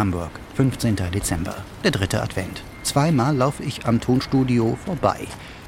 Hamburg, 0.00 0.30
15. 0.54 0.96
Dezember, 1.12 1.54
der 1.84 1.90
dritte 1.90 2.22
Advent. 2.22 2.62
Zweimal 2.84 3.36
laufe 3.36 3.62
ich 3.62 3.84
am 3.84 4.00
Tonstudio 4.00 4.78
vorbei. 4.82 5.26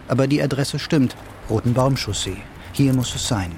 Aber 0.09 0.27
die 0.27 0.43
Adresse 0.43 0.79
stimmt. 0.79 1.15
Rotenbaumchaussee. 1.51 2.39
Hier 2.73 2.95
muss 2.95 3.15
es 3.15 3.29
sein. 3.29 3.53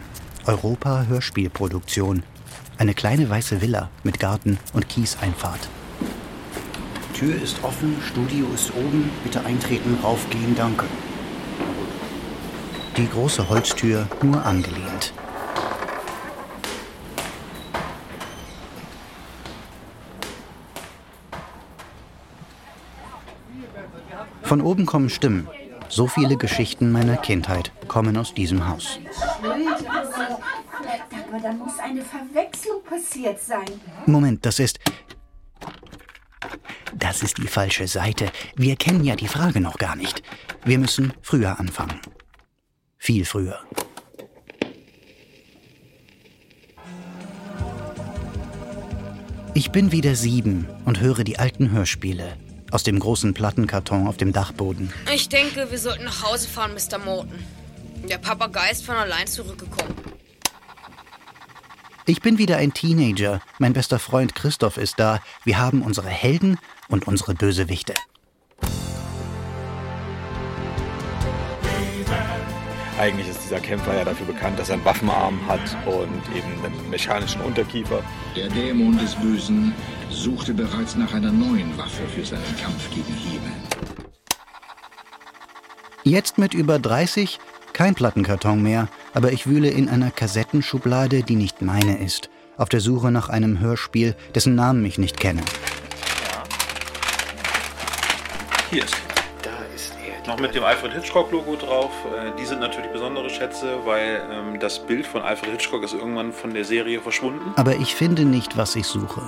Europa 0.47 1.05
Hörspielproduktion. 1.07 2.25
Eine 2.77 2.93
kleine 2.93 3.31
weiße 3.31 3.61
Villa 3.61 3.89
mit 4.03 4.19
Garten 4.19 4.59
und 4.73 4.89
Kieseinfahrt. 4.89 5.69
Tür 7.17 7.41
ist 7.41 7.63
offen, 7.63 7.97
Studio 8.11 8.45
ist 8.53 8.73
oben. 8.75 9.11
Bitte 9.23 9.45
eintreten, 9.45 9.97
raufgehen, 10.03 10.57
danke. 10.57 10.87
Die 12.97 13.09
große 13.09 13.49
Holztür 13.49 14.09
nur 14.23 14.45
angelehnt. 14.45 15.14
Von 24.45 24.61
oben 24.61 24.87
kommen 24.87 25.09
Stimmen. 25.09 25.49
So 25.89 26.07
viele 26.07 26.37
Geschichten 26.37 26.93
meiner 26.93 27.17
Kindheit 27.17 27.73
kommen 27.89 28.17
aus 28.17 28.35
diesem 28.35 28.69
Haus. 28.69 28.99
Aber 29.43 29.59
da 31.43 31.53
muss 31.53 31.79
eine 31.79 32.03
Verwechslung 32.03 32.83
passiert 32.85 33.41
sein. 33.41 33.65
Moment, 34.07 34.45
das 34.45 34.59
ist. 34.59 34.79
Das 36.95 37.23
ist 37.23 37.39
die 37.39 37.49
falsche 37.49 37.89
Seite. 37.89 38.31
Wir 38.55 38.77
kennen 38.77 39.05
ja 39.05 39.17
die 39.17 39.29
Frage 39.29 39.61
noch 39.61 39.79
gar 39.79 39.97
nicht. 39.97 40.23
Wir 40.65 40.79
müssen 40.79 41.13
früher 41.23 41.59
anfangen. 41.59 42.01
Viel 42.99 43.25
früher. 43.25 43.59
Ich 49.55 49.73
bin 49.73 49.93
wieder 49.93 50.15
sieben 50.15 50.69
und 50.85 51.01
höre 51.01 51.25
die 51.25 51.39
alten 51.39 51.71
Hörspiele 51.71 52.37
aus 52.75 52.83
dem 52.83 52.99
großen 52.99 53.35
Plattenkarton 53.35 54.09
auf 54.09 54.17
dem 54.17 54.33
Dachboden. 54.33 54.93
Ich 55.15 55.29
denke, 55.29 55.71
wir 55.71 55.79
sollten 55.79 56.05
nach 56.05 56.25
Hause 56.25 56.49
fahren, 56.49 56.73
Mr. 56.75 56.99
Morton. 56.99 57.39
Der 58.09 58.19
Papagei 58.19 58.71
ist 58.73 58.85
von 58.85 58.97
allein 58.97 59.29
zurückgekommen. 59.29 59.95
Ich 62.05 62.21
bin 62.21 62.37
wieder 62.37 62.57
ein 62.57 62.75
Teenager. 62.75 63.41
Mein 63.59 63.75
bester 63.75 64.01
Freund 64.01 64.35
Christoph 64.35 64.77
ist 64.77 64.99
da. 64.99 65.23
Wir 65.45 65.59
haben 65.59 65.83
unsere 65.83 66.09
Helden 66.09 66.59
und 66.89 67.07
unsere 67.07 67.35
Bösewichte. 67.35 67.95
Eigentlich 72.97 73.29
ist 73.29 73.43
dieser 73.43 73.59
Kämpfer 73.59 73.97
ja 73.97 74.05
dafür 74.05 74.27
bekannt, 74.27 74.57
dass 74.57 74.69
er 74.69 74.75
einen 74.75 74.85
Waffenarm 74.85 75.41
hat 75.49 75.77
und 75.85 76.37
eben 76.37 76.65
einen 76.65 76.91
mechanischen 76.91 77.41
Unterkiefer. 77.41 78.05
Der 78.37 78.49
Dämon 78.49 78.97
des 78.99 79.17
Bösen 79.17 79.75
suchte 80.11 80.55
bereits 80.55 80.95
nach 80.95 81.13
einer 81.13 81.33
neuen 81.33 81.77
Waffe 81.77 82.07
für 82.07 82.25
seinen 82.25 82.57
Kampf 82.63 82.89
gegen 82.91 83.13
Himmel. 83.13 83.53
Jetzt 86.05 86.39
mit 86.39 86.55
über 86.55 86.79
30 86.79 87.41
kein 87.73 87.97
Plattenkarton 87.97 88.63
mehr, 88.63 88.89
aber 89.13 89.33
ich 89.33 89.49
wühle 89.49 89.71
in 89.71 89.89
einer 89.89 90.13
Kassettenschublade, 90.13 91.25
die 91.25 91.35
nicht 91.35 91.63
meine 91.63 91.99
ist, 91.99 92.31
auf 92.57 92.69
der 92.69 92.81
Suche 92.81 93.11
nach 93.11 93.29
einem 93.29 93.59
Hörspiel, 93.59 94.15
dessen 94.37 94.55
Namen 94.55 94.85
ich 94.85 94.99
nicht 94.99 95.19
kenne. 95.19 95.43
Hier 98.71 98.85
ist 98.85 99.14
noch 100.27 100.39
mit 100.39 100.55
dem 100.55 100.65
Alfred 100.65 100.93
Hitchcock-Logo 100.93 101.57
drauf. 101.57 101.91
Äh, 102.07 102.33
die 102.39 102.45
sind 102.45 102.61
natürlich 102.61 102.91
besondere 102.91 103.29
Schätze, 103.31 103.79
weil 103.85 104.23
ähm, 104.31 104.59
das 104.59 104.79
Bild 104.79 105.07
von 105.07 105.23
Alfred 105.23 105.53
Hitchcock 105.53 105.83
ist 105.83 105.95
irgendwann 105.95 106.33
von 106.33 106.55
der 106.55 106.65
Serie 106.65 107.01
verschwunden. 107.01 107.53
Aber 107.57 107.77
ich 107.77 107.95
finde 107.95 108.25
nicht, 108.25 108.57
was 108.57 108.77
ich 108.77 108.87
suche. 108.87 109.23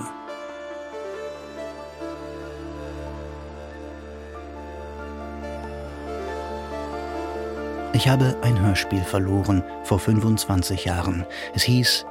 Ich 7.93 8.07
habe 8.07 8.37
ein 8.43 8.61
Hörspiel 8.61 9.01
verloren 9.01 9.63
vor 9.83 9.99
25 9.99 10.85
Jahren. 10.85 11.25
Es 11.55 11.63
hieß. 11.63 12.05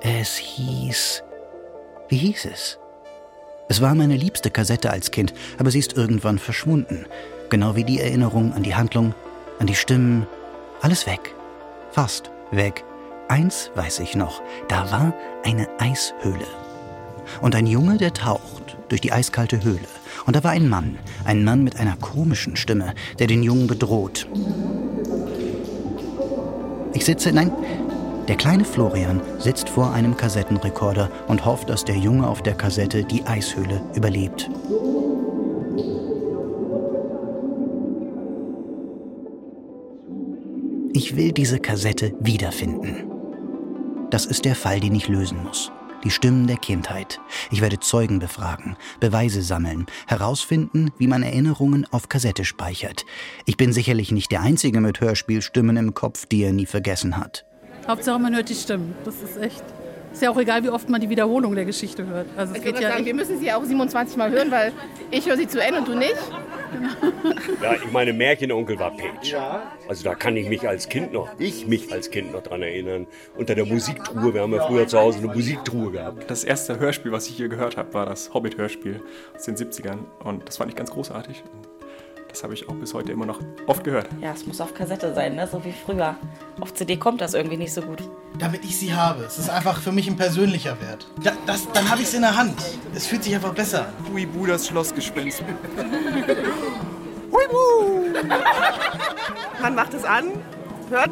Es 0.00 0.36
hieß. 0.36 1.22
Wie 2.08 2.16
hieß 2.16 2.46
es? 2.46 2.78
Es 3.68 3.80
war 3.80 3.94
meine 3.94 4.16
liebste 4.16 4.50
Kassette 4.50 4.90
als 4.90 5.12
Kind, 5.12 5.32
aber 5.58 5.70
sie 5.70 5.78
ist 5.78 5.96
irgendwann 5.96 6.40
verschwunden. 6.40 7.06
Genau 7.50 7.74
wie 7.74 7.82
die 7.82 7.98
Erinnerung 7.98 8.52
an 8.52 8.62
die 8.62 8.76
Handlung, 8.76 9.12
an 9.58 9.66
die 9.66 9.74
Stimmen. 9.74 10.26
Alles 10.82 11.06
weg. 11.06 11.34
Fast 11.90 12.30
weg. 12.52 12.84
Eins 13.28 13.72
weiß 13.74 13.98
ich 13.98 14.14
noch. 14.14 14.40
Da 14.68 14.90
war 14.92 15.12
eine 15.44 15.68
Eishöhle. 15.80 16.46
Und 17.40 17.56
ein 17.56 17.66
Junge, 17.66 17.96
der 17.96 18.14
taucht 18.14 18.76
durch 18.88 19.00
die 19.00 19.12
eiskalte 19.12 19.64
Höhle. 19.64 19.88
Und 20.26 20.36
da 20.36 20.44
war 20.44 20.52
ein 20.52 20.68
Mann, 20.68 20.98
ein 21.24 21.42
Mann 21.42 21.64
mit 21.64 21.78
einer 21.78 21.96
komischen 21.96 22.54
Stimme, 22.54 22.94
der 23.18 23.26
den 23.26 23.42
Jungen 23.42 23.66
bedroht. 23.66 24.28
Ich 26.92 27.04
sitze, 27.04 27.32
nein, 27.32 27.50
der 28.28 28.36
kleine 28.36 28.64
Florian 28.64 29.20
sitzt 29.38 29.68
vor 29.68 29.92
einem 29.92 30.16
Kassettenrekorder 30.16 31.10
und 31.26 31.44
hofft, 31.44 31.68
dass 31.68 31.84
der 31.84 31.96
Junge 31.96 32.28
auf 32.28 32.42
der 32.42 32.54
Kassette 32.54 33.02
die 33.02 33.26
Eishöhle 33.26 33.82
überlebt. 33.94 34.48
Ich 40.92 41.14
will 41.14 41.30
diese 41.30 41.60
Kassette 41.60 42.12
wiederfinden. 42.18 43.08
Das 44.10 44.26
ist 44.26 44.44
der 44.44 44.56
Fall, 44.56 44.80
den 44.80 44.94
ich 44.96 45.06
lösen 45.06 45.40
muss. 45.44 45.70
Die 46.02 46.10
Stimmen 46.10 46.48
der 46.48 46.56
Kindheit. 46.56 47.20
Ich 47.52 47.60
werde 47.60 47.78
Zeugen 47.78 48.18
befragen, 48.18 48.76
Beweise 48.98 49.42
sammeln, 49.42 49.86
herausfinden, 50.08 50.90
wie 50.98 51.06
man 51.06 51.22
Erinnerungen 51.22 51.86
auf 51.92 52.08
Kassette 52.08 52.44
speichert. 52.44 53.04
Ich 53.46 53.56
bin 53.56 53.72
sicherlich 53.72 54.10
nicht 54.10 54.32
der 54.32 54.40
Einzige 54.40 54.80
mit 54.80 55.00
Hörspielstimmen 55.00 55.76
im 55.76 55.94
Kopf, 55.94 56.26
die 56.26 56.42
er 56.42 56.52
nie 56.52 56.66
vergessen 56.66 57.16
hat. 57.16 57.44
Hauptsache, 57.86 58.18
man 58.18 58.34
hört 58.34 58.48
die 58.48 58.54
Stimmen. 58.54 58.94
Das 59.04 59.22
ist 59.22 59.36
echt. 59.36 59.62
Ist 60.12 60.22
ja 60.22 60.30
auch 60.30 60.38
egal, 60.38 60.64
wie 60.64 60.70
oft 60.70 60.88
man 60.88 61.00
die 61.00 61.08
Wiederholung 61.08 61.54
der 61.54 61.66
Geschichte 61.66 62.04
hört. 62.04 62.26
Also 62.36 62.54
es 62.54 62.62
geht 62.62 62.80
ja 62.80 62.90
sagen, 62.90 63.04
wir 63.04 63.14
müssen 63.14 63.38
sie 63.38 63.52
auch 63.52 63.62
27 63.62 64.16
Mal 64.16 64.32
hören, 64.32 64.50
weil 64.50 64.72
ich 65.12 65.28
höre 65.28 65.36
sie 65.36 65.46
zu 65.46 65.62
Ende 65.62 65.78
und 65.78 65.88
du 65.88 65.94
nicht. 65.94 66.16
Ja, 67.62 67.74
ich 67.74 67.90
meine, 67.92 68.12
Märchenonkel 68.12 68.78
war 68.78 68.96
Page. 68.96 69.34
Also 69.88 70.04
da 70.04 70.14
kann 70.14 70.36
ich 70.36 70.48
mich 70.48 70.68
als 70.68 70.88
Kind 70.88 71.12
noch, 71.12 71.28
ich 71.38 71.66
mich 71.66 71.92
als 71.92 72.10
Kind 72.10 72.32
noch 72.32 72.42
dran 72.42 72.62
erinnern. 72.62 73.06
Unter 73.36 73.54
der 73.54 73.66
Musiktruhe, 73.66 74.34
wir 74.34 74.42
haben 74.42 74.54
ja 74.54 74.66
früher 74.66 74.86
zu 74.86 74.98
Hause 74.98 75.18
eine 75.18 75.28
Musiktruhe 75.28 75.92
gehabt. 75.92 76.30
Das 76.30 76.44
erste 76.44 76.78
Hörspiel, 76.78 77.12
was 77.12 77.28
ich 77.28 77.36
hier 77.36 77.48
gehört 77.48 77.76
habe, 77.76 77.92
war 77.94 78.06
das 78.06 78.32
Hobbit-Hörspiel 78.32 79.02
aus 79.34 79.44
den 79.44 79.56
70ern. 79.56 79.98
Und 80.24 80.48
das 80.48 80.56
fand 80.56 80.70
ich 80.70 80.76
ganz 80.76 80.90
großartig. 80.90 81.42
Das 82.30 82.44
habe 82.44 82.54
ich 82.54 82.68
auch 82.68 82.74
bis 82.74 82.94
heute 82.94 83.10
immer 83.10 83.26
noch 83.26 83.40
oft 83.66 83.82
gehört. 83.82 84.08
Ja, 84.20 84.32
es 84.32 84.46
muss 84.46 84.60
auf 84.60 84.72
Kassette 84.72 85.12
sein, 85.14 85.34
ne? 85.34 85.48
so 85.50 85.64
wie 85.64 85.72
früher. 85.72 86.14
Auf 86.60 86.72
CD 86.74 86.96
kommt 86.96 87.20
das 87.20 87.34
irgendwie 87.34 87.56
nicht 87.56 87.74
so 87.74 87.82
gut. 87.82 88.04
Damit 88.38 88.64
ich 88.64 88.78
sie 88.78 88.94
habe. 88.94 89.24
Es 89.24 89.38
ist 89.38 89.50
einfach 89.50 89.80
für 89.80 89.90
mich 89.90 90.08
ein 90.08 90.16
persönlicher 90.16 90.80
Wert. 90.80 91.08
Da, 91.22 91.32
das, 91.46 91.66
dann 91.72 91.90
habe 91.90 92.02
ich 92.02 92.08
es 92.08 92.14
in 92.14 92.22
der 92.22 92.36
Hand. 92.36 92.54
Es 92.94 93.06
fühlt 93.06 93.24
sich 93.24 93.34
einfach 93.34 93.52
besser. 93.52 93.86
Huibu, 94.12 94.46
das 94.46 94.68
Schlossgespenst. 94.68 95.42
Huibu! 97.32 98.16
Man 99.60 99.74
macht 99.74 99.94
es 99.94 100.04
an, 100.04 100.26
hört 100.88 101.10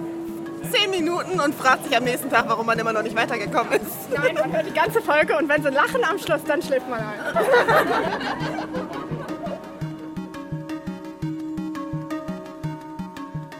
zehn 0.70 0.90
Minuten 0.90 1.40
und 1.40 1.54
fragt 1.54 1.84
sich 1.84 1.96
am 1.96 2.04
nächsten 2.04 2.30
Tag, 2.30 2.48
warum 2.48 2.66
man 2.66 2.78
immer 2.78 2.92
noch 2.92 3.02
nicht 3.02 3.16
weitergekommen 3.16 3.72
ist. 3.72 4.10
Nein, 4.14 4.34
man 4.34 4.52
hört 4.52 4.66
die 4.66 4.74
ganze 4.74 5.00
Folge 5.00 5.36
und 5.36 5.48
wenn 5.48 5.62
sie 5.62 5.70
lachen 5.70 6.04
am 6.08 6.18
Schluss, 6.18 6.42
dann 6.46 6.62
schläft 6.62 6.88
man 6.88 7.00
ein. 7.00 7.08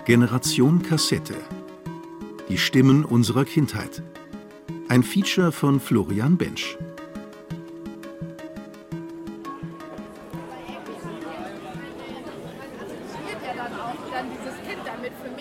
Generation 0.09 0.83
Kassette. 0.83 1.35
Die 2.49 2.57
Stimmen 2.57 3.05
unserer 3.05 3.45
Kindheit. 3.45 4.03
Ein 4.89 5.03
Feature 5.03 5.53
von 5.53 5.81
Florian 5.81 6.39
Bensch. 6.39 6.79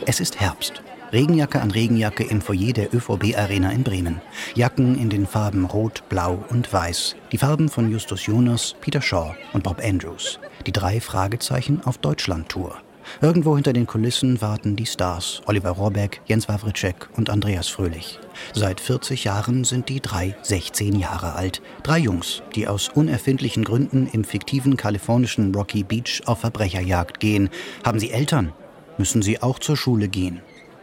Es 0.06 0.20
ist 0.20 0.38
Herbst. 0.42 0.84
Regenjacke 1.14 1.62
an 1.62 1.72
Regenjacke 1.72 2.26
im 2.26 2.42
Foyer 2.42 2.74
der 2.74 2.94
ÖVB-Arena 2.94 3.72
in 3.72 3.84
Bremen. 3.84 4.22
Jacken 4.54 5.00
in 5.00 5.10
den 5.10 5.28
Farben 5.28 5.64
Rot, 5.64 6.04
Blau 6.10 6.44
und 6.50 6.74
Weiß. 6.74 7.16
Die 7.32 7.38
Farben 7.38 7.70
von 7.70 7.90
Justus 7.90 8.26
Jonas, 8.26 8.76
Peter 8.82 9.02
Shaw 9.02 9.34
und 9.54 9.64
Bob 9.64 9.82
Andrews. 9.82 10.42
Die 10.66 10.74
drei 10.74 11.00
Fragezeichen 11.00 11.80
auf 11.86 12.00
Deutschland-Tour. 12.00 12.82
Irgendwo 13.22 13.56
hinter 13.56 13.74
den 13.74 13.88
Kulissen 13.88 14.42
warten 14.42 14.76
die 14.76 14.86
Stars, 14.86 15.42
Oliver 15.46 15.72
Rohrbeck, 15.72 16.22
Jens 16.26 16.48
Wawritschek 16.48 17.10
und 17.16 17.30
Andreas 17.30 17.68
Fröhlich. 17.68 18.20
Seit 18.54 18.80
40 18.80 19.24
Jahren 19.24 19.64
sind 19.64 19.90
die 19.90 20.02
drei 20.02 20.36
16 20.42 20.96
Jahre 20.96 21.34
alt. 21.34 21.62
Drei 21.84 22.00
Jungs, 22.00 22.44
die 22.56 22.68
aus 22.68 22.90
unerfindlichen 22.90 23.64
Gründen 23.64 24.08
im 24.12 24.24
fiktiven 24.24 24.78
kalifornischen 24.78 25.54
Rocky 25.54 25.84
Beach 25.84 26.22
auf 26.26 26.40
Verbrecherjagd 26.40 27.20
gehen. 27.20 27.50
Haben 27.84 28.00
sie 28.00 28.12
Eltern? 28.12 28.54
Müssen 28.98 29.22
sie 29.22 29.42
auch 29.42 29.60
zur 29.60 29.78
Schule 29.78 30.08
gehen? 30.08 30.42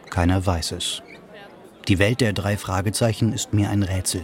Keiner 0.09 0.45
weiß 0.45 0.73
es. 0.73 1.01
Die 1.87 1.99
Welt 1.99 2.21
der 2.21 2.33
drei 2.33 2.57
Fragezeichen 2.57 3.33
ist 3.33 3.53
mir 3.53 3.69
ein 3.69 3.83
Rätsel. 3.83 4.21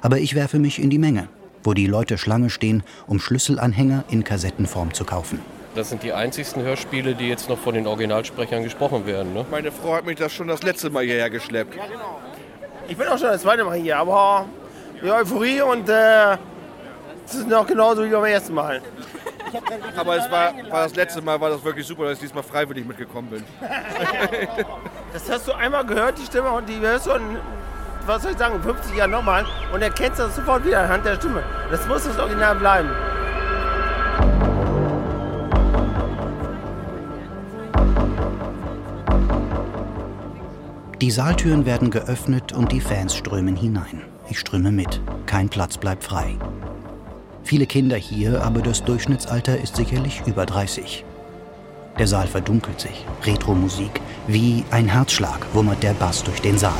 Aber 0.00 0.18
ich 0.18 0.34
werfe 0.34 0.58
mich 0.58 0.78
in 0.80 0.90
die 0.90 0.98
Menge. 0.98 1.28
wo 1.64 1.74
die 1.74 1.86
Leute 1.86 2.18
Schlange 2.18 2.50
stehen, 2.50 2.82
um 3.06 3.20
Schlüsselanhänger 3.20 4.04
in 4.10 4.24
Kassettenform 4.24 4.94
zu 4.94 5.04
kaufen. 5.04 5.40
Das 5.74 5.88
sind 5.88 6.02
die 6.02 6.12
einzigsten 6.12 6.62
Hörspiele, 6.62 7.14
die 7.14 7.28
jetzt 7.28 7.48
noch 7.48 7.58
von 7.58 7.74
den 7.74 7.86
Originalsprechern 7.86 8.62
gesprochen 8.62 9.06
werden. 9.06 9.32
Ne? 9.32 9.46
Meine 9.50 9.72
Frau 9.72 9.94
hat 9.94 10.04
mich 10.04 10.18
das 10.18 10.32
schon 10.32 10.48
das 10.48 10.62
letzte 10.62 10.90
Mal 10.90 11.04
hierher 11.04 11.30
geschleppt. 11.30 11.74
Ja, 11.74 11.86
genau. 11.86 12.20
Ich 12.88 12.96
bin 12.96 13.08
auch 13.08 13.18
schon 13.18 13.28
das 13.28 13.42
zweite 13.42 13.64
Mal 13.64 13.78
hier, 13.78 13.96
aber 13.96 14.46
die 15.02 15.10
Euphorie 15.10 15.62
und 15.62 15.88
äh, 15.88 16.36
es 17.24 17.34
ist 17.34 17.48
noch 17.48 17.66
genauso 17.66 18.04
wie 18.04 18.10
beim 18.10 18.24
ersten 18.24 18.54
Mal. 18.54 18.82
Aber 19.96 20.16
es 20.16 20.30
war, 20.30 20.54
war, 20.70 20.84
das 20.84 20.94
letzte 20.94 21.20
Mal 21.20 21.38
war 21.38 21.50
das 21.50 21.62
wirklich 21.62 21.86
super, 21.86 22.04
dass 22.04 22.14
ich 22.14 22.20
diesmal 22.20 22.42
freiwillig 22.42 22.86
mitgekommen 22.86 23.28
bin. 23.30 23.44
Das 25.12 25.28
hast 25.30 25.46
du 25.46 25.52
einmal 25.52 25.84
gehört, 25.84 26.18
die 26.18 26.24
Stimme, 26.24 26.50
und 26.52 26.66
die 26.66 26.80
hörst 26.80 27.04
du 27.04 27.10
in, 27.10 27.36
was 28.06 28.22
soll 28.22 28.32
ich 28.32 28.38
sagen, 28.38 28.62
50 28.62 28.96
Jahren 28.96 29.10
nochmal 29.10 29.44
und 29.70 29.82
erkennst 29.82 30.18
das 30.18 30.34
sofort 30.34 30.64
wieder 30.64 30.80
anhand 30.80 31.04
der 31.04 31.16
Stimme. 31.16 31.42
Das 31.70 31.86
muss 31.86 32.04
das 32.04 32.18
Original 32.18 32.54
bleiben. 32.54 32.88
Die 41.02 41.10
Saaltüren 41.10 41.66
werden 41.66 41.90
geöffnet 41.90 42.52
und 42.52 42.70
die 42.70 42.80
Fans 42.80 43.16
strömen 43.16 43.56
hinein. 43.56 44.02
Ich 44.30 44.38
ströme 44.38 44.70
mit. 44.70 45.00
Kein 45.26 45.48
Platz 45.48 45.76
bleibt 45.76 46.04
frei. 46.04 46.36
Viele 47.42 47.66
Kinder 47.66 47.96
hier, 47.96 48.40
aber 48.44 48.62
das 48.62 48.84
Durchschnittsalter 48.84 49.60
ist 49.60 49.74
sicherlich 49.74 50.22
über 50.26 50.46
30. 50.46 51.04
Der 51.98 52.06
Saal 52.06 52.28
verdunkelt 52.28 52.80
sich. 52.80 53.04
Retro-Musik. 53.24 54.00
Wie 54.28 54.62
ein 54.70 54.86
Herzschlag 54.86 55.44
wummert 55.52 55.82
der 55.82 55.94
Bass 55.94 56.22
durch 56.22 56.40
den 56.40 56.56
Saal. 56.56 56.72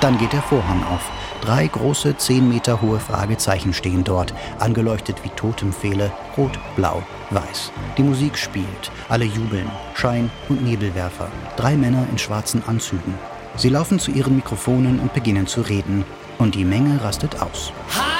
Dann 0.00 0.16
geht 0.16 0.32
der 0.32 0.40
Vorhang 0.40 0.82
auf. 0.84 1.21
Drei 1.42 1.66
große, 1.66 2.16
zehn 2.18 2.48
Meter 2.48 2.80
hohe 2.80 3.00
Fragezeichen 3.00 3.72
stehen 3.72 4.04
dort, 4.04 4.32
angeleuchtet 4.60 5.24
wie 5.24 5.28
Totempfehle, 5.30 6.12
rot, 6.36 6.56
blau, 6.76 7.02
weiß. 7.30 7.72
Die 7.98 8.04
Musik 8.04 8.38
spielt, 8.38 8.92
alle 9.08 9.24
jubeln, 9.24 9.68
Schein 9.96 10.30
und 10.48 10.62
Nebelwerfer. 10.62 11.26
Drei 11.56 11.76
Männer 11.76 12.06
in 12.12 12.18
schwarzen 12.18 12.62
Anzügen. 12.68 13.14
Sie 13.56 13.70
laufen 13.70 13.98
zu 13.98 14.12
ihren 14.12 14.36
Mikrofonen 14.36 15.00
und 15.00 15.14
beginnen 15.14 15.48
zu 15.48 15.62
reden. 15.62 16.04
Und 16.38 16.54
die 16.54 16.64
Menge 16.64 17.02
rastet 17.02 17.42
aus. 17.42 17.72
Hallo 17.92 18.11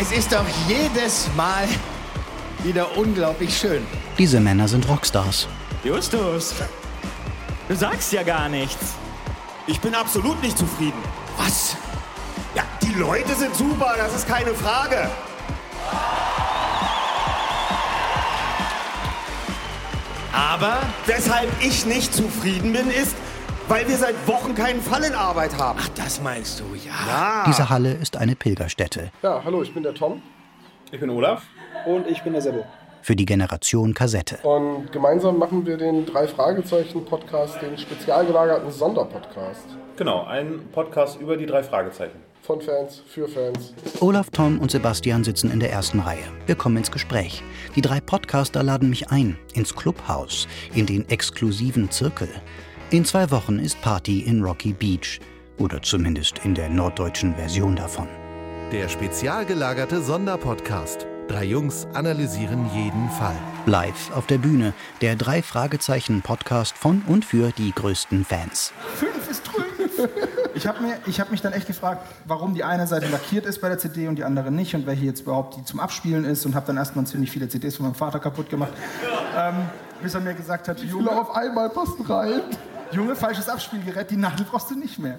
Es 0.00 0.12
ist 0.12 0.30
doch 0.32 0.44
jedes 0.68 1.28
Mal 1.34 1.66
wieder 2.62 2.96
unglaublich 2.96 3.58
schön. 3.58 3.84
Diese 4.16 4.38
Männer 4.38 4.68
sind 4.68 4.88
Rockstars. 4.88 5.48
Justus, 5.82 6.54
du 7.68 7.74
sagst 7.74 8.12
ja 8.12 8.22
gar 8.22 8.48
nichts. 8.48 8.94
Ich 9.66 9.80
bin 9.80 9.96
absolut 9.96 10.40
nicht 10.40 10.56
zufrieden. 10.56 11.02
Was? 11.36 11.76
Ja, 12.54 12.62
die 12.80 12.94
Leute 12.96 13.34
sind 13.34 13.56
super, 13.56 13.96
das 13.96 14.14
ist 14.14 14.28
keine 14.28 14.54
Frage. 14.54 15.10
Aber 20.32 20.78
weshalb 21.06 21.50
ich 21.60 21.86
nicht 21.86 22.14
zufrieden 22.14 22.72
bin, 22.72 22.88
ist, 22.88 23.16
weil 23.68 23.86
wir 23.86 23.96
seit 23.96 24.26
Wochen 24.26 24.54
keinen 24.54 24.80
Fall 24.80 25.04
in 25.04 25.14
Arbeit 25.14 25.56
haben. 25.58 25.78
Ach, 25.82 25.88
das 25.90 26.22
meinst 26.22 26.60
du, 26.60 26.64
ja. 26.74 26.92
ja. 27.06 27.44
Diese 27.46 27.68
Halle 27.68 27.92
ist 27.92 28.16
eine 28.16 28.34
Pilgerstätte. 28.34 29.10
Ja, 29.22 29.42
hallo, 29.44 29.62
ich 29.62 29.72
bin 29.72 29.82
der 29.82 29.94
Tom. 29.94 30.22
Ich 30.90 30.98
bin 30.98 31.10
Olaf. 31.10 31.42
Und 31.86 32.06
ich 32.06 32.22
bin 32.22 32.32
der 32.32 32.42
Sebbe. 32.42 32.64
Für 33.02 33.14
die 33.14 33.26
Generation 33.26 33.94
Kassette. 33.94 34.38
Und 34.42 34.90
gemeinsam 34.90 35.38
machen 35.38 35.66
wir 35.66 35.76
den 35.76 36.06
drei 36.06 36.26
Fragezeichen 36.26 37.04
Podcast, 37.04 37.60
den 37.62 37.76
spezial 37.78 38.26
gelagerten 38.26 38.70
Sonderpodcast. 38.70 39.66
Genau, 39.96 40.24
ein 40.24 40.68
Podcast 40.72 41.20
über 41.20 41.36
die 41.36 41.46
drei 41.46 41.62
Fragezeichen. 41.62 42.18
Von 42.42 42.62
Fans, 42.62 43.02
für 43.06 43.28
Fans. 43.28 43.74
Olaf, 44.00 44.30
Tom 44.30 44.58
und 44.58 44.70
Sebastian 44.70 45.22
sitzen 45.22 45.50
in 45.50 45.60
der 45.60 45.70
ersten 45.70 46.00
Reihe. 46.00 46.24
Wir 46.46 46.54
kommen 46.54 46.78
ins 46.78 46.90
Gespräch. 46.90 47.42
Die 47.76 47.82
drei 47.82 48.00
Podcaster 48.00 48.62
laden 48.62 48.88
mich 48.88 49.10
ein, 49.10 49.38
ins 49.52 49.76
Clubhaus, 49.76 50.48
in 50.74 50.86
den 50.86 51.06
exklusiven 51.10 51.90
Zirkel. 51.90 52.28
In 52.90 53.04
zwei 53.04 53.30
Wochen 53.30 53.58
ist 53.58 53.78
Party 53.82 54.20
in 54.20 54.42
Rocky 54.42 54.72
Beach. 54.72 55.20
Oder 55.58 55.82
zumindest 55.82 56.38
in 56.44 56.54
der 56.54 56.70
norddeutschen 56.70 57.34
Version 57.34 57.76
davon. 57.76 58.08
Der 58.72 58.88
spezial 58.88 59.44
gelagerte 59.44 60.00
Sonderpodcast. 60.00 61.06
Drei 61.28 61.44
Jungs 61.44 61.86
analysieren 61.92 62.64
jeden 62.72 63.10
Fall. 63.10 63.36
Live 63.66 64.10
auf 64.16 64.26
der 64.26 64.38
Bühne, 64.38 64.72
der 65.02 65.16
drei 65.16 65.42
Fragezeichen 65.42 66.22
Podcast 66.22 66.78
von 66.78 67.02
und 67.06 67.26
für 67.26 67.50
die 67.58 67.72
größten 67.72 68.24
Fans. 68.24 68.72
Fünf 68.94 69.30
ist 69.30 69.42
drüben. 69.42 69.68
Ich 70.54 70.66
habe 70.66 70.78
hab 70.88 71.30
mich 71.30 71.42
dann 71.42 71.52
echt 71.52 71.66
gefragt, 71.66 72.06
warum 72.24 72.54
die 72.54 72.64
eine 72.64 72.86
Seite 72.86 73.06
lackiert 73.08 73.44
ist 73.44 73.60
bei 73.60 73.68
der 73.68 73.76
CD 73.76 74.08
und 74.08 74.16
die 74.16 74.24
andere 74.24 74.50
nicht 74.50 74.74
und 74.74 74.88
hier 74.88 74.94
jetzt 74.94 75.20
überhaupt 75.20 75.58
die 75.58 75.64
zum 75.64 75.78
Abspielen 75.78 76.24
ist 76.24 76.46
und 76.46 76.54
habe 76.54 76.66
dann 76.66 76.78
erstmal 76.78 77.06
ziemlich 77.06 77.30
viele 77.30 77.50
CDs 77.50 77.76
von 77.76 77.84
meinem 77.84 77.94
Vater 77.94 78.18
kaputt 78.18 78.48
gemacht. 78.48 78.72
Ähm, 79.36 79.54
bis 80.02 80.14
er 80.14 80.20
mir 80.20 80.32
gesagt 80.32 80.68
hat, 80.68 80.80
Junge, 80.80 81.10
auf 81.10 81.36
einmal 81.36 81.68
passen 81.68 82.02
rein. 82.06 82.40
Junge, 82.92 83.14
falsches 83.16 83.48
Abspielgerät, 83.48 84.10
die 84.10 84.16
Nadel 84.16 84.46
brauchst 84.48 84.70
du 84.70 84.78
nicht 84.78 84.98
mehr. 84.98 85.18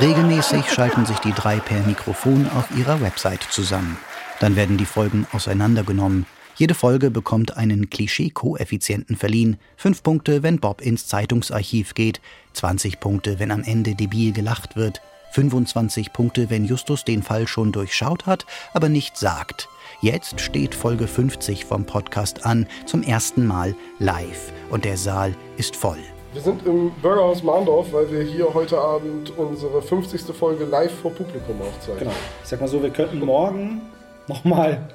Regelmäßig 0.00 0.70
schalten 0.70 1.04
sich 1.04 1.18
die 1.18 1.32
drei 1.32 1.58
per 1.58 1.80
Mikrofon 1.82 2.48
auf 2.56 2.70
ihrer 2.76 3.00
Website 3.00 3.42
zusammen. 3.50 3.98
Dann 4.40 4.56
werden 4.56 4.76
die 4.78 4.86
Folgen 4.86 5.26
auseinandergenommen. 5.32 6.26
Jede 6.56 6.74
Folge 6.74 7.10
bekommt 7.10 7.56
einen 7.58 7.90
Klischee-Koeffizienten 7.90 9.16
verliehen. 9.16 9.58
Fünf 9.76 10.02
Punkte, 10.02 10.42
wenn 10.42 10.58
Bob 10.58 10.80
ins 10.80 11.06
Zeitungsarchiv 11.06 11.92
geht. 11.92 12.22
20 12.54 12.98
Punkte, 12.98 13.38
wenn 13.38 13.50
am 13.50 13.62
Ende 13.62 13.94
debil 13.94 14.32
gelacht 14.32 14.74
wird. 14.74 15.02
25 15.32 16.14
Punkte, 16.14 16.48
wenn 16.48 16.64
Justus 16.64 17.04
den 17.04 17.22
Fall 17.22 17.46
schon 17.46 17.72
durchschaut 17.72 18.24
hat, 18.24 18.46
aber 18.72 18.88
nicht 18.88 19.18
sagt. 19.18 19.68
Jetzt 20.00 20.40
steht 20.40 20.74
Folge 20.74 21.06
50 21.06 21.66
vom 21.66 21.84
Podcast 21.84 22.46
an, 22.46 22.66
zum 22.86 23.02
ersten 23.02 23.46
Mal 23.46 23.76
live. 23.98 24.52
Und 24.70 24.86
der 24.86 24.96
Saal 24.96 25.34
ist 25.58 25.76
voll. 25.76 25.98
Wir 26.36 26.42
sind 26.42 26.66
im 26.66 26.90
Bürgerhaus 27.00 27.42
Mahndorf, 27.42 27.94
weil 27.94 28.10
wir 28.10 28.20
hier 28.20 28.52
heute 28.52 28.76
Abend 28.76 29.32
unsere 29.38 29.80
50. 29.80 30.20
Folge 30.36 30.66
live 30.66 30.92
vor 30.92 31.10
Publikum 31.10 31.62
aufzeichnen. 31.62 32.00
Genau. 32.00 32.12
Ich 32.42 32.48
sag 32.50 32.60
mal 32.60 32.68
so, 32.68 32.82
wir 32.82 32.90
könnten 32.90 33.20
morgen 33.20 33.80
nochmal 34.26 34.86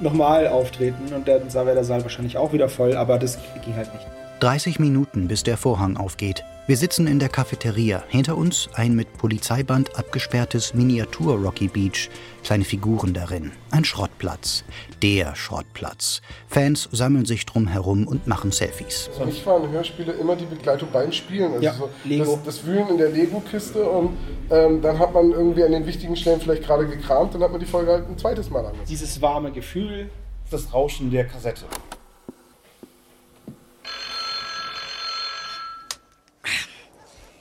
nochmal 0.00 0.48
auftreten 0.48 1.12
und 1.14 1.28
dann 1.28 1.52
wäre 1.52 1.74
der 1.74 1.84
Saal 1.84 2.02
wahrscheinlich 2.02 2.38
auch 2.38 2.54
wieder 2.54 2.70
voll, 2.70 2.96
aber 2.96 3.18
das 3.18 3.38
ging 3.62 3.76
halt 3.76 3.92
nicht. 3.92 4.06
30 4.40 4.78
Minuten, 4.78 5.28
bis 5.28 5.42
der 5.42 5.58
Vorhang 5.58 5.98
aufgeht. 5.98 6.44
Wir 6.68 6.76
sitzen 6.76 7.06
in 7.06 7.20
der 7.20 7.28
Cafeteria. 7.28 8.02
Hinter 8.08 8.36
uns 8.36 8.68
ein 8.74 8.96
mit 8.96 9.16
Polizeiband 9.18 9.96
abgesperrtes 9.96 10.74
Miniatur-Rocky 10.74 11.68
Beach. 11.68 12.10
Kleine 12.42 12.64
Figuren 12.64 13.14
darin. 13.14 13.52
Ein 13.70 13.84
Schrottplatz. 13.84 14.64
Der 15.00 15.36
Schrottplatz. 15.36 16.22
Fans 16.48 16.88
sammeln 16.90 17.24
sich 17.24 17.46
drum 17.46 17.68
herum 17.68 18.08
und 18.08 18.26
machen 18.26 18.50
Selfies. 18.50 19.08
Für 19.16 19.26
mich 19.26 19.46
waren 19.46 19.70
Hörspiele 19.70 20.10
immer 20.14 20.34
die 20.34 20.46
Begleitung 20.46 20.88
beim 20.92 21.12
Spielen. 21.12 21.52
Also 21.52 21.64
ja, 21.64 21.72
so 21.72 21.88
Lego. 22.02 22.40
Das, 22.44 22.56
das, 22.56 22.66
Wühlen 22.66 22.88
in 22.88 22.98
der 22.98 23.10
Lego-Kiste 23.10 23.88
und 23.88 24.16
ähm, 24.50 24.82
dann 24.82 24.98
hat 24.98 25.14
man 25.14 25.30
irgendwie 25.30 25.62
an 25.62 25.70
den 25.70 25.86
wichtigen 25.86 26.16
Stellen 26.16 26.40
vielleicht 26.40 26.64
gerade 26.64 26.88
gekramt, 26.88 27.32
dann 27.32 27.44
hat 27.44 27.52
man 27.52 27.60
die 27.60 27.66
Folge 27.66 27.92
halt 27.92 28.08
ein 28.08 28.18
zweites 28.18 28.50
Mal 28.50 28.66
angehört. 28.66 28.88
Dieses 28.88 29.22
warme 29.22 29.52
Gefühl, 29.52 30.10
das 30.50 30.74
Rauschen 30.74 31.12
der 31.12 31.28
Kassette. 31.28 31.66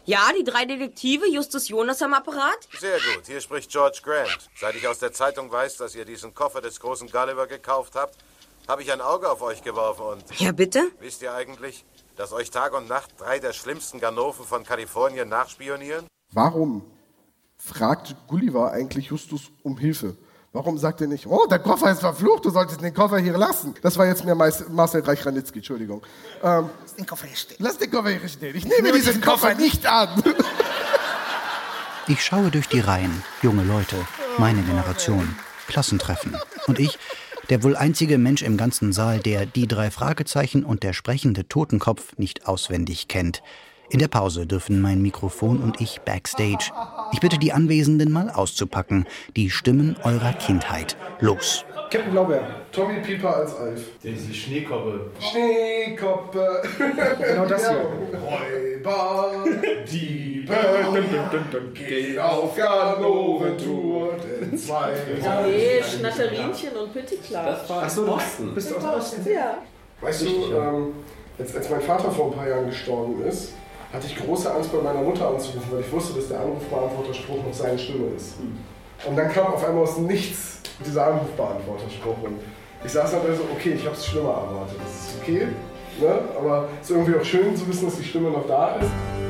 Ja, 0.07 0.29
die 0.37 0.43
drei 0.43 0.65
Detektive, 0.65 1.27
Justus 1.27 1.67
Jonas 1.67 1.99
am 2.03 2.13
Apparat? 2.13 2.67
Sehr 2.79 2.99
gut, 2.99 3.25
hier 3.25 3.41
spricht 3.41 3.71
George 3.71 4.01
Grant. 4.03 4.51
Seit 4.55 4.75
ich 4.75 4.87
aus 4.87 4.99
der 4.99 5.11
Zeitung 5.11 5.51
weiß, 5.51 5.77
dass 5.77 5.95
ihr 5.95 6.05
diesen 6.05 6.35
Koffer 6.35 6.61
des 6.61 6.79
großen 6.79 7.09
Gulliver 7.09 7.47
gekauft 7.47 7.95
habt, 7.95 8.15
habe 8.67 8.83
ich 8.83 8.91
ein 8.91 9.01
Auge 9.01 9.31
auf 9.31 9.41
euch 9.41 9.63
geworfen 9.63 10.03
und... 10.05 10.39
Ja, 10.39 10.51
bitte? 10.51 10.83
Wisst 10.99 11.23
ihr 11.23 11.33
eigentlich, 11.33 11.85
dass 12.17 12.33
euch 12.33 12.51
Tag 12.51 12.75
und 12.75 12.87
Nacht 12.87 13.19
drei 13.19 13.39
der 13.39 13.53
schlimmsten 13.53 13.99
Ganoven 13.99 14.45
von 14.45 14.63
Kalifornien 14.63 15.27
nachspionieren? 15.27 16.05
Warum 16.31 16.85
fragt 17.57 18.15
Gulliver 18.27 18.71
eigentlich 18.71 19.07
Justus 19.07 19.49
um 19.63 19.79
Hilfe? 19.79 20.15
Warum 20.55 20.77
sagt 20.77 21.01
er 21.01 21.07
nicht, 21.07 21.27
oh, 21.27 21.45
der 21.47 21.59
Koffer 21.59 21.91
ist 21.91 21.99
verflucht, 21.99 22.45
du 22.45 22.49
solltest 22.49 22.79
den 22.81 22.93
Koffer 22.93 23.17
hier 23.17 23.37
lassen? 23.37 23.73
Das 23.81 23.97
war 23.97 24.05
jetzt 24.05 24.23
mehr 24.23 24.35
Marcel 24.35 25.01
Reich-Ranitzky, 25.01 25.59
Entschuldigung. 25.59 26.01
Ähm, 26.41 26.69
Lass 26.81 26.95
den 26.95 27.05
Koffer 27.05 27.27
hier 27.27 27.35
stehen. 27.35 27.57
Lass 27.59 27.77
den 27.77 27.91
Koffer 27.91 28.09
hier 28.11 28.29
stehen. 28.29 28.55
Ich 28.55 28.63
nehme 28.63 28.93
diesen 28.93 29.19
Koffer 29.19 29.53
nicht 29.55 29.85
an. 29.85 30.23
Ich 32.07 32.23
schaue 32.23 32.51
durch 32.51 32.69
die 32.69 32.79
Reihen. 32.79 33.21
Junge 33.41 33.63
Leute, 33.63 33.97
meine 34.37 34.61
Generation, 34.61 35.35
Klassentreffen. 35.67 36.37
Und 36.67 36.79
ich, 36.79 36.99
der 37.49 37.61
wohl 37.63 37.75
einzige 37.75 38.17
Mensch 38.17 38.41
im 38.41 38.55
ganzen 38.55 38.93
Saal, 38.93 39.19
der 39.19 39.45
die 39.45 39.67
drei 39.67 39.91
Fragezeichen 39.91 40.63
und 40.63 40.83
der 40.83 40.93
sprechende 40.93 41.49
Totenkopf 41.49 42.17
nicht 42.17 42.47
auswendig 42.47 43.09
kennt. 43.09 43.41
In 43.89 43.99
der 43.99 44.07
Pause 44.07 44.47
dürfen 44.47 44.81
mein 44.81 45.01
Mikrofon 45.01 45.61
und 45.61 45.79
ich 45.79 46.01
backstage. 46.01 46.71
Ich 47.13 47.19
bitte 47.19 47.37
die 47.37 47.53
Anwesenden 47.53 48.11
mal 48.11 48.29
auszupacken. 48.31 49.05
Die 49.35 49.49
Stimmen 49.49 49.95
eurer 50.03 50.33
Kindheit. 50.33 50.97
Los. 51.19 51.65
Captain 51.91 52.11
Blaubeer. 52.11 52.41
Tommy 52.71 52.99
Pieper 53.01 53.35
als 53.35 53.55
Alf. 53.55 53.81
Diese 54.03 54.33
Schneekoppe. 54.33 55.11
Schneekoppe. 55.19 56.63
Genau 57.19 57.45
das 57.45 57.69
hier. 57.69 57.85
Räuber, 58.19 59.31
Diebe, 59.89 60.55
gehen 61.73 62.19
auf 62.19 62.55
Ganoventour, 62.55 64.15
denn 64.17 64.57
zwei 64.57 64.93
Nee, 65.45 65.83
Schnatterinchen 65.83 66.75
und 66.75 66.91
Pittiklar. 66.91 67.59
Ach 67.69 67.89
so, 67.89 68.07
Osten. 68.07 68.55
Bist 68.55 68.71
du 68.71 68.75
aus 68.77 68.83
Osten? 68.83 69.31
Ja. 69.31 69.59
Weißt 70.01 70.23
du, 70.23 70.27
ähm, 70.27 70.93
als, 71.37 71.55
als 71.55 71.69
mein 71.69 71.81
Vater 71.81 72.11
vor 72.11 72.31
ein 72.31 72.37
paar 72.37 72.47
Jahren 72.49 72.65
gestorben 72.67 73.23
ist, 73.25 73.53
hatte 73.95 74.07
ich 74.07 74.15
große 74.17 74.53
Angst, 74.53 74.71
bei 74.71 74.81
meiner 74.81 75.01
Mutter 75.01 75.29
anzurufen, 75.29 75.71
weil 75.71 75.81
ich 75.81 75.91
wusste, 75.91 76.15
dass 76.15 76.27
der 76.27 76.41
Anrufbeantworterspruch 76.41 77.43
noch 77.45 77.53
seine 77.53 77.79
Stimme 77.79 78.07
ist. 78.15 78.35
Und 79.07 79.15
dann 79.15 79.31
kam 79.31 79.47
auf 79.53 79.65
einmal 79.65 79.83
aus 79.83 79.97
Nichts 79.97 80.59
dieser 80.85 81.07
Anrufbeantworterspruch. 81.07 82.17
Und 82.23 82.39
ich 82.83 82.91
saß 82.91 83.11
dann 83.11 83.21
da 83.25 83.33
so, 83.33 83.43
okay, 83.53 83.73
ich 83.73 83.85
habe 83.85 83.95
es 83.95 84.05
schlimmer 84.05 84.29
erwartet. 84.29 84.77
Das 84.83 85.13
ist 85.13 85.21
okay, 85.21 85.47
ne? 86.01 86.19
aber 86.37 86.67
es 86.81 86.89
ist 86.89 86.95
irgendwie 86.95 87.17
auch 87.17 87.23
schön 87.23 87.55
zu 87.55 87.67
wissen, 87.67 87.85
dass 87.85 87.95
die 87.95 88.03
Stimme 88.03 88.29
noch 88.31 88.45
da 88.47 88.75
ist. 88.75 89.24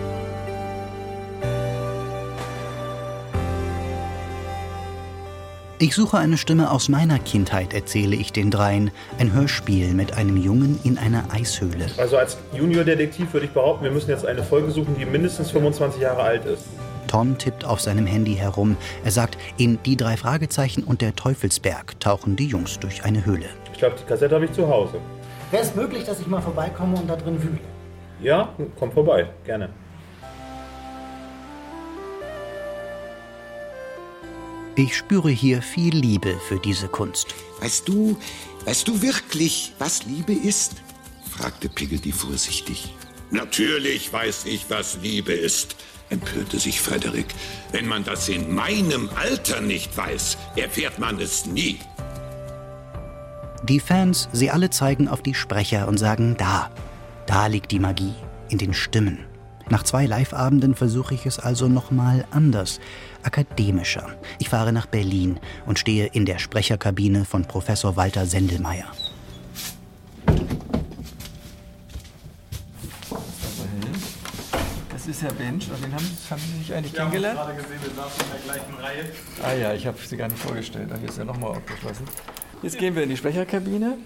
Ich 5.86 5.94
suche 5.94 6.18
eine 6.18 6.36
Stimme 6.36 6.72
aus 6.72 6.90
meiner 6.90 7.20
Kindheit, 7.20 7.72
erzähle 7.76 8.16
ich 8.16 8.34
den 8.34 8.50
dreien. 8.50 8.90
Ein 9.20 9.34
Hörspiel 9.34 9.94
mit 9.94 10.18
einem 10.18 10.36
Jungen 10.36 10.80
in 10.84 10.98
einer 10.98 11.26
Eishöhle. 11.32 11.86
Also 11.98 12.18
als 12.18 12.40
Junior-Detektiv 12.54 13.32
würde 13.34 13.46
ich 13.46 13.52
behaupten, 13.52 13.84
wir 13.84 13.92
müssen 13.92 14.10
jetzt 14.10 14.26
eine 14.26 14.42
Folge 14.42 14.72
suchen, 14.72 14.96
die 14.98 15.06
mindestens 15.06 15.52
25 15.52 16.02
Jahre 16.02 16.24
alt 16.24 16.44
ist. 16.46 16.64
Tom 17.06 17.38
tippt 17.38 17.66
auf 17.66 17.82
seinem 17.82 18.08
Handy 18.08 18.34
herum. 18.34 18.78
Er 19.04 19.12
sagt, 19.12 19.38
in 19.58 19.78
Die 19.86 19.96
drei 19.96 20.18
Fragezeichen 20.18 20.84
und 20.84 21.02
der 21.02 21.16
Teufelsberg 21.16 22.00
tauchen 22.00 22.36
die 22.36 22.48
Jungs 22.48 22.80
durch 22.80 23.06
eine 23.06 23.24
Höhle. 23.24 23.46
Ich 23.72 23.78
glaube, 23.78 23.96
die 24.02 24.06
Kassette 24.06 24.34
habe 24.34 24.46
ich 24.46 24.54
zu 24.54 24.68
Hause. 24.68 24.96
Wäre 25.52 25.62
es 25.62 25.76
möglich, 25.76 26.04
dass 26.04 26.20
ich 26.20 26.26
mal 26.26 26.42
vorbeikomme 26.42 26.98
und 26.98 27.08
da 27.08 27.16
drin 27.16 27.44
wühle? 27.44 27.60
Ja, 28.24 28.50
komm 28.80 28.92
vorbei, 28.92 29.28
gerne. 29.46 29.70
Ich 34.78 34.98
spüre 34.98 35.30
hier 35.30 35.62
viel 35.62 35.96
Liebe 35.96 36.38
für 36.50 36.60
diese 36.60 36.90
Kunst. 36.90 37.34
Weißt 37.62 37.88
du, 37.88 38.18
weißt 38.66 38.86
du 38.86 39.02
wirklich, 39.02 39.72
was 39.80 40.04
Liebe 40.06 40.34
ist? 40.34 40.74
fragte 41.32 41.70
Piggledy 41.70 42.12
vorsichtig. 42.12 42.94
Natürlich 43.32 44.12
weiß 44.12 44.46
ich, 44.46 44.66
was 44.70 44.98
Liebe 45.02 45.32
ist, 45.32 45.78
empörte 46.10 46.60
sich 46.60 46.82
Frederick. 46.82 47.28
Wenn 47.72 47.88
man 47.88 48.04
das 48.04 48.28
in 48.28 48.54
meinem 48.54 49.10
Alter 49.16 49.62
nicht 49.62 49.96
weiß, 49.96 50.38
erfährt 50.58 51.00
man 51.00 51.22
es 51.22 51.46
nie. 51.46 51.80
Die 53.64 53.80
Fans, 53.80 54.28
sie 54.34 54.52
alle 54.52 54.72
zeigen 54.72 55.08
auf 55.08 55.22
die 55.22 55.36
Sprecher 55.36 55.88
und 55.88 55.98
sagen, 55.98 56.36
da, 56.38 56.70
da 57.28 57.48
liegt 57.48 57.72
die 57.72 57.80
Magie, 57.80 58.14
in 58.50 58.58
den 58.58 58.74
Stimmen. 58.74 59.26
Nach 59.70 59.84
zwei 59.84 60.06
Live-Abenden 60.06 60.76
versuche 60.76 61.16
ich 61.16 61.26
es 61.26 61.40
also 61.40 61.68
nochmal 61.68 62.26
anders, 62.30 62.80
akademischer. 63.26 64.16
Ich 64.40 64.50
fahre 64.50 64.72
nach 64.72 64.86
Berlin 64.86 65.40
und 65.66 65.80
stehe 65.80 66.08
in 66.08 66.26
der 66.26 66.40
Sprecherkabine 66.40 67.26
von 67.26 67.46
Professor 67.46 67.96
Walter 67.96 68.26
Sendelmeier. 68.26 68.86
Das 75.06 75.08
ist 75.08 75.22
Herr 75.22 75.34
Bench. 75.34 75.70
Und 75.70 75.84
den 75.84 75.94
haben, 75.94 76.18
haben 76.32 76.42
Sie 76.42 76.58
sich 76.58 76.74
eigentlich 76.74 76.94
kennengelernt? 76.94 77.38
gerade 77.38 77.56
gesehen, 77.56 77.80
wir 77.84 77.94
saßen 77.94 78.22
in 78.26 78.32
der 78.32 78.54
gleichen 78.56 78.74
Reihe. 78.82 79.12
Ah 79.44 79.54
ja, 79.54 79.74
ich 79.74 79.86
habe 79.86 79.98
Sie 80.04 80.18
gar 80.18 80.28
nicht 80.28 80.40
vorgestellt. 80.40 80.90
Hier 81.00 81.10
ist 81.10 81.18
ja 81.20 81.26
nochmal 81.26 81.52
aufgeschlossen. 81.52 82.08
Jetzt 82.64 82.80
gehen 82.80 82.96
wir 82.96 83.04
in 83.04 83.10
die 83.10 83.18
Sprecherkabine. 83.18 83.98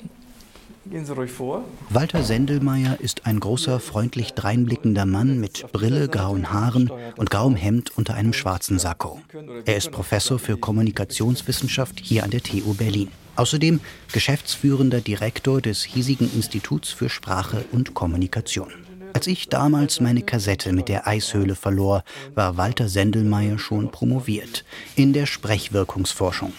Gehen 0.89 1.05
Sie 1.05 1.13
ruhig 1.13 1.29
vor. 1.29 1.63
Walter 1.89 2.23
Sendelmeier 2.23 2.99
ist 2.99 3.27
ein 3.27 3.39
großer, 3.39 3.79
freundlich 3.79 4.33
dreinblickender 4.33 5.05
Mann 5.05 5.39
mit 5.39 5.71
Brille, 5.71 6.07
grauen 6.07 6.51
Haaren 6.51 6.91
und 7.15 7.29
grauem 7.29 7.55
Hemd 7.55 7.95
unter 7.95 8.15
einem 8.15 8.33
schwarzen 8.33 8.79
Sakko. 8.79 9.21
Er 9.65 9.77
ist 9.77 9.91
Professor 9.91 10.39
für 10.39 10.57
Kommunikationswissenschaft 10.57 11.99
hier 11.99 12.23
an 12.23 12.31
der 12.31 12.41
TU 12.41 12.73
Berlin. 12.73 13.09
Außerdem 13.35 13.81
geschäftsführender 14.11 15.01
Direktor 15.01 15.61
des 15.61 15.83
hiesigen 15.83 16.29
Instituts 16.33 16.89
für 16.89 17.09
Sprache 17.09 17.65
und 17.71 17.93
Kommunikation. 17.93 18.73
Als 19.13 19.27
ich 19.27 19.47
damals 19.47 20.01
meine 20.01 20.23
Kassette 20.23 20.73
mit 20.73 20.87
der 20.87 21.07
Eishöhle 21.07 21.55
verlor, 21.55 22.03
war 22.33 22.57
Walter 22.57 22.89
Sendelmeier 22.89 23.59
schon 23.59 23.91
promoviert 23.91 24.65
in 24.95 25.13
der 25.13 25.27
Sprechwirkungsforschung. 25.27 26.53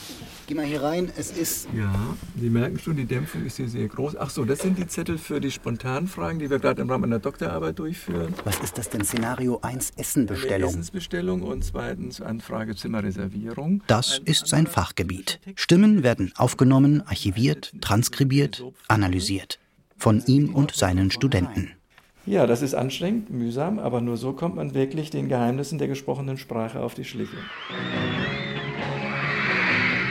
Geh 0.50 0.56
mal 0.56 0.66
hier 0.66 0.82
rein, 0.82 1.12
es 1.16 1.30
ist. 1.30 1.68
Ja, 1.76 1.94
Sie 2.34 2.50
merken 2.50 2.76
schon, 2.76 2.96
die 2.96 3.04
Dämpfung 3.04 3.46
ist 3.46 3.58
hier 3.58 3.68
sehr 3.68 3.86
groß. 3.86 4.16
Ach 4.16 4.30
so, 4.30 4.44
das 4.44 4.58
sind 4.58 4.78
die 4.78 4.86
Zettel 4.88 5.16
für 5.16 5.40
die 5.40 5.52
Spontanfragen, 5.52 6.40
die 6.40 6.50
wir 6.50 6.58
gerade 6.58 6.82
im 6.82 6.90
Rahmen 6.90 7.04
einer 7.04 7.20
Doktorarbeit 7.20 7.78
durchführen. 7.78 8.34
Was 8.42 8.58
ist 8.58 8.76
das 8.76 8.90
denn? 8.90 9.04
Szenario 9.04 9.60
1 9.62 9.92
Eine 9.92 10.00
Essenbestellung. 10.00 10.70
Essensbestellung 10.70 11.42
und 11.42 11.64
zweitens 11.64 12.20
Anfrage 12.20 12.74
Zimmerreservierung. 12.74 13.84
Das 13.86 14.20
ist 14.24 14.48
sein 14.48 14.66
Fachgebiet. 14.66 15.38
Stimmen 15.54 16.02
werden 16.02 16.32
aufgenommen, 16.34 17.04
archiviert, 17.06 17.72
transkribiert, 17.80 18.64
analysiert. 18.88 19.60
Von 19.98 20.20
ihm 20.26 20.56
und 20.56 20.74
seinen 20.74 21.12
Studenten. 21.12 21.70
Ja, 22.26 22.48
das 22.48 22.60
ist 22.62 22.74
anstrengend, 22.74 23.30
mühsam, 23.30 23.78
aber 23.78 24.00
nur 24.00 24.16
so 24.16 24.32
kommt 24.32 24.56
man 24.56 24.74
wirklich 24.74 25.10
den 25.10 25.28
Geheimnissen 25.28 25.78
der 25.78 25.86
gesprochenen 25.86 26.38
Sprache 26.38 26.80
auf 26.80 26.94
die 26.94 27.04
Schliche. 27.04 27.36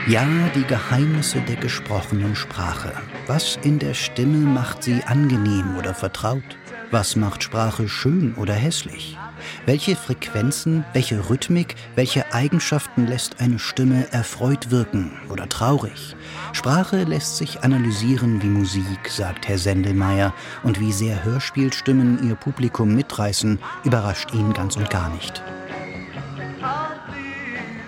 Ja, 0.09 0.25
die 0.55 0.63
Geheimnisse 0.63 1.39
der 1.41 1.57
gesprochenen 1.57 2.35
Sprache. 2.35 2.91
Was 3.27 3.59
in 3.61 3.77
der 3.77 3.93
Stimme 3.93 4.39
macht 4.39 4.81
sie 4.81 5.03
angenehm 5.03 5.77
oder 5.77 5.93
vertraut? 5.93 6.57
Was 6.89 7.15
macht 7.15 7.43
Sprache 7.43 7.87
schön 7.87 8.33
oder 8.33 8.55
hässlich? 8.55 9.19
Welche 9.67 9.95
Frequenzen, 9.95 10.83
welche 10.93 11.29
Rhythmik, 11.29 11.75
welche 11.93 12.33
Eigenschaften 12.33 13.05
lässt 13.05 13.39
eine 13.39 13.59
Stimme 13.59 14.11
erfreut 14.11 14.71
wirken 14.71 15.11
oder 15.29 15.47
traurig? 15.47 16.15
Sprache 16.53 17.03
lässt 17.03 17.37
sich 17.37 17.61
analysieren 17.63 18.41
wie 18.41 18.47
Musik, 18.47 19.09
sagt 19.09 19.47
Herr 19.47 19.59
Sendelmeier, 19.59 20.33
und 20.63 20.79
wie 20.79 20.91
sehr 20.91 21.23
Hörspielstimmen 21.23 22.27
ihr 22.27 22.33
Publikum 22.33 22.95
mitreißen, 22.95 23.59
überrascht 23.83 24.33
ihn 24.33 24.53
ganz 24.53 24.75
und 24.75 24.89
gar 24.89 25.11
nicht. 25.11 25.43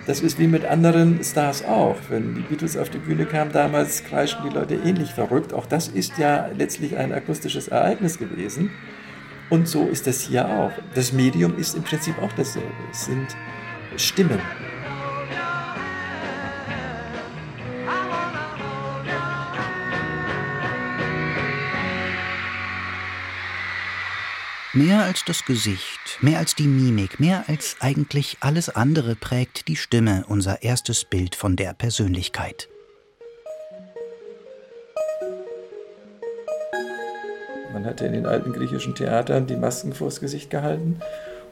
Das 0.06 0.20
ist 0.20 0.38
wie 0.38 0.48
mit 0.48 0.64
anderen 0.64 1.22
Stars 1.22 1.64
auch. 1.64 1.96
Wenn 2.08 2.34
die 2.34 2.40
Beatles 2.40 2.76
auf 2.76 2.90
die 2.90 2.98
Bühne 2.98 3.24
kamen 3.24 3.52
damals, 3.52 4.02
kreischten 4.02 4.48
die 4.48 4.54
Leute 4.54 4.74
ähnlich 4.74 5.12
verrückt. 5.12 5.52
Auch 5.52 5.66
das 5.66 5.88
ist 5.88 6.18
ja 6.18 6.48
letztlich 6.58 6.96
ein 6.96 7.12
akustisches 7.12 7.68
Ereignis 7.68 8.18
gewesen. 8.18 8.70
Und 9.48 9.68
so 9.68 9.86
ist 9.86 10.06
das 10.06 10.20
hier 10.20 10.48
auch. 10.48 10.72
Das 10.94 11.12
Medium 11.12 11.56
ist 11.56 11.76
im 11.76 11.82
Prinzip 11.84 12.20
auch 12.20 12.32
dasselbe. 12.32 12.68
Es 12.90 13.04
sind 13.04 13.36
Stimmen. 13.96 14.40
Mehr 24.74 25.02
als 25.02 25.22
das 25.26 25.44
Gesicht, 25.44 26.16
mehr 26.22 26.38
als 26.38 26.54
die 26.54 26.66
Mimik, 26.66 27.20
mehr 27.20 27.44
als 27.46 27.76
eigentlich 27.80 28.38
alles 28.40 28.70
andere 28.70 29.14
prägt 29.14 29.68
die 29.68 29.76
Stimme 29.76 30.24
unser 30.28 30.62
erstes 30.62 31.04
Bild 31.04 31.34
von 31.34 31.56
der 31.56 31.74
Persönlichkeit. 31.74 32.70
Man 37.74 37.84
hatte 37.84 38.06
in 38.06 38.14
den 38.14 38.24
alten 38.24 38.54
griechischen 38.54 38.94
Theatern 38.94 39.46
die 39.46 39.56
Masken 39.56 39.92
vors 39.92 40.20
Gesicht 40.20 40.48
gehalten 40.48 41.00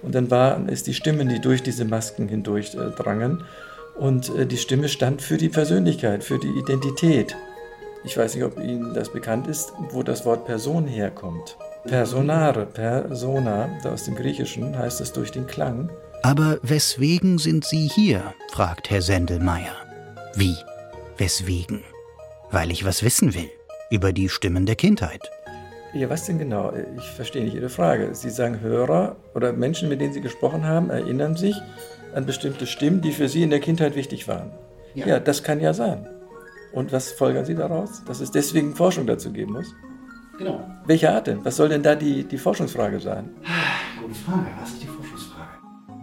und 0.01 0.15
dann 0.15 0.31
waren 0.31 0.71
es 0.71 0.83
die 0.83 0.95
Stimmen, 0.95 1.29
die 1.29 1.43
durch 1.43 1.63
diese 1.63 1.85
Masken 1.85 2.27
hindurch 2.27 2.75
äh, 2.75 2.89
drangen. 2.89 3.45
Und 3.99 4.35
äh, 4.35 4.47
die 4.47 4.57
Stimme 4.57 4.89
stand 4.89 5.21
für 5.21 5.37
die 5.37 5.51
Persönlichkeit, 5.51 6.25
für 6.25 6.39
die 6.39 6.59
Identität. 6.59 7.37
Ich 8.03 8.17
weiß 8.17 8.35
nicht, 8.35 8.45
ob 8.45 8.59
Ihnen 8.59 8.95
das 8.95 9.13
bekannt 9.13 9.47
ist, 9.47 9.75
wo 9.91 10.03
das 10.03 10.25
Wort 10.25 10.47
Person 10.47 10.87
herkommt. 10.87 11.59
Personare, 11.85 12.67
persona, 12.67 13.71
aus 13.85 14.05
dem 14.05 14.15
Griechischen 14.15 14.77
heißt 14.79 15.01
es 15.01 15.13
durch 15.13 15.33
den 15.33 15.47
Klang. 15.47 15.91
Aber 16.23 16.59
weswegen 16.63 17.39
sind 17.39 17.65
Sie 17.65 17.89
hier? 17.89 18.35
fragt 18.53 18.91
Herr 18.91 19.01
Sendelmeier. 19.01 19.75
Wie? 20.35 20.55
Weswegen? 21.17 21.83
Weil 22.51 22.71
ich 22.71 22.85
was 22.85 23.03
wissen 23.03 23.35
will 23.35 23.51
über 23.91 24.13
die 24.13 24.29
Stimmen 24.29 24.67
der 24.67 24.77
Kindheit. 24.77 25.31
Ja, 25.93 26.09
was 26.09 26.27
denn 26.27 26.39
genau? 26.39 26.73
Ich 26.97 27.11
verstehe 27.11 27.43
nicht 27.43 27.55
Ihre 27.55 27.69
Frage. 27.71 28.15
Sie 28.15 28.31
sagen, 28.31 28.61
Hörer 28.61 29.17
oder 29.35 29.53
Menschen, 29.53 29.89
mit 29.89 30.01
denen 30.01 30.13
Sie 30.13 30.21
gesprochen 30.21 30.65
haben, 30.65 30.91
erinnern 30.91 31.37
sich 31.37 31.57
an 32.15 32.27
bestimmte 32.27 32.67
Stimmen, 32.67 33.01
die 33.01 33.13
für 33.13 33.29
Sie 33.29 33.43
in 33.43 33.51
der 33.51 33.61
Kindheit 33.61 33.97
wichtig 33.97 34.29
waren. 34.29 34.53
Ja. 34.95 35.07
Ja, 35.07 35.21
das 35.21 35.43
kann 35.43 35.61
ja 35.61 35.75
sein. 35.75 36.07
Und 36.73 36.93
was 36.93 37.11
folgern 37.11 37.45
Sie 37.45 37.55
daraus? 37.57 38.05
Dass 38.07 38.21
es 38.21 38.31
deswegen 38.31 38.77
Forschung 38.77 39.07
dazu 39.07 39.33
geben 39.33 39.55
muss? 39.55 39.75
Genau. 40.41 40.67
Welche 40.87 41.13
Art 41.13 41.27
denn? 41.27 41.45
Was 41.45 41.57
soll 41.57 41.69
denn 41.69 41.83
da 41.83 41.95
die, 41.95 42.25
die 42.25 42.39
Forschungsfrage 42.39 42.99
sein? 42.99 43.29
Gute 44.01 44.15
Frage. 44.15 44.47
Was 44.59 44.71
ist 44.71 44.83
die 44.83 44.87
Forschungsfrage? 44.87 45.51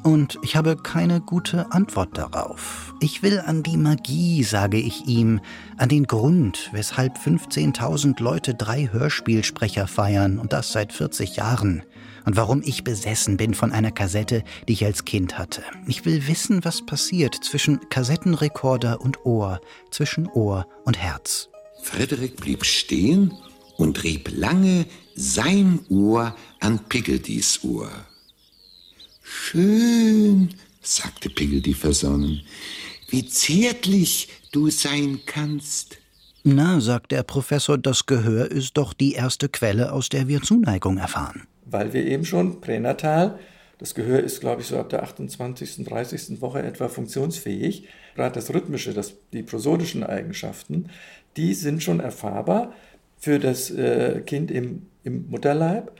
Und 0.04 0.38
ich 0.44 0.56
habe 0.56 0.78
keine 0.78 1.22
gute 1.22 1.72
Antwort 1.72 2.16
darauf. 2.20 2.94
Ich 3.00 3.24
will 3.24 3.40
an 3.40 3.64
die 3.64 3.78
Magie, 3.78 4.44
sage 4.44 4.78
ich 4.78 5.08
ihm, 5.08 5.42
an 5.78 5.90
den 5.90 6.06
Grund, 6.06 6.70
weshalb 6.72 7.18
15.000 7.18 8.22
Leute 8.22 8.54
drei 8.54 8.88
Hörspielsprecher 8.92 9.88
feiern 9.88 10.38
und 10.38 10.54
das 10.54 10.72
seit 10.72 10.94
40 10.94 11.38
Jahren. 11.38 11.82
Und 12.26 12.38
warum 12.38 12.62
ich 12.64 12.84
besessen 12.84 13.38
bin 13.38 13.56
von 13.56 13.72
einer 13.72 13.92
Kassette, 13.92 14.44
die 14.68 14.74
ich 14.74 14.86
als 14.86 15.04
Kind 15.04 15.40
hatte. 15.40 15.64
Ich 15.88 16.06
will 16.06 16.28
wissen, 16.28 16.64
was 16.64 16.86
passiert 16.86 17.34
zwischen 17.34 17.90
Kassettenrekorder 17.90 19.02
und 19.02 19.26
Ohr, 19.26 19.62
zwischen 19.90 20.28
Ohr 20.28 20.68
und 20.86 21.00
Herz. 21.00 21.50
Frederik 21.82 22.38
blieb 22.38 22.66
stehen 22.66 23.34
und 23.78 24.04
rieb 24.04 24.32
lange 24.36 24.86
sein 25.16 25.80
Ohr 25.90 26.36
an 26.60 26.80
Piggeldys 26.90 27.64
Ohr. 27.64 27.92
Schön, 29.24 30.50
sagte 30.82 31.30
Piggledy 31.30 31.74
versonnen, 31.74 32.42
wie 33.10 33.28
zärtlich 33.28 34.30
du 34.52 34.70
sein 34.70 35.22
kannst. 35.26 35.98
Na, 36.44 36.80
sagt 36.80 37.12
der 37.12 37.24
Professor, 37.24 37.78
das 37.78 38.06
Gehör 38.06 38.50
ist 38.50 38.78
doch 38.78 38.94
die 38.94 39.14
erste 39.14 39.50
Quelle, 39.50 39.92
aus 39.92 40.10
der 40.10 40.28
wir 40.28 40.42
Zuneigung 40.42 40.98
erfahren. 40.98 41.44
Weil 41.66 41.92
wir 41.94 42.06
eben 42.06 42.24
schon 42.24 42.62
pränatal, 42.62 43.38
das 43.80 43.94
Gehör 43.94 44.22
ist, 44.22 44.40
glaube 44.40 44.62
ich, 44.62 44.68
so 44.68 44.78
ab 44.80 44.90
der 44.90 45.04
28., 45.04 45.84
30. 45.86 46.42
Woche 46.42 46.64
etwa 46.64 46.88
funktionsfähig. 46.88 47.88
Gerade 48.16 48.36
das 48.36 48.54
Rhythmische, 48.54 48.94
das, 48.94 49.14
die 49.34 49.44
prosodischen 49.44 50.04
Eigenschaften, 50.04 50.90
die 51.36 51.54
sind 51.54 51.84
schon 51.84 52.00
erfahrbar 52.00 52.74
für 53.18 53.40
das 53.40 53.72
äh, 53.72 54.22
Kind 54.26 54.52
im, 54.52 54.84
im 55.04 55.30
Mutterleib. 55.30 55.92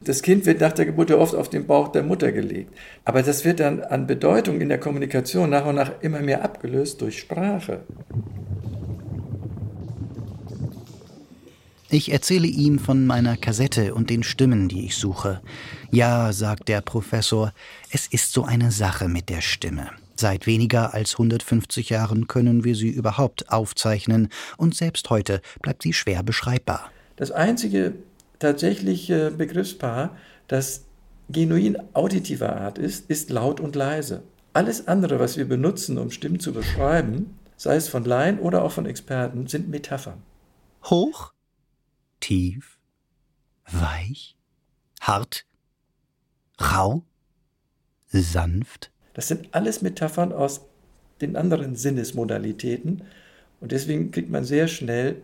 Das 0.00 0.22
Kind 0.22 0.46
wird 0.46 0.60
nach 0.60 0.72
der 0.72 0.86
Geburt 0.86 1.10
ja 1.10 1.16
oft 1.16 1.34
auf 1.34 1.50
den 1.50 1.66
Bauch 1.66 1.88
der 1.88 2.04
Mutter 2.04 2.30
gelegt. 2.30 2.72
Aber 3.04 3.22
das 3.22 3.44
wird 3.44 3.58
dann 3.60 3.82
an 3.82 4.06
Bedeutung 4.06 4.60
in 4.60 4.68
der 4.68 4.78
Kommunikation 4.78 5.50
nach 5.50 5.66
und 5.66 5.74
nach 5.74 5.92
immer 6.02 6.20
mehr 6.20 6.44
abgelöst 6.44 7.00
durch 7.00 7.18
Sprache. 7.18 7.80
Ich 11.90 12.12
erzähle 12.12 12.46
ihm 12.46 12.78
von 12.78 13.06
meiner 13.06 13.36
Kassette 13.36 13.94
und 13.94 14.10
den 14.10 14.22
Stimmen, 14.22 14.68
die 14.68 14.84
ich 14.84 14.96
suche. 14.96 15.40
Ja, 15.90 16.32
sagt 16.34 16.68
der 16.68 16.82
Professor, 16.82 17.52
es 17.90 18.06
ist 18.06 18.32
so 18.32 18.44
eine 18.44 18.70
Sache 18.70 19.08
mit 19.08 19.30
der 19.30 19.40
Stimme. 19.40 19.88
Seit 20.20 20.48
weniger 20.48 20.94
als 20.94 21.12
150 21.12 21.90
Jahren 21.90 22.26
können 22.26 22.64
wir 22.64 22.74
sie 22.74 22.88
überhaupt 22.88 23.52
aufzeichnen 23.52 24.30
und 24.56 24.74
selbst 24.74 25.10
heute 25.10 25.40
bleibt 25.62 25.84
sie 25.84 25.92
schwer 25.92 26.24
beschreibbar. 26.24 26.90
Das 27.14 27.30
einzige 27.30 27.94
tatsächliche 28.40 29.30
Begriffspaar, 29.30 30.16
das 30.48 30.86
genuin 31.28 31.78
auditiver 31.94 32.56
Art 32.56 32.78
ist, 32.78 33.08
ist 33.08 33.30
laut 33.30 33.60
und 33.60 33.76
leise. 33.76 34.24
Alles 34.54 34.88
andere, 34.88 35.20
was 35.20 35.36
wir 35.36 35.46
benutzen, 35.46 35.98
um 35.98 36.10
Stimmen 36.10 36.40
zu 36.40 36.52
beschreiben, 36.52 37.38
sei 37.56 37.76
es 37.76 37.86
von 37.86 38.04
Laien 38.04 38.40
oder 38.40 38.64
auch 38.64 38.72
von 38.72 38.86
Experten, 38.86 39.46
sind 39.46 39.68
Metaphern. 39.68 40.20
Hoch, 40.82 41.32
tief, 42.18 42.80
weich, 43.70 44.36
hart, 45.00 45.46
rau, 46.60 47.04
sanft. 48.08 48.90
Das 49.18 49.26
sind 49.26 49.48
alles 49.50 49.82
Metaphern 49.82 50.32
aus 50.32 50.60
den 51.20 51.34
anderen 51.34 51.74
Sinnesmodalitäten 51.74 53.02
und 53.60 53.72
deswegen 53.72 54.12
kriegt 54.12 54.30
man 54.30 54.44
sehr 54.44 54.68
schnell 54.68 55.16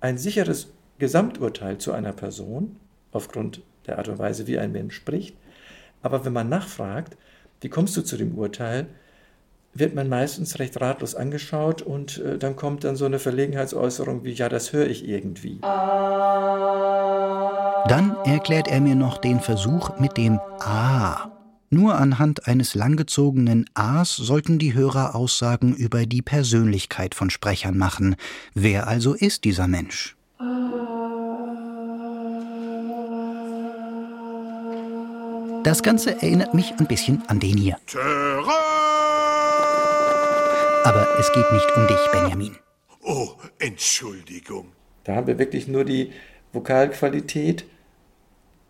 ein 0.00 0.18
sicheres 0.18 0.68
Gesamturteil 1.00 1.78
zu 1.78 1.90
einer 1.90 2.12
Person 2.12 2.76
aufgrund 3.10 3.62
der 3.88 3.98
Art 3.98 4.06
und 4.06 4.20
Weise, 4.20 4.46
wie 4.46 4.60
ein 4.60 4.70
Mensch 4.70 4.94
spricht. 4.94 5.34
Aber 6.00 6.24
wenn 6.24 6.32
man 6.32 6.48
nachfragt, 6.48 7.16
wie 7.60 7.68
kommst 7.68 7.96
du 7.96 8.02
zu 8.02 8.16
dem 8.16 8.38
Urteil, 8.38 8.86
wird 9.74 9.96
man 9.96 10.08
meistens 10.08 10.60
recht 10.60 10.80
ratlos 10.80 11.16
angeschaut 11.16 11.82
und 11.82 12.18
äh, 12.18 12.38
dann 12.38 12.54
kommt 12.54 12.84
dann 12.84 12.94
so 12.94 13.04
eine 13.04 13.18
Verlegenheitsäußerung 13.18 14.22
wie, 14.22 14.30
ja, 14.32 14.48
das 14.48 14.72
höre 14.72 14.86
ich 14.86 15.08
irgendwie. 15.08 15.58
Dann 17.88 18.16
erklärt 18.24 18.68
er 18.68 18.80
mir 18.80 18.94
noch 18.94 19.18
den 19.18 19.40
Versuch 19.40 19.98
mit 19.98 20.16
dem 20.16 20.38
A. 20.60 21.32
Nur 21.72 21.94
anhand 21.94 22.48
eines 22.48 22.74
langgezogenen 22.74 23.64
As 23.74 24.16
sollten 24.16 24.58
die 24.58 24.74
Hörer 24.74 25.14
Aussagen 25.14 25.72
über 25.72 26.04
die 26.04 26.20
Persönlichkeit 26.20 27.14
von 27.14 27.30
Sprechern 27.30 27.78
machen. 27.78 28.16
Wer 28.54 28.88
also 28.88 29.14
ist 29.14 29.44
dieser 29.44 29.68
Mensch? 29.68 30.16
Das 35.62 35.84
Ganze 35.84 36.20
erinnert 36.20 36.54
mich 36.54 36.74
ein 36.76 36.88
bisschen 36.88 37.22
an 37.28 37.38
den 37.38 37.56
hier. 37.56 37.76
Aber 40.82 41.06
es 41.20 41.32
geht 41.32 41.52
nicht 41.52 41.76
um 41.76 41.86
dich, 41.86 42.10
Benjamin. 42.10 42.56
Oh, 43.04 43.28
Entschuldigung. 43.60 44.72
Da 45.04 45.14
haben 45.14 45.28
wir 45.28 45.38
wirklich 45.38 45.68
nur 45.68 45.84
die 45.84 46.10
Vokalqualität 46.52 47.64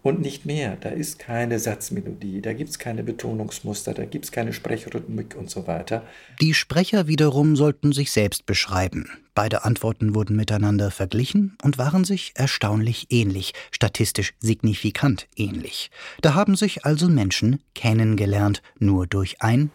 und 0.02 0.20
nicht 0.20 0.46
mehr. 0.46 0.76
Da 0.80 0.90
ist 0.90 1.18
keine 1.18 1.58
Satzmelodie, 1.58 2.40
da 2.40 2.52
gibt 2.52 2.70
es 2.70 2.78
keine 2.78 3.02
Betonungsmuster, 3.02 3.94
da 3.94 4.04
gibt 4.04 4.24
es 4.24 4.32
keine 4.32 4.52
Sprechrhythmik 4.52 5.36
und 5.36 5.50
so 5.50 5.66
weiter. 5.66 6.02
Die 6.40 6.54
Sprecher 6.54 7.06
wiederum 7.06 7.56
sollten 7.56 7.92
sich 7.92 8.10
selbst 8.10 8.46
beschreiben. 8.46 9.10
Beide 9.34 9.64
Antworten 9.64 10.14
wurden 10.14 10.36
miteinander 10.36 10.90
verglichen 10.90 11.56
und 11.62 11.78
waren 11.78 12.04
sich 12.04 12.32
erstaunlich 12.34 13.06
ähnlich, 13.10 13.54
statistisch 13.70 14.34
signifikant 14.38 15.28
ähnlich. 15.36 15.90
Da 16.20 16.34
haben 16.34 16.56
sich 16.56 16.84
also 16.84 17.08
Menschen 17.08 17.62
kennengelernt, 17.74 18.62
nur 18.78 19.06
durch 19.06 19.40
ein. 19.40 19.70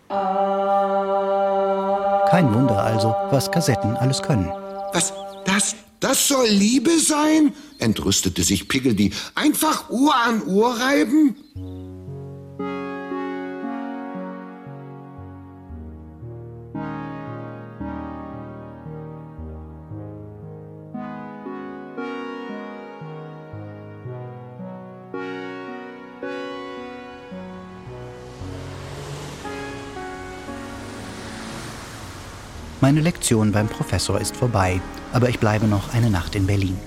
Kein 2.30 2.54
Wunder 2.54 2.84
also, 2.84 3.16
was 3.32 3.52
Kassetten 3.52 3.96
alles 3.96 4.22
können. 4.22 4.50
Was? 4.94 5.14
Das? 5.46 5.76
Das 6.00 6.28
soll 6.28 6.48
Liebe 6.48 7.00
sein? 7.00 7.54
entrüstete 7.80 8.44
sich 8.44 8.68
Piggledy. 8.68 9.12
Einfach 9.34 9.90
Ohr 9.90 10.16
an 10.16 10.42
Ohr 10.44 10.78
reiben? 10.80 11.36
Meine 32.86 33.02
Lektion 33.02 33.52
beim 33.52 33.68
Professor 33.68 34.22
ist 34.22 34.38
vorbei, 34.38 34.80
aber 35.16 35.30
ich 35.30 35.40
bleibe 35.40 35.66
noch 35.66 35.94
eine 35.94 36.10
Nacht 36.10 36.36
in 36.36 36.46
Berlin. 36.46 36.78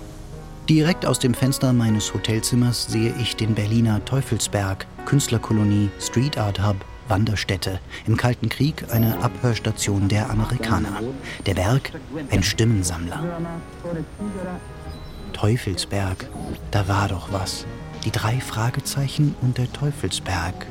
Direkt 0.68 1.06
aus 1.06 1.18
dem 1.18 1.32
Fenster 1.32 1.72
meines 1.72 2.12
Hotelzimmers 2.12 2.84
sehe 2.84 3.14
ich 3.18 3.36
den 3.36 3.54
Berliner 3.54 4.04
Teufelsberg, 4.04 4.86
Künstlerkolonie, 5.06 5.88
Street 5.98 6.36
Art 6.36 6.62
Hub, 6.62 6.76
Wanderstätte, 7.08 7.80
im 8.06 8.18
Kalten 8.18 8.50
Krieg 8.50 8.84
eine 8.92 9.22
Abhörstation 9.22 10.08
der 10.08 10.28
Amerikaner. 10.28 11.00
Der 11.46 11.54
Berg, 11.54 11.92
ein 12.30 12.42
Stimmensammler. 12.42 13.24
Teufelsberg, 15.32 16.28
da 16.70 16.86
war 16.86 17.08
doch 17.08 17.32
was. 17.32 17.64
Die 18.04 18.10
drei 18.10 18.40
Fragezeichen 18.40 19.34
und 19.40 19.56
der 19.56 19.72
Teufelsberg. 19.72 20.66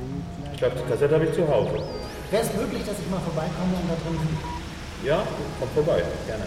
Ich 0.53 0.59
glaube, 0.59 0.75
die 0.75 0.91
Kassette 0.91 1.15
habe 1.15 1.25
ich 1.25 1.33
zu 1.33 1.47
Hause. 1.47 1.81
Wäre 2.29 2.43
es 2.43 2.53
möglich, 2.53 2.83
dass 2.85 2.99
ich 2.99 3.09
mal 3.09 3.19
vorbeikomme 3.19 3.77
und 3.81 3.89
da 3.89 3.95
drin 3.95 4.19
bin? 4.19 5.07
Ja, 5.07 5.23
komm 5.59 5.69
vorbei, 5.69 6.03
gerne. 6.27 6.43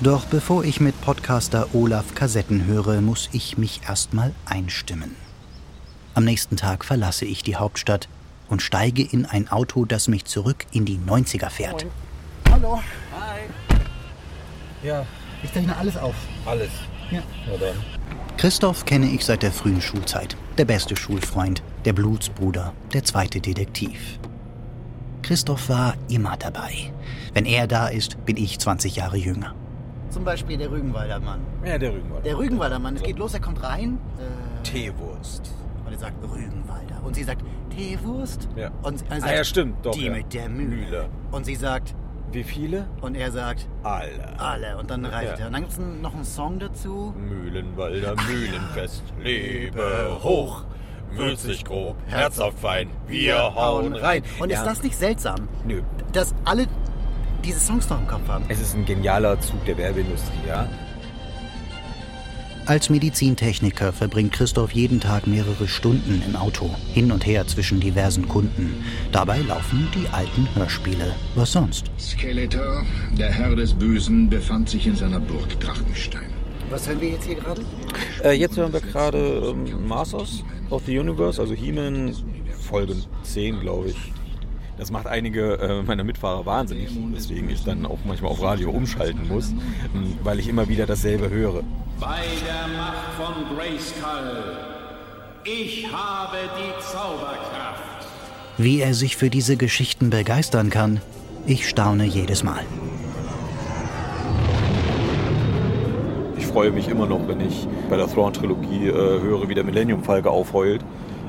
Doch 0.00 0.26
bevor 0.26 0.64
ich 0.64 0.80
mit 0.80 1.00
Podcaster 1.00 1.68
Olaf 1.72 2.14
Kassetten 2.14 2.66
höre, 2.66 3.00
muss 3.00 3.28
ich 3.32 3.56
mich 3.56 3.80
erstmal 3.88 4.32
einstimmen. 4.44 5.14
Am 6.14 6.24
nächsten 6.24 6.56
Tag 6.56 6.84
verlasse 6.84 7.24
ich 7.24 7.42
die 7.42 7.56
Hauptstadt 7.56 8.08
und 8.48 8.60
steige 8.60 9.02
in 9.02 9.24
ein 9.24 9.48
Auto, 9.48 9.84
das 9.84 10.08
mich 10.08 10.24
zurück 10.24 10.66
in 10.72 10.84
die 10.84 10.98
90er 10.98 11.48
fährt. 11.48 11.86
Hallo. 12.50 12.80
Hi. 13.18 13.40
Ja. 14.82 15.06
Ich 15.42 15.52
zeichne 15.52 15.76
alles 15.76 15.96
auf. 15.96 16.14
Alles? 16.44 16.70
Ja. 17.10 17.22
Na 17.46 17.56
dann. 17.56 17.76
Christoph 18.36 18.84
kenne 18.84 19.06
ich 19.06 19.24
seit 19.24 19.42
der 19.42 19.52
frühen 19.52 19.80
Schulzeit. 19.80 20.36
Der 20.58 20.64
beste 20.64 20.96
Schulfreund, 20.96 21.62
der 21.84 21.92
Blutsbruder, 21.92 22.74
der 22.92 23.04
zweite 23.04 23.40
Detektiv. 23.40 24.18
Christoph 25.22 25.68
war 25.68 25.94
immer 26.08 26.36
dabei. 26.36 26.92
Wenn 27.32 27.46
er 27.46 27.66
da 27.66 27.88
ist, 27.88 28.24
bin 28.26 28.36
ich 28.36 28.58
20 28.58 28.96
Jahre 28.96 29.16
jünger. 29.16 29.54
Zum 30.14 30.24
Beispiel 30.24 30.56
der 30.56 30.70
Rügenwalder 30.70 31.18
Mann. 31.18 31.40
Ja, 31.64 31.76
der 31.76 31.92
Rügenwalder. 31.92 32.22
Der 32.22 32.38
Rügenwalder 32.38 32.78
Mann. 32.78 32.94
Es 32.94 33.02
geht 33.02 33.18
los, 33.18 33.34
er 33.34 33.40
kommt 33.40 33.60
rein. 33.64 33.98
Äh, 34.18 34.62
Teewurst. 34.62 35.52
und 35.84 35.92
er 35.92 35.98
sagt 35.98 36.22
Rügenwalder. 36.22 37.02
Und 37.04 37.16
sie 37.16 37.24
sagt 37.24 37.42
Teewurst. 37.76 38.48
Ja. 38.54 38.70
Und 38.82 39.04
er 39.10 39.16
Ah, 39.16 39.20
sagt, 39.20 39.36
ja, 39.36 39.44
stimmt, 39.44 39.84
doch, 39.84 39.90
Die 39.92 40.04
ja. 40.06 40.12
mit 40.12 40.32
der 40.32 40.48
Mühle. 40.48 40.66
Mühle. 40.76 41.08
Und 41.32 41.44
sie 41.46 41.56
sagt, 41.56 41.96
Wie 42.30 42.44
viele? 42.44 42.86
Und 43.00 43.16
er 43.16 43.30
sagt, 43.32 43.68
alle. 43.82 44.38
Alle. 44.38 44.76
Und 44.78 44.88
dann 44.90 45.04
reicht 45.04 45.32
Ja. 45.38 45.38
er. 45.38 45.46
Und 45.48 45.52
dann 45.52 45.62
gibt 45.62 45.72
es 45.72 45.78
noch 45.78 46.14
einen 46.14 46.24
Song 46.24 46.58
dazu. 46.60 47.12
Mühlenwalder 47.16 48.14
Mühlenfest, 48.28 49.02
lebe 49.22 50.18
hoch, 50.22 50.64
würzig 51.12 51.64
grob, 51.64 51.96
herzhaft 52.06 52.58
fein, 52.60 52.88
wir 53.08 53.36
hauen 53.54 53.94
rein. 53.94 54.22
Und 54.40 54.50
Ja. 54.50 54.58
ist 54.58 54.64
das 54.66 54.82
nicht 54.82 54.96
seltsam? 54.96 55.48
Nö. 55.66 55.82
Dass 56.12 56.34
alle 56.44 56.66
diese 57.44 57.60
Songs 57.60 57.88
noch 57.88 58.00
im 58.00 58.06
Kopf 58.06 58.26
haben. 58.28 58.44
Es 58.48 58.60
ist 58.60 58.74
ein 58.74 58.84
genialer 58.84 59.40
Zug 59.40 59.64
der 59.64 59.76
Werbeindustrie, 59.76 60.48
ja. 60.48 60.68
Als 62.66 62.88
Medizintechniker 62.88 63.92
verbringt 63.92 64.32
Christoph 64.32 64.72
jeden 64.72 64.98
Tag 64.98 65.26
mehrere 65.26 65.68
Stunden 65.68 66.22
im 66.26 66.34
Auto, 66.34 66.70
hin 66.94 67.12
und 67.12 67.26
her 67.26 67.46
zwischen 67.46 67.78
diversen 67.78 68.26
Kunden. 68.26 68.82
Dabei 69.12 69.40
laufen 69.40 69.86
die 69.94 70.08
alten 70.08 70.48
Hörspiele. 70.54 71.14
Was 71.34 71.52
sonst? 71.52 71.90
Skeletor, 71.98 72.82
der 73.18 73.30
Herr 73.30 73.54
des 73.54 73.74
Bösen, 73.74 74.30
befand 74.30 74.70
sich 74.70 74.86
in 74.86 74.96
seiner 74.96 75.20
Burg 75.20 75.60
Drachenstein. 75.60 76.30
Was 76.70 76.88
hören 76.88 77.02
wir 77.02 77.10
jetzt 77.10 77.26
hier 77.26 77.34
gerade? 77.34 77.60
Äh, 78.24 78.32
jetzt 78.32 78.56
hören 78.56 78.72
wir 78.72 78.80
gerade 78.80 79.18
ähm, 79.18 79.86
Masters 79.86 80.42
of 80.70 80.84
the 80.86 80.98
Universe, 80.98 81.38
also 81.38 81.52
He-Man 81.52 82.14
Folge 82.62 82.96
10, 83.24 83.60
glaube 83.60 83.90
ich. 83.90 83.96
Das 84.76 84.90
macht 84.90 85.06
einige 85.06 85.54
äh, 85.58 85.82
meiner 85.82 86.02
Mitfahrer 86.02 86.44
wahnsinnig, 86.46 86.88
weswegen 87.12 87.48
ich 87.48 87.62
dann 87.62 87.86
auch 87.86 87.98
manchmal 88.04 88.32
auf 88.32 88.42
Radio 88.42 88.70
umschalten 88.70 89.28
muss, 89.28 89.50
ähm, 89.50 90.18
weil 90.22 90.40
ich 90.40 90.48
immer 90.48 90.68
wieder 90.68 90.84
dasselbe 90.86 91.30
höre. 91.30 91.62
Bei 92.00 92.22
der 92.44 92.76
Macht 92.76 93.14
von 93.16 93.56
Grayskull. 93.56 94.56
Ich 95.44 95.86
habe 95.92 96.38
die 96.58 96.82
Zauberkraft. 96.82 97.82
Wie 98.58 98.80
er 98.80 98.94
sich 98.94 99.16
für 99.16 99.30
diese 99.30 99.56
Geschichten 99.56 100.10
begeistern 100.10 100.70
kann, 100.70 101.00
ich 101.46 101.68
staune 101.68 102.04
jedes 102.04 102.42
Mal. 102.42 102.64
Ich 106.36 106.46
freue 106.46 106.70
mich 106.72 106.88
immer 106.88 107.06
noch, 107.06 107.28
wenn 107.28 107.40
ich 107.40 107.68
bei 107.90 107.96
der 107.96 108.08
Thrawn-Trilogie 108.08 108.88
äh, 108.88 108.92
höre, 108.92 109.48
wie 109.48 109.54
der 109.54 109.64
Millennium-Falke 109.64 110.30
aufheult. 110.30 110.84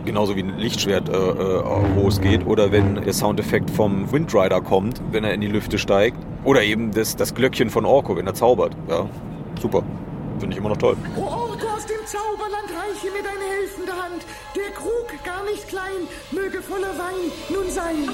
Genauso 0.05 0.35
wie 0.35 0.43
ein 0.43 0.57
Lichtschwert 0.59 1.09
äh, 1.09 1.13
äh, 1.13 1.95
losgeht. 1.95 2.45
Oder 2.45 2.71
wenn 2.71 2.95
der 2.95 3.13
Soundeffekt 3.13 3.71
vom 3.71 4.11
Windrider 4.11 4.61
kommt, 4.61 5.01
wenn 5.11 5.23
er 5.23 5.33
in 5.33 5.41
die 5.41 5.47
Lüfte 5.47 5.77
steigt. 5.79 6.17
Oder 6.43 6.63
eben 6.63 6.91
das, 6.91 7.15
das 7.15 7.33
Glöckchen 7.33 7.71
von 7.71 7.85
Orko, 7.85 8.15
wenn 8.15 8.27
er 8.27 8.35
zaubert. 8.35 8.77
Ja, 8.87 9.09
super. 9.59 9.83
Finde 10.39 10.53
ich 10.53 10.59
immer 10.59 10.69
noch 10.69 10.77
toll. 10.77 10.95
O 11.17 11.21
Orko 11.21 11.67
aus 11.75 11.85
dem 11.85 12.05
Zauberland, 12.05 12.69
reiche 12.69 13.07
mir 13.07 13.23
deine 13.23 13.45
helfende 13.59 13.91
Hand. 13.93 14.25
Der 14.55 14.71
Krug, 14.73 15.23
gar 15.23 15.43
nicht 15.45 15.67
klein, 15.67 16.07
möge 16.31 16.61
voller 16.61 16.97
Wein 16.99 17.31
nun 17.49 17.69
sein. 17.71 18.09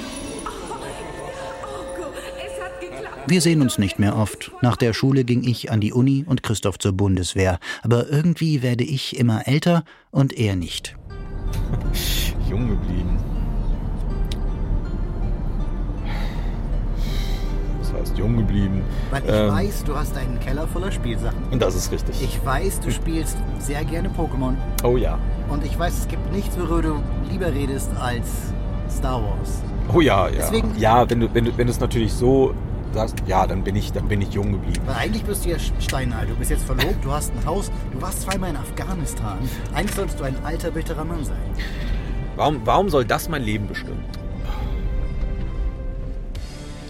Orko, 1.62 2.12
es 2.38 2.64
hat 2.64 2.80
geklappt. 2.80 3.18
Wir 3.28 3.42
sehen 3.42 3.62
uns 3.62 3.78
nicht 3.78 4.00
mehr 4.00 4.16
oft. 4.16 4.52
Nach 4.62 4.78
der 4.78 4.94
Schule 4.94 5.26
ging 5.26 5.44
ich 5.44 5.72
an 5.72 5.82
die 5.82 5.92
Uni 5.92 6.24
und 6.26 6.42
Christoph 6.42 6.80
zur 6.80 6.94
Bundeswehr. 6.94 7.60
Aber 7.84 8.10
irgendwie 8.10 8.62
werde 8.62 8.84
ich 8.84 9.20
immer 9.20 9.48
älter 9.48 9.84
und 10.12 10.32
er 10.38 10.56
nicht. 10.56 10.96
Jung 12.50 12.68
geblieben. 12.70 13.18
Das 17.82 17.94
heißt 17.94 18.18
jung 18.18 18.38
geblieben. 18.38 18.84
Weil 19.10 19.24
ich 19.26 19.32
Ähm, 19.32 19.52
weiß, 19.52 19.84
du 19.84 19.96
hast 19.96 20.18
einen 20.18 20.40
Keller 20.40 20.68
voller 20.68 20.92
Spielsachen. 20.92 21.38
Und 21.52 21.62
das 21.62 21.76
ist 21.76 21.92
richtig. 21.92 22.22
Ich 22.22 22.46
weiß, 22.46 22.80
du 22.80 22.92
spielst 22.92 23.38
sehr 23.60 23.84
gerne 23.84 24.10
Pokémon. 24.10 24.54
Oh 24.84 24.98
ja. 24.98 25.18
Und 25.50 25.66
ich 25.66 25.78
weiß, 25.78 25.98
es 26.00 26.08
gibt 26.08 26.32
nichts, 26.32 26.58
worüber 26.58 26.82
du 26.82 26.96
lieber 27.30 27.54
redest 27.54 27.90
als 28.00 28.28
Star 28.90 29.22
Wars. 29.22 29.62
Oh 29.94 30.00
ja, 30.02 30.28
ja. 30.30 30.36
Deswegen- 30.38 30.72
ja, 30.78 31.10
wenn 31.10 31.20
du, 31.22 31.34
wenn 31.34 31.46
du, 31.46 31.58
wenn 31.58 31.68
du 31.68 31.72
es 31.72 31.80
natürlich 31.80 32.14
so 32.14 32.54
sagst, 32.94 33.16
ja, 33.26 33.48
dann 33.48 33.64
bin 33.64 33.76
ich, 33.76 33.92
dann 33.92 34.08
bin 34.08 34.22
ich 34.22 34.34
jung 34.34 34.52
geblieben. 34.52 34.82
Weil 34.86 34.96
eigentlich 34.96 35.24
bist 35.24 35.46
du 35.46 35.50
ja 35.50 35.58
steinalt. 35.80 36.30
Du 36.30 36.36
bist 36.36 36.52
jetzt 36.52 36.64
verlobt, 36.64 37.04
du 37.04 37.12
hast 37.12 37.32
ein 37.34 37.46
Haus, 37.46 37.72
du 37.92 38.02
warst 38.02 38.22
zweimal 38.22 38.52
in 38.52 38.58
Afghanistan. 38.58 39.38
Eigentlich 39.74 39.96
solltest 39.96 40.20
du 40.20 40.24
ein 40.24 40.36
alter, 40.44 40.72
bitterer 40.72 41.06
Mann 41.06 41.24
sein. 41.24 41.38
Warum, 42.36 42.62
warum 42.66 42.90
soll 42.90 43.06
das 43.06 43.30
mein 43.30 43.44
Leben 43.44 43.68
bestimmen? 43.68 44.04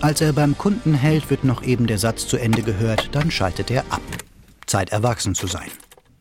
Als 0.01 0.19
er 0.19 0.33
beim 0.33 0.57
Kunden 0.57 0.95
hält, 0.95 1.29
wird 1.29 1.43
noch 1.43 1.61
eben 1.63 1.85
der 1.85 1.99
Satz 1.99 2.27
zu 2.27 2.37
Ende 2.37 2.63
gehört, 2.63 3.09
dann 3.11 3.29
schaltet 3.29 3.69
er 3.69 3.85
ab. 3.89 4.01
Zeit 4.65 4.91
erwachsen 4.91 5.35
zu 5.35 5.45
sein. 5.45 5.69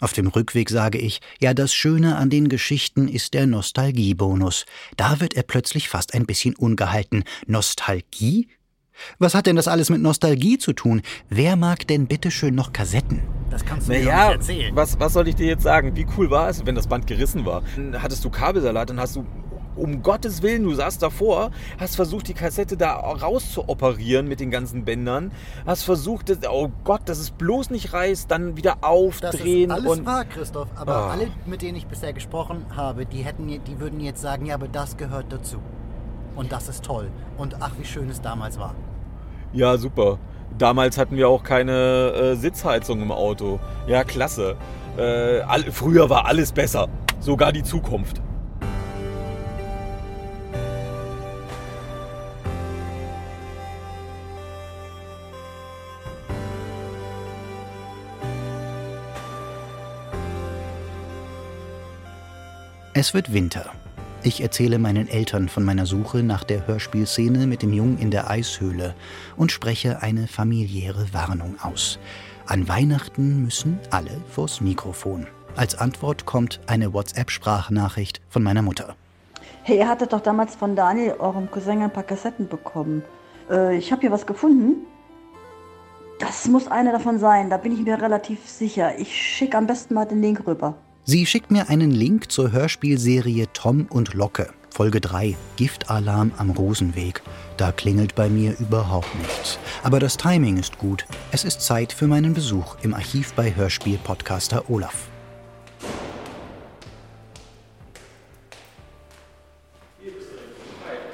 Auf 0.01 0.12
dem 0.14 0.29
Rückweg 0.29 0.71
sage 0.71 0.99
ich, 0.99 1.21
ja, 1.40 1.55
das 1.55 1.75
Schöne 1.75 2.16
an 2.16 2.31
den 2.31 2.49
Geschichten 2.49 3.07
ist 3.07 3.35
der 3.35 3.47
Nostalgiebonus. 3.47 4.64
Da 4.97 5.21
wird 5.21 5.35
er 5.35 5.43
plötzlich 5.43 5.88
fast 5.88 6.14
ein 6.14 6.27
bisschen 6.27 6.55
ungehalten. 6.55 7.25
Nostalgie? 7.47 8.49
Was 9.18 9.34
hat 9.34 9.46
denn 9.46 9.56
das 9.56 9.68
alles 9.68 9.90
mit 9.90 10.00
Nostalgie 10.00 10.58
zu 10.58 10.72
tun? 10.72 11.02
Wer 11.28 11.56
mag 11.56 11.86
denn 11.86 12.06
bitteschön 12.06 12.54
noch 12.54 12.72
Kassetten? 12.72 13.22
Das 13.50 13.64
kannst 13.64 13.88
du 13.88 13.92
Naja, 13.92 14.34
was, 14.72 14.98
was 15.00 15.12
soll 15.12 15.26
ich 15.28 15.34
dir 15.34 15.46
jetzt 15.46 15.62
sagen? 15.64 15.96
Wie 15.96 16.06
cool 16.16 16.30
war 16.30 16.48
es, 16.48 16.64
wenn 16.64 16.74
das 16.74 16.86
Band 16.86 17.06
gerissen 17.06 17.44
war? 17.44 17.62
Dann 17.76 18.00
hattest 18.02 18.24
du 18.24 18.30
Kabelsalat, 18.30 18.90
dann 18.90 19.00
hast 19.00 19.16
du, 19.16 19.26
um 19.74 20.02
Gottes 20.02 20.42
Willen, 20.42 20.62
du 20.64 20.72
saßt 20.74 21.02
davor, 21.02 21.50
hast 21.78 21.96
versucht, 21.96 22.28
die 22.28 22.34
Kassette 22.34 22.76
da 22.76 22.92
raus 22.94 23.52
zu 23.52 23.68
operieren 23.68 24.28
mit 24.28 24.38
den 24.38 24.50
ganzen 24.52 24.84
Bändern, 24.84 25.32
hast 25.66 25.82
versucht, 25.82 26.28
das, 26.28 26.38
oh 26.48 26.70
Gott, 26.84 27.08
dass 27.08 27.18
es 27.18 27.30
bloß 27.32 27.70
nicht 27.70 27.92
reißt, 27.92 28.30
dann 28.30 28.56
wieder 28.56 28.76
Das 28.80 28.82
aufdrehen 28.88 29.70
ist 29.70 29.76
alles 29.76 29.90
und... 29.98 30.06
wahr, 30.06 30.24
Christoph. 30.26 30.68
Aber 30.76 30.94
Ah. 30.94 31.10
alle, 31.10 31.28
mit 31.46 31.62
denen 31.62 31.76
ich 31.76 31.86
bisher 31.86 32.12
gesprochen 32.12 32.66
habe, 32.76 33.04
die, 33.06 33.22
hätten, 33.24 33.48
die 33.48 33.80
würden 33.80 33.98
jetzt 34.00 34.20
sagen, 34.20 34.46
ja, 34.46 34.54
aber 34.54 34.68
das 34.68 34.96
gehört 34.96 35.32
dazu. 35.32 35.58
Und 36.36 36.52
das 36.52 36.68
ist 36.68 36.84
toll. 36.84 37.10
Und 37.36 37.56
ach, 37.60 37.72
wie 37.78 37.84
schön 37.84 38.08
es 38.10 38.20
damals 38.20 38.58
war. 38.60 38.74
Ja, 39.52 39.76
super. 39.76 40.18
Damals 40.58 40.98
hatten 40.98 41.16
wir 41.16 41.28
auch 41.28 41.42
keine 41.42 41.72
äh, 41.72 42.34
Sitzheizung 42.36 43.02
im 43.02 43.10
Auto. 43.10 43.58
Ja, 43.86 44.04
klasse. 44.04 44.56
Äh, 44.96 45.40
all, 45.40 45.64
früher 45.72 46.10
war 46.10 46.26
alles 46.26 46.52
besser. 46.52 46.88
Sogar 47.20 47.52
die 47.52 47.62
Zukunft. 47.62 48.20
Es 62.92 63.14
wird 63.14 63.32
Winter. 63.32 63.72
Ich 64.22 64.42
erzähle 64.42 64.78
meinen 64.78 65.09
Eltern 65.09 65.48
von 65.48 65.64
meiner 65.64 65.87
Suche 65.87 66.22
nach 66.22 66.44
der 66.44 66.66
Hörspielszene 66.66 67.46
mit 67.46 67.62
dem 67.62 67.72
Jungen 67.72 67.98
in 67.98 68.11
der 68.11 68.28
Eishöhle 68.28 68.94
und 69.38 69.50
spreche 69.50 70.02
eine 70.02 70.28
familiäre 70.28 71.14
Warnung 71.14 71.54
aus. 71.62 71.98
An 72.46 72.68
Weihnachten 72.68 73.42
müssen 73.42 73.78
alle 73.88 74.11
vors 74.28 74.61
Mikrofon. 74.61 75.26
Als 75.56 75.74
Antwort 75.74 76.26
kommt 76.26 76.61
eine 76.66 76.92
WhatsApp-Sprachnachricht 76.92 78.20
von 78.28 78.42
meiner 78.42 78.61
Mutter. 78.61 78.94
Hey, 79.62 79.78
ihr 79.78 79.88
hattet 79.88 80.12
doch 80.12 80.20
damals 80.20 80.54
von 80.54 80.76
Daniel, 80.76 81.14
eurem 81.18 81.50
Cousin, 81.50 81.80
ein 81.80 81.92
paar 81.92 82.02
Kassetten 82.02 82.46
bekommen. 82.46 83.02
Äh, 83.50 83.78
ich 83.78 83.90
habe 83.90 84.02
hier 84.02 84.12
was 84.12 84.26
gefunden. 84.26 84.87
Das 86.18 86.46
muss 86.46 86.68
eine 86.68 86.92
davon 86.92 87.18
sein, 87.18 87.48
da 87.48 87.56
bin 87.56 87.72
ich 87.72 87.80
mir 87.80 88.02
relativ 88.02 88.46
sicher. 88.46 88.98
Ich 88.98 89.14
schicke 89.16 89.56
am 89.56 89.66
besten 89.66 89.94
mal 89.94 90.04
den 90.04 90.20
Link 90.20 90.46
rüber. 90.46 90.74
Sie 91.12 91.27
schickt 91.27 91.51
mir 91.51 91.68
einen 91.68 91.90
Link 91.90 92.31
zur 92.31 92.53
Hörspielserie 92.53 93.49
Tom 93.53 93.88
und 93.90 94.14
Locke, 94.14 94.55
Folge 94.73 95.01
3, 95.01 95.37
Giftalarm 95.57 96.31
am 96.37 96.51
Rosenweg. 96.51 97.20
Da 97.57 97.73
klingelt 97.73 98.14
bei 98.14 98.29
mir 98.29 98.57
überhaupt 98.61 99.12
nichts. 99.16 99.59
Aber 99.83 99.99
das 99.99 100.16
Timing 100.16 100.57
ist 100.57 100.79
gut. 100.79 101.07
Es 101.33 101.42
ist 101.42 101.62
Zeit 101.62 101.92
für 101.92 102.07
meinen 102.07 102.33
Besuch 102.33 102.77
im 102.83 102.94
Archiv 102.94 103.33
bei 103.33 103.53
Hörspiel-Podcaster 103.53 104.70
Olaf. 104.70 105.09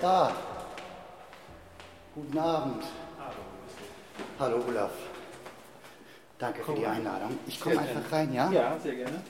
Da. 0.03 0.37
Guten 2.15 2.39
Abend. 2.39 2.85
Hallo 4.39 4.63
Olaf. 4.69 4.91
Danke 6.39 6.63
für 6.63 6.75
die 6.75 6.85
Einladung. 6.85 7.39
Ich 7.47 7.59
komme 7.59 7.79
einfach 7.79 8.13
rein, 8.13 8.35
ja? 8.35 8.51
Ja, 8.53 8.79
sehr 8.79 8.95
gerne. 8.95 9.23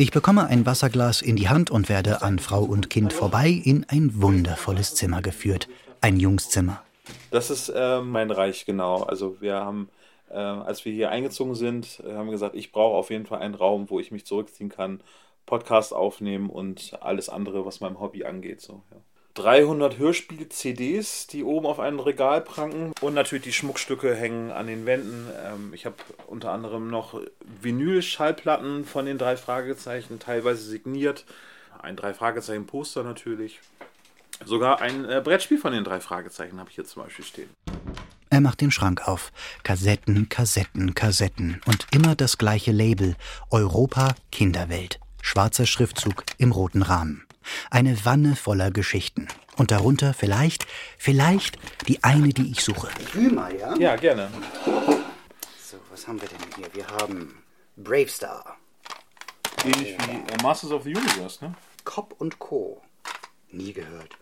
Ich 0.00 0.12
bekomme 0.12 0.46
ein 0.46 0.64
Wasserglas 0.64 1.20
in 1.20 1.36
die 1.36 1.50
Hand 1.50 1.70
und 1.70 1.90
werde 1.90 2.22
an 2.22 2.38
Frau 2.38 2.62
und 2.62 2.88
Kind 2.88 3.12
vorbei 3.12 3.50
in 3.50 3.84
ein 3.90 4.22
wundervolles 4.22 4.94
Zimmer 4.94 5.20
geführt. 5.20 5.68
Ein 6.00 6.18
Jungszimmer. 6.18 6.82
Das 7.30 7.50
ist 7.50 7.68
äh, 7.68 8.00
mein 8.00 8.30
Reich, 8.30 8.64
genau. 8.64 9.02
Also 9.02 9.38
wir 9.42 9.56
haben, 9.56 9.90
äh, 10.30 10.38
als 10.38 10.86
wir 10.86 10.92
hier 10.94 11.10
eingezogen 11.10 11.54
sind, 11.54 12.02
haben 12.02 12.28
wir 12.28 12.32
gesagt, 12.32 12.54
ich 12.54 12.72
brauche 12.72 12.96
auf 12.96 13.10
jeden 13.10 13.26
Fall 13.26 13.40
einen 13.40 13.54
Raum, 13.54 13.90
wo 13.90 14.00
ich 14.00 14.10
mich 14.10 14.24
zurückziehen 14.24 14.70
kann, 14.70 15.02
Podcast 15.44 15.92
aufnehmen 15.92 16.48
und 16.48 16.96
alles 17.02 17.28
andere, 17.28 17.66
was 17.66 17.80
meinem 17.80 18.00
Hobby 18.00 18.24
angeht. 18.24 18.62
So, 18.62 18.82
ja. 18.90 18.96
300 19.34 19.98
Hörspiel-CDs, 19.98 21.26
die 21.28 21.44
oben 21.44 21.66
auf 21.66 21.78
einem 21.78 22.00
Regal 22.00 22.40
pranken 22.40 22.92
und 23.00 23.14
natürlich 23.14 23.44
die 23.44 23.52
Schmuckstücke 23.52 24.14
hängen 24.14 24.50
an 24.50 24.66
den 24.66 24.86
Wänden. 24.86 25.28
Ähm, 25.44 25.72
ich 25.72 25.86
habe 25.86 25.96
unter 26.26 26.50
anderem 26.50 26.90
noch 26.90 27.20
Vinyl-Schallplatten 27.62 28.84
von 28.84 29.06
den 29.06 29.18
drei 29.18 29.36
Fragezeichen, 29.36 30.18
teilweise 30.18 30.62
signiert. 30.62 31.24
Ein 31.80 31.96
drei 31.96 32.12
Fragezeichen-Poster 32.12 33.04
natürlich. 33.04 33.60
Sogar 34.44 34.80
ein 34.80 35.04
äh, 35.04 35.20
Brettspiel 35.22 35.58
von 35.58 35.72
den 35.72 35.84
drei 35.84 36.00
Fragezeichen 36.00 36.58
habe 36.58 36.70
ich 36.70 36.76
hier 36.76 36.84
zum 36.84 37.02
Beispiel 37.02 37.24
stehen. 37.24 37.50
Er 38.30 38.40
macht 38.40 38.60
den 38.60 38.70
Schrank 38.70 39.06
auf. 39.08 39.32
Kassetten, 39.64 40.28
Kassetten, 40.28 40.94
Kassetten. 40.94 41.60
Und 41.66 41.86
immer 41.92 42.14
das 42.14 42.38
gleiche 42.38 42.72
Label. 42.72 43.16
Europa 43.50 44.14
Kinderwelt. 44.30 45.00
Schwarzer 45.20 45.66
Schriftzug 45.66 46.24
im 46.38 46.52
roten 46.52 46.82
Rahmen. 46.82 47.26
Eine 47.70 48.04
Wanne 48.04 48.36
voller 48.36 48.70
Geschichten. 48.70 49.28
Und 49.56 49.70
darunter 49.70 50.14
vielleicht, 50.14 50.66
vielleicht 50.96 51.58
die 51.88 52.02
eine, 52.02 52.30
die 52.30 52.50
ich 52.50 52.62
suche. 52.62 52.88
Mal, 53.14 53.54
ja? 53.56 53.76
Ja, 53.76 53.96
gerne. 53.96 54.30
So, 54.64 55.76
was 55.90 56.08
haben 56.08 56.20
wir 56.20 56.28
denn 56.28 56.38
hier? 56.56 56.66
Wir 56.72 56.86
haben 56.86 57.42
Bravestar. 57.76 58.56
Ähnlich 59.64 59.96
wie 60.06 60.12
äh, 60.12 60.42
Masters 60.42 60.70
of 60.70 60.84
the 60.84 60.94
Universe, 60.94 61.44
ne? 61.44 61.54
Cobb 61.84 62.14
und 62.18 62.38
Co. 62.38 62.80
Nie 63.50 63.72
gehört. 63.72 64.16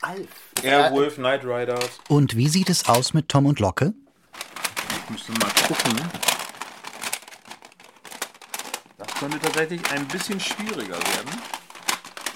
Alf. 0.00 0.28
Airwolf, 0.62 1.16
Knight 1.16 1.44
Riders. 1.44 2.00
Und 2.08 2.36
wie 2.36 2.48
sieht 2.48 2.70
es 2.70 2.88
aus 2.88 3.12
mit 3.12 3.28
Tom 3.28 3.46
und 3.46 3.60
Locke? 3.60 3.92
Ich 5.04 5.10
müsste 5.10 5.32
mal 5.32 5.50
gucken. 5.66 6.00
Könnte 9.20 9.38
tatsächlich 9.38 9.88
ein 9.92 10.08
bisschen 10.08 10.40
schwieriger 10.40 10.96
werden. 10.96 11.30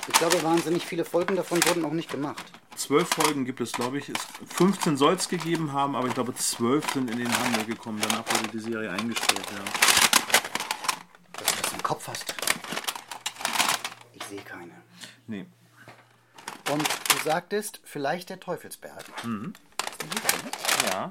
Ich 0.07 0.13
glaube, 0.15 0.43
wahnsinnig 0.43 0.85
viele 0.85 1.05
Folgen 1.05 1.35
davon 1.35 1.65
wurden 1.65 1.85
auch 1.87 1.93
nicht 1.93 2.11
gemacht. 2.11 2.45
Zwölf 2.77 3.09
Folgen 3.09 3.45
gibt 3.47 3.61
es, 3.63 3.73
glaube 3.73 3.99
ich. 3.99 4.09
Es- 4.11 4.27
15 4.55 4.97
soll 4.99 5.15
es 5.15 5.29
gegeben 5.29 5.73
haben, 5.73 5.97
aber 5.97 6.09
ich 6.09 6.15
glaube, 6.15 6.35
zwölf 6.35 6.85
sind 6.93 7.11
in 7.11 7.17
den 7.19 7.39
Handel 7.39 7.65
gekommen. 7.65 8.01
Danach 8.03 8.25
wurde 8.31 8.49
die 8.53 8.59
Serie 8.59 8.91
eingestellt, 8.91 9.47
ja. 9.51 9.65
Dass 11.39 11.49
du 11.57 11.63
das 11.63 11.73
im 11.73 11.83
Kopf 11.83 12.07
hast. 12.09 12.35
Ich 14.13 14.23
sehe 14.25 14.43
keine. 14.43 14.73
Nee. 15.27 15.47
Und 16.71 16.83
du 16.87 17.17
sagtest, 17.25 17.81
vielleicht 17.85 18.29
der 18.29 18.41
Teufelsberg. 18.41 19.05
Mhm. 19.25 19.55
Ja. 20.91 21.11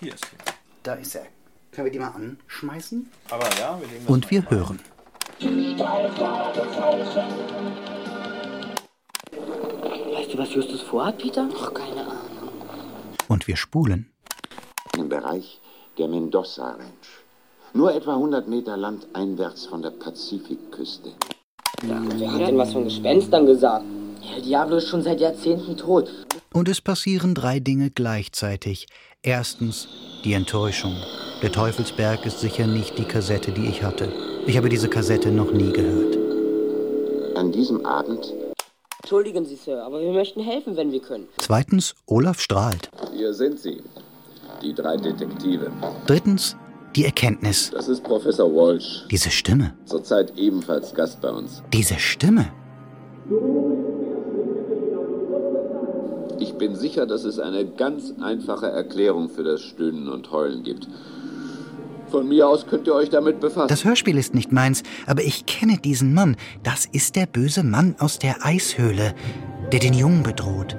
Hier 0.00 0.14
ist 0.14 0.24
sie. 0.24 0.36
Da 0.82 0.94
ist 0.94 1.14
er. 1.16 1.26
Können 1.72 1.86
wir 1.86 1.92
die 1.92 1.98
mal 1.98 2.08
anschmeißen? 2.08 3.10
Aber 3.30 3.48
ja, 3.58 3.80
wir 3.80 3.88
legen 3.88 4.04
das 4.04 4.14
Und 4.14 4.30
wir 4.30 4.50
hören. 4.50 4.78
Weißt 10.12 10.34
du, 10.34 10.38
was 10.38 10.54
Justus 10.54 10.82
vorhat, 10.82 11.16
Peter? 11.16 11.48
Ach, 11.56 11.72
keine 11.72 12.02
Ahnung. 12.02 12.52
Und 13.28 13.46
wir 13.46 13.56
spulen. 13.56 14.10
Im 14.98 15.08
Bereich 15.08 15.62
der 15.96 16.08
Mendoza 16.08 16.72
Ranch. 16.72 17.24
Nur 17.72 17.94
etwa 17.94 18.16
100 18.16 18.48
Meter 18.48 18.76
landeinwärts 18.76 19.64
von 19.64 19.80
der 19.80 19.92
Pazifikküste. 19.92 21.12
Wer 21.80 22.32
hat 22.32 22.40
denn 22.40 22.58
was 22.58 22.74
von 22.74 22.84
Gespenstern 22.84 23.46
gesagt? 23.46 23.86
El 24.36 24.42
Diablo 24.42 24.76
ist 24.76 24.88
schon 24.88 25.02
seit 25.02 25.20
Jahrzehnten 25.20 25.78
tot. 25.78 26.10
Und 26.52 26.68
es 26.68 26.82
passieren 26.82 27.34
drei 27.34 27.60
Dinge 27.60 27.88
gleichzeitig. 27.88 28.88
Erstens 29.22 29.88
die 30.22 30.34
Enttäuschung. 30.34 30.94
Der 31.42 31.50
Teufelsberg 31.50 32.24
ist 32.24 32.40
sicher 32.40 32.66
nicht 32.66 32.96
die 32.98 33.04
Kassette, 33.04 33.50
die 33.50 33.66
ich 33.66 33.82
hatte. 33.82 34.08
Ich 34.46 34.56
habe 34.56 34.68
diese 34.68 34.88
Kassette 34.88 35.30
noch 35.30 35.52
nie 35.52 35.72
gehört. 35.72 36.16
An 37.36 37.50
diesem 37.52 37.84
Abend 37.84 38.32
Entschuldigen 39.02 39.44
Sie, 39.44 39.56
Sir, 39.56 39.82
aber 39.82 40.00
wir 40.00 40.12
möchten 40.12 40.40
helfen, 40.40 40.76
wenn 40.76 40.92
wir 40.92 41.00
können. 41.00 41.26
Zweitens, 41.38 41.96
Olaf 42.06 42.40
strahlt. 42.40 42.88
Hier 43.12 43.34
sind 43.34 43.58
sie, 43.58 43.82
die 44.62 44.72
drei 44.72 44.96
Detektive. 44.96 45.72
Drittens, 46.06 46.56
die 46.94 47.04
Erkenntnis. 47.04 47.70
Das 47.72 47.88
ist 47.88 48.04
Professor 48.04 48.48
Walsh, 48.54 49.04
Diese 49.10 49.30
Stimme. 49.30 49.74
zurzeit 49.84 50.32
ebenfalls 50.38 50.94
Gast 50.94 51.20
bei 51.20 51.30
uns. 51.30 51.62
Diese 51.72 51.98
Stimme. 51.98 52.52
Ich 56.38 56.54
bin 56.54 56.76
sicher, 56.76 57.04
dass 57.04 57.24
es 57.24 57.40
eine 57.40 57.66
ganz 57.66 58.14
einfache 58.20 58.68
Erklärung 58.68 59.28
für 59.28 59.42
das 59.42 59.60
Stöhnen 59.62 60.08
und 60.08 60.30
Heulen 60.30 60.62
gibt. 60.62 60.86
Von 62.12 62.28
mir 62.28 62.46
aus 62.46 62.66
könnt 62.66 62.86
ihr 62.86 62.94
euch 62.94 63.08
damit 63.08 63.40
befassen. 63.40 63.68
Das 63.68 63.86
Hörspiel 63.86 64.18
ist 64.18 64.34
nicht 64.34 64.52
meins, 64.52 64.82
aber 65.06 65.22
ich 65.22 65.46
kenne 65.46 65.78
diesen 65.78 66.12
Mann. 66.12 66.36
Das 66.62 66.84
ist 66.84 67.16
der 67.16 67.24
böse 67.24 67.62
Mann 67.62 67.96
aus 67.98 68.18
der 68.18 68.44
Eishöhle, 68.44 69.14
der 69.72 69.80
den 69.80 69.94
Jungen 69.94 70.22
bedroht. 70.22 70.76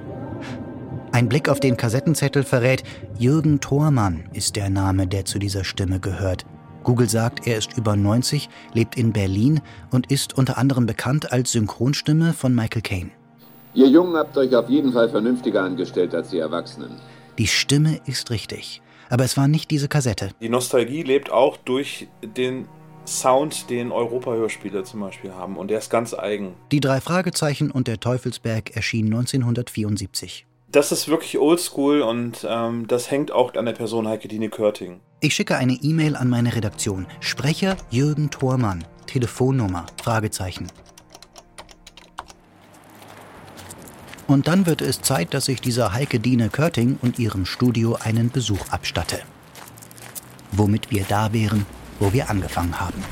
Ein 1.12 1.30
Blick 1.30 1.50
auf 1.50 1.60
den 1.60 1.76
Kassettenzettel 1.76 2.44
verrät, 2.44 2.84
Jürgen 3.18 3.60
Thormann 3.60 4.30
ist 4.34 4.56
der 4.56 4.70
Name, 4.70 5.08
der 5.08 5.26
zu 5.26 5.40
dieser 5.40 5.64
Stimme 5.64 6.00
gehört. 6.00 6.46
Google 6.84 7.10
sagt, 7.10 7.48
er 7.48 7.58
ist 7.58 7.78
über 7.78 7.96
90, 7.96 8.48
lebt 8.74 8.96
in 8.96 9.12
Berlin 9.12 9.62
und 9.90 10.12
ist 10.12 10.38
unter 10.38 10.60
anderem 10.60 10.86
bekannt 10.86 11.32
als 11.32 11.54
Synchronstimme 11.54 12.34
von 12.34 12.54
Michael 12.54 12.84
Caine. 12.84 13.10
Ihr 13.74 13.88
Jungen 13.88 14.16
habt 14.16 14.38
euch 14.38 14.56
auf 14.56 14.70
jeden 14.70 14.94
Fall 14.94 15.10
vernünftiger 15.10 15.64
angestellt 15.64 16.14
als 16.14 16.30
die 16.30 16.38
Erwachsenen. 16.38 17.00
Die 17.40 17.48
Stimme 17.48 18.00
ist 18.06 18.30
richtig. 18.30 18.84
Aber 19.14 19.26
es 19.26 19.38
war 19.38 19.48
nicht 19.48 19.70
diese 19.70 19.88
Kassette. 19.88 20.32
Die 20.42 20.50
Nostalgie 20.50 21.04
lebt 21.04 21.32
auch 21.32 21.58
durch 21.58 22.08
den 22.24 22.68
Sound, 23.06 23.70
den 23.70 23.92
Europa-Hörspiele 23.92 24.84
zum 24.86 25.02
Beispiel 25.02 25.34
haben. 25.34 25.56
Und 25.56 25.68
der 25.68 25.78
ist 25.78 25.92
ganz 25.92 26.16
eigen. 26.16 26.56
Die 26.72 26.80
drei 26.80 27.00
Fragezeichen 27.00 27.70
und 27.70 27.88
der 27.88 28.00
Teufelsberg 28.00 28.76
erschien 28.76 29.06
1974. 29.06 30.48
Das 30.72 30.92
ist 30.92 31.10
wirklich 31.10 31.38
oldschool 31.38 32.02
und 32.02 32.44
ähm, 32.50 32.88
das 32.88 33.12
hängt 33.12 33.32
auch 33.32 33.54
an 33.54 33.68
der 33.68 33.74
Person 33.74 34.08
Heike 34.08 34.28
Dine 34.28 34.50
Körting. 34.50 35.00
Ich 35.20 35.36
schicke 35.36 35.58
eine 35.58 35.74
E-Mail 35.74 36.16
an 36.16 36.28
meine 36.28 36.56
Redaktion. 36.56 37.06
Sprecher 37.20 37.78
Jürgen 37.92 38.32
Thormann. 38.32 38.84
Telefonnummer? 39.06 39.86
Fragezeichen. 40.02 40.72
Und 44.28 44.48
dann 44.48 44.66
wird 44.66 44.82
es 44.82 45.02
Zeit, 45.02 45.34
dass 45.34 45.48
ich 45.48 45.62
dieser 45.62 45.94
Heike 45.94 46.20
Dine 46.20 46.50
Körting 46.50 46.98
und 47.02 47.20
ihrem 47.20 47.46
Studio 47.46 47.98
einen 48.02 48.30
Besuch 48.30 48.70
abstatte. 48.70 49.20
Womit 50.52 50.92
wir 50.92 51.06
da 51.08 51.34
wären, 51.34 51.66
wo 52.00 52.14
wir 52.14 52.30
angefangen 52.30 52.80
haben. 52.80 53.04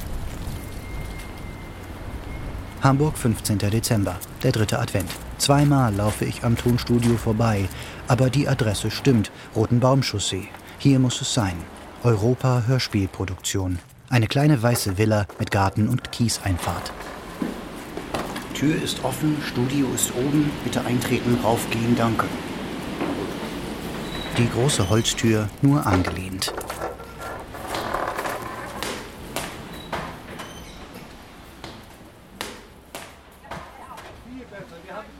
Hamburg, 2.81 3.17
15. 3.17 3.59
Dezember, 3.59 4.17
der 4.41 4.51
dritte 4.51 4.79
Advent. 4.79 5.09
Zweimal 5.37 5.93
laufe 5.93 6.25
ich 6.25 6.43
am 6.43 6.55
Tonstudio 6.55 7.17
vorbei, 7.17 7.67
aber 8.07 8.29
die 8.29 8.47
Adresse 8.47 8.89
stimmt. 8.89 9.31
Rotenbaumchaussee. 9.55 10.47
Hier 10.79 10.99
muss 10.99 11.21
es 11.21 11.33
sein. 11.33 11.55
Europa 12.03 12.63
Hörspielproduktion. 12.65 13.79
Eine 14.09 14.27
kleine 14.27 14.61
weiße 14.61 14.97
Villa 14.97 15.27
mit 15.39 15.51
Garten 15.51 15.87
und 15.87 16.11
Kieseinfahrt. 16.11 16.91
Tür 18.61 18.79
ist 18.79 19.03
offen, 19.03 19.41
Studio 19.41 19.87
ist 19.95 20.13
oben. 20.15 20.51
Bitte 20.63 20.85
eintreten, 20.85 21.35
raufgehen, 21.43 21.95
danke. 21.95 22.27
Die 24.37 24.47
große 24.47 24.87
Holztür 24.87 25.49
nur 25.63 25.87
angelehnt. 25.87 26.53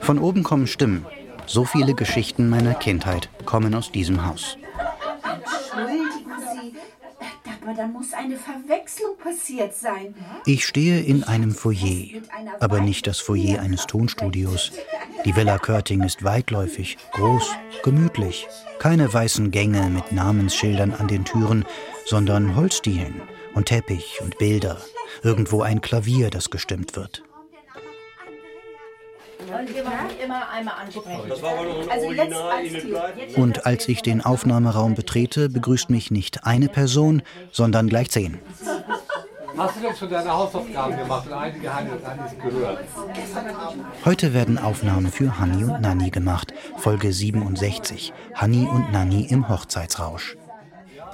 Von 0.02 0.20
oben 0.20 0.44
kommen 0.44 0.68
Stimmen. 0.68 1.08
So 1.48 1.66
viele 1.66 1.96
Geschichten 1.96 2.48
meiner 2.48 2.76
Kindheit 2.76 3.32
kommen 3.46 3.74
aus 3.74 3.92
diesem 3.92 4.24
Haus. 4.24 4.56
Entschuldigen 5.24 6.32
Sie, 6.54 6.76
aber 7.64 7.74
da 7.74 7.88
muss 7.88 8.14
eine 8.32 8.40
Verwechslung 8.40 9.18
passiert 9.18 9.76
sein. 9.76 10.16
Ich 10.46 10.66
stehe 10.66 11.02
in 11.02 11.24
einem 11.24 11.52
Foyer, 11.52 12.22
aber 12.60 12.80
nicht 12.80 13.06
das 13.08 13.20
Foyer 13.20 13.60
eines 13.60 13.88
Tonstudios. 13.88 14.72
Die 15.26 15.36
Villa 15.36 15.58
Körting 15.58 16.04
ist 16.04 16.24
weitläufig, 16.24 16.98
groß, 17.12 17.56
gemütlich. 17.84 18.48
Keine 18.80 19.14
weißen 19.14 19.52
Gänge 19.52 19.90
mit 19.90 20.12
Namensschildern 20.12 20.94
an 20.94 21.08
den 21.08 21.26
Türen, 21.26 21.66
sondern 22.06 22.56
Holzdielen 22.56 23.22
und 23.54 23.66
Teppich 23.66 24.20
und 24.22 24.38
Bilder. 24.38 24.78
Irgendwo 25.24 25.62
ein 25.62 25.82
Klavier, 25.82 26.30
das 26.30 26.50
gestimmt 26.50 26.96
wird. 26.96 27.24
Original 29.50 29.94
als 31.90 32.04
Enid 32.04 32.82
Team. 32.82 32.96
Blyton. 33.16 33.44
Und 33.44 33.66
als 33.66 33.88
ich 33.88 34.02
den 34.02 34.22
Aufnahmeraum 34.22 34.96
betrete, 34.96 35.50
begrüßt 35.50 35.90
mich 35.90 36.12
nicht 36.12 36.46
eine 36.46 36.70
Person, 36.70 37.22
sondern 37.52 37.88
gleich 37.88 38.10
zehn. 38.12 38.40
Hast 39.58 39.76
du 39.76 39.82
denn 39.82 39.96
schon 39.96 40.10
deine 40.10 40.32
Hausaufgaben 40.32 40.98
gemacht 40.98 41.28
und 41.28 41.34
einige 41.34 41.68
es 41.68 42.44
gehört? 42.44 42.80
Heute 44.06 44.34
werden 44.34 44.58
Aufnahmen 44.58 45.12
für 45.12 45.40
Hanni 45.40 45.66
und 45.66 45.82
Nanni 45.82 46.10
gemacht. 46.10 46.54
Folge 46.78 47.12
67. 47.12 48.14
Hanni 48.34 48.68
und 48.68 48.92
Nanni 48.92 49.28
im 49.30 49.50
Hochzeitsrausch. 49.50 50.38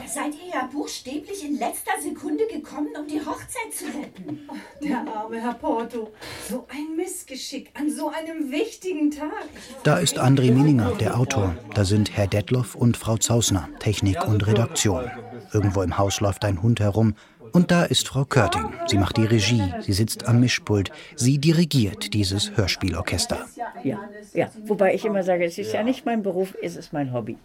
Da 0.07 0.13
seid 0.13 0.35
ihr 0.35 0.53
ja 0.53 0.69
buchstäblich 0.71 1.43
in 1.43 1.59
letzter 1.59 1.91
Sekunde 2.01 2.45
gekommen, 2.47 2.87
um 2.97 3.07
die 3.07 3.19
Hochzeit 3.19 3.73
zu 3.73 3.85
retten. 3.87 4.47
Der 4.81 4.99
arme 4.99 5.41
Herr 5.41 5.53
Porto. 5.53 6.13
So 6.49 6.65
ein 6.69 6.95
Missgeschick 6.95 7.71
an 7.73 7.91
so 7.91 8.09
einem 8.09 8.49
wichtigen 8.49 9.11
Tag. 9.11 9.49
Da 9.83 9.97
ist 9.97 10.17
André 10.17 10.53
Mininger, 10.53 10.91
der 10.91 11.19
Autor. 11.19 11.57
Da 11.73 11.83
sind 11.83 12.15
Herr 12.15 12.27
Detloff 12.27 12.75
und 12.75 12.95
Frau 12.95 13.17
Zausner, 13.17 13.67
Technik 13.79 14.25
und 14.25 14.47
Redaktion. 14.47 15.11
Irgendwo 15.51 15.81
im 15.81 15.97
Haus 15.97 16.21
läuft 16.21 16.45
ein 16.45 16.61
Hund 16.61 16.79
herum. 16.79 17.15
Und 17.51 17.71
da 17.71 17.83
ist 17.83 18.07
Frau 18.07 18.23
Körting. 18.23 18.73
Sie 18.85 18.97
macht 18.97 19.17
die 19.17 19.25
Regie, 19.25 19.73
sie 19.81 19.93
sitzt 19.93 20.25
am 20.25 20.39
Mischpult, 20.39 20.91
sie 21.15 21.37
dirigiert 21.37 22.13
dieses 22.13 22.55
Hörspielorchester. 22.55 23.45
Ja, 23.83 23.99
ja. 24.33 24.49
Wobei 24.65 24.93
ich 24.93 25.03
immer 25.03 25.23
sage, 25.23 25.43
es 25.43 25.57
ist 25.57 25.73
ja, 25.73 25.83
nicht 25.83 26.05
mein 26.05 26.23
Beruf, 26.23 26.55
es 26.61 26.77
ist 26.77 26.93
mein 26.93 27.11
Hobby. 27.11 27.37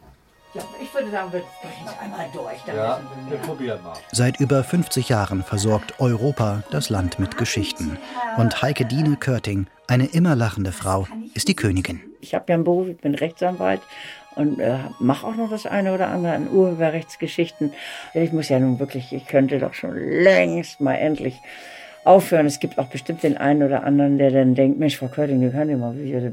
Ja, 0.55 0.63
ich 0.83 0.93
würde 0.93 1.11
sagen, 1.11 1.33
wir 1.33 1.41
sprechen 1.41 1.87
es 1.87 1.99
einmal 1.99 2.27
durch. 2.35 2.59
Dann 2.67 2.77
Ja, 2.77 3.01
wir 3.27 3.39
probieren 3.39 3.83
mal. 3.83 3.95
Seit 4.11 4.39
über 4.39 4.63
50 4.63 5.09
Jahren 5.09 5.43
versorgt 5.43 5.99
Europa 5.99 6.63
das 6.71 6.91
Land 6.91 7.19
mit 7.19 7.39
Geschichten. 7.39 7.97
Und 8.37 8.61
Heike 8.61 8.85
Dine 8.85 9.17
Körting, 9.17 9.67
eine 9.89 10.05
immer 10.05 10.37
lachende 10.37 10.73
Frau, 10.73 11.07
ist 11.33 11.49
die 11.49 11.57
Königin. 11.57 12.01
Ich 12.21 12.35
habe 12.35 12.45
ja 12.49 12.57
einen 12.57 12.65
Beruf, 12.65 12.89
ich 12.89 12.99
bin 12.99 13.15
Rechtsanwalt 13.15 13.81
und 14.37 14.61
äh, 14.61 14.77
mache 14.99 15.27
auch 15.27 15.37
noch 15.37 15.49
das 15.49 15.65
eine 15.65 15.95
oder 15.95 16.09
andere 16.09 16.35
an 16.35 16.51
Urheberrechtsgeschichten. 16.51 17.73
Ich 18.13 18.33
muss 18.33 18.51
ja 18.51 18.59
nun 18.59 18.79
wirklich, 18.79 19.11
ich 19.15 19.27
könnte 19.27 19.59
doch 19.59 19.73
schon 19.73 19.97
längst 19.97 20.83
mal 20.83 20.97
endlich 20.97 21.41
aufhören. 22.05 22.45
Es 22.45 22.61
gibt 22.61 22.79
auch 22.79 22.89
bestimmt 22.89 23.23
den 23.23 23.39
einen 23.39 23.63
oder 23.63 23.85
anderen, 23.85 24.19
der 24.19 24.31
dann 24.31 24.55
denkt, 24.55 24.79
Mensch, 24.79 24.99
Frau 24.99 25.09
Körting, 25.09 25.41
wir 25.41 25.51
können 25.51 25.71
ja 25.71 25.77
mal 25.79 25.97
wieder, 25.97 26.33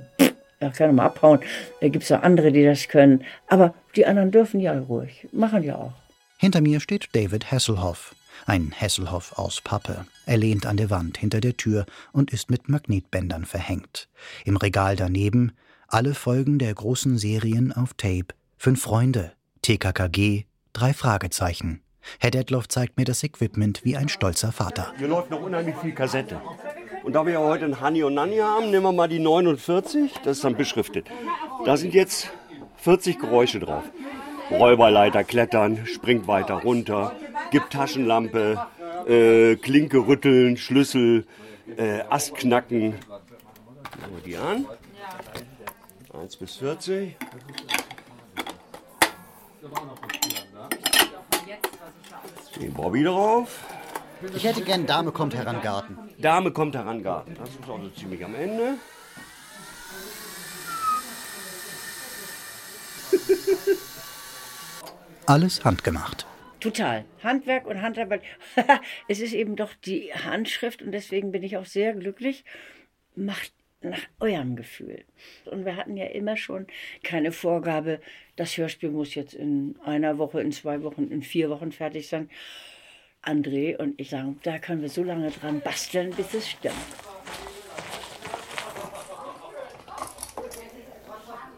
da 0.59 0.69
kann 0.69 0.95
mal 0.95 1.05
abhauen. 1.05 1.39
Da 1.81 1.87
gibt 1.87 2.03
es 2.03 2.09
ja 2.09 2.19
andere, 2.19 2.51
die 2.51 2.63
das 2.63 2.87
können. 2.87 3.23
Aber 3.47 3.73
die 3.95 4.05
anderen 4.05 4.31
dürfen 4.31 4.59
ja 4.59 4.77
ruhig, 4.77 5.27
machen 5.31 5.63
ja 5.63 5.75
auch. 5.75 5.93
Hinter 6.37 6.61
mir 6.61 6.79
steht 6.79 7.09
David 7.13 7.51
Hasselhoff. 7.51 8.15
Ein 8.45 8.73
Hasselhoff 8.79 9.37
aus 9.37 9.61
Pappe. 9.61 10.05
Er 10.25 10.37
lehnt 10.37 10.65
an 10.65 10.77
der 10.77 10.89
Wand 10.89 11.17
hinter 11.17 11.41
der 11.41 11.57
Tür 11.57 11.85
und 12.13 12.31
ist 12.31 12.49
mit 12.49 12.69
Magnetbändern 12.69 13.45
verhängt. 13.45 14.07
Im 14.45 14.57
Regal 14.57 14.95
daneben 14.95 15.51
alle 15.87 16.13
Folgen 16.13 16.59
der 16.59 16.73
großen 16.73 17.17
Serien 17.17 17.73
auf 17.73 17.93
Tape. 17.95 18.27
Fünf 18.57 18.81
Freunde, 18.81 19.33
TKKG, 19.63 20.45
drei 20.71 20.93
Fragezeichen. 20.93 21.81
Herr 22.19 22.31
Detloff 22.31 22.67
zeigt 22.67 22.97
mir 22.97 23.05
das 23.05 23.23
Equipment 23.23 23.83
wie 23.83 23.97
ein 23.97 24.09
stolzer 24.09 24.51
Vater. 24.51 24.93
Hier 24.97 25.07
läuft 25.07 25.29
noch 25.29 25.41
unheimlich 25.41 25.75
viel 25.77 25.93
Kassette. 25.93 26.41
Und 27.03 27.13
da 27.13 27.25
wir 27.25 27.33
ja 27.33 27.39
heute 27.39 27.65
ein 27.65 27.79
Hani 27.79 28.03
und 28.03 28.13
Nani 28.13 28.37
haben, 28.37 28.71
nehmen 28.71 28.83
wir 28.83 28.91
mal 28.91 29.07
die 29.07 29.19
49, 29.19 30.13
das 30.23 30.37
ist 30.37 30.43
dann 30.43 30.55
beschriftet. 30.55 31.07
Da 31.65 31.77
sind 31.77 31.93
jetzt 31.93 32.31
40 32.77 33.19
Geräusche 33.19 33.59
drauf. 33.59 33.83
Räuberleiter 34.51 35.23
klettern, 35.23 35.85
springt 35.85 36.27
weiter 36.27 36.55
runter, 36.55 37.15
gibt 37.51 37.71
Taschenlampe, 37.71 38.65
äh, 39.07 39.55
Klinke 39.55 40.07
rütteln, 40.07 40.57
Schlüssel, 40.57 41.25
äh, 41.77 42.01
Ast 42.09 42.35
knacken. 42.35 42.95
Machen 44.01 44.15
wir 44.15 44.23
die 44.25 44.37
an. 44.37 44.65
1 46.19 46.37
bis 46.37 46.55
40. 46.55 47.15
Den 52.59 52.73
Bobby 52.73 53.03
drauf. 53.03 53.59
Ich 54.35 54.43
hätte 54.43 54.61
gern 54.61 54.85
Dame 54.85 55.11
kommt 55.11 55.35
heran 55.35 55.61
Garten. 55.61 55.97
Dame 56.19 56.51
kommt 56.51 56.75
heran 56.75 57.01
Garten. 57.01 57.33
Das 57.35 57.49
ist 57.49 57.69
auch 57.69 57.81
so 57.81 57.89
ziemlich 57.89 58.23
am 58.25 58.35
Ende. 58.35 58.75
Alles 65.25 65.63
handgemacht. 65.63 66.27
Total. 66.59 67.05
Handwerk 67.23 67.65
und 67.67 67.81
Handarbeit. 67.81 68.21
es 69.07 69.21
ist 69.21 69.31
eben 69.31 69.55
doch 69.55 69.73
die 69.85 70.13
Handschrift 70.13 70.81
und 70.81 70.91
deswegen 70.91 71.31
bin 71.31 71.43
ich 71.43 71.55
auch 71.55 71.65
sehr 71.65 71.93
glücklich. 71.93 72.43
Macht 73.15 73.53
nach 73.81 74.01
eurem 74.19 74.57
Gefühl. 74.57 75.05
Und 75.45 75.63
wir 75.63 75.77
hatten 75.77 75.95
ja 75.95 76.07
immer 76.07 76.35
schon 76.35 76.67
keine 77.01 77.31
Vorgabe, 77.31 78.01
das 78.35 78.57
Hörspiel 78.57 78.91
muss 78.91 79.15
jetzt 79.15 79.33
in 79.33 79.79
einer 79.85 80.17
Woche, 80.17 80.41
in 80.41 80.51
zwei 80.51 80.83
Wochen, 80.83 81.07
in 81.07 81.21
vier 81.21 81.49
Wochen 81.49 81.71
fertig 81.71 82.09
sein. 82.09 82.29
André 83.23 83.77
und 83.77 83.99
ich 83.99 84.09
sagen, 84.09 84.39
da 84.43 84.59
können 84.59 84.81
wir 84.81 84.89
so 84.89 85.03
lange 85.03 85.29
dran 85.31 85.61
basteln, 85.61 86.11
bis 86.11 86.33
es 86.33 86.49
stimmt. 86.49 86.75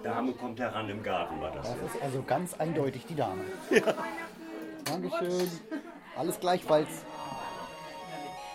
Dame 0.03 0.33
kommt 0.33 0.59
heran 0.59 0.89
im 0.89 1.03
Garten, 1.03 1.39
war 1.39 1.51
das. 1.51 1.67
Das 1.67 1.93
ist 1.93 2.01
also 2.01 2.23
ganz 2.23 2.55
eindeutig 2.55 3.05
die 3.05 3.15
Dame. 3.15 3.43
Ja. 3.69 3.93
Dankeschön. 4.85 5.49
Alles 6.17 6.39
gleichfalls. 6.39 6.89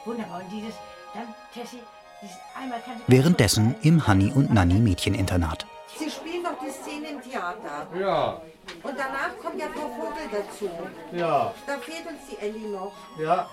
Wunderbar. 0.05 0.43
Und 0.43 0.51
dieses, 0.53 0.75
dann, 1.15 1.35
Tessie, 1.55 1.81
dieses 2.21 2.37
einmal 2.61 2.81
kann 2.81 3.01
Währenddessen 3.07 3.77
im 3.83 4.07
Hanni 4.07 4.33
und 4.33 4.53
Nanni 4.53 4.75
Mädcheninternat. 4.75 5.67
Sie 5.97 6.11
spielen 6.11 6.43
doch 6.43 6.59
die 6.63 6.71
Szene 6.71 7.09
im 7.11 7.23
Theater. 7.23 7.87
Ja. 7.99 8.43
Und 8.87 8.97
danach 8.99 9.37
kommt 9.43 9.61
ja 9.61 9.69
Frau 9.69 9.89
Vogel 9.89 10.29
dazu. 10.31 10.71
Ja. 11.13 11.53
Da 11.67 11.79
fehlt 11.79 12.07
uns 12.07 12.21
die 12.31 12.39
Elli 12.39 12.69
noch. 12.69 12.93
Ja. 13.19 13.49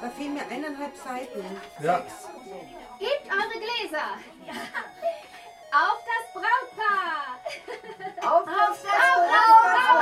Da 0.00 0.10
fehlen 0.10 0.34
mir 0.34 0.46
eineinhalb 0.48 0.96
Seiten. 0.96 1.44
Ja. 1.82 1.98
Sechs. 1.98 2.12
Gebt 2.98 3.26
eure 3.26 3.58
Gläser. 3.58 4.08
Auf 5.72 6.00
das 6.04 6.24
Brautpaar. 6.34 7.38
Auf 8.30 8.44
das 8.44 8.82
Brautpaar. 8.82 9.92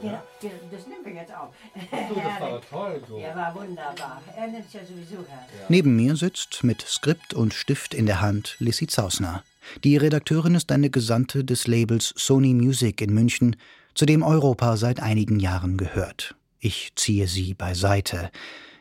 Ja, 0.00 0.22
das 0.70 0.86
nehmen 0.86 1.04
wir 1.04 1.12
jetzt 1.12 1.34
auf. 1.34 1.52
Du, 1.74 2.14
das 2.14 2.40
war 2.40 2.60
toll, 2.70 3.02
du. 3.08 3.18
Ja, 3.18 3.34
war 3.34 3.54
wunderbar. 3.54 4.22
Er 4.36 4.46
nimmt 4.46 4.66
es 4.66 4.72
ja 4.72 4.80
sowieso 4.84 5.16
her. 5.16 5.44
Neben 5.68 5.96
mir 5.96 6.14
sitzt 6.14 6.62
mit 6.62 6.82
Skript 6.82 7.34
und 7.34 7.52
Stift 7.52 7.94
in 7.94 8.06
der 8.06 8.20
Hand 8.20 8.54
Lissy 8.60 8.86
Zausner. 8.86 9.42
Die 9.84 9.96
Redakteurin 9.96 10.54
ist 10.54 10.72
eine 10.72 10.90
Gesandte 10.90 11.44
des 11.44 11.66
Labels 11.66 12.14
Sony 12.16 12.54
Music 12.54 13.00
in 13.00 13.14
München, 13.14 13.56
zu 13.94 14.06
dem 14.06 14.22
Europa 14.22 14.76
seit 14.76 15.00
einigen 15.00 15.40
Jahren 15.40 15.76
gehört. 15.76 16.36
Ich 16.60 16.92
ziehe 16.96 17.28
sie 17.28 17.54
beiseite. 17.54 18.30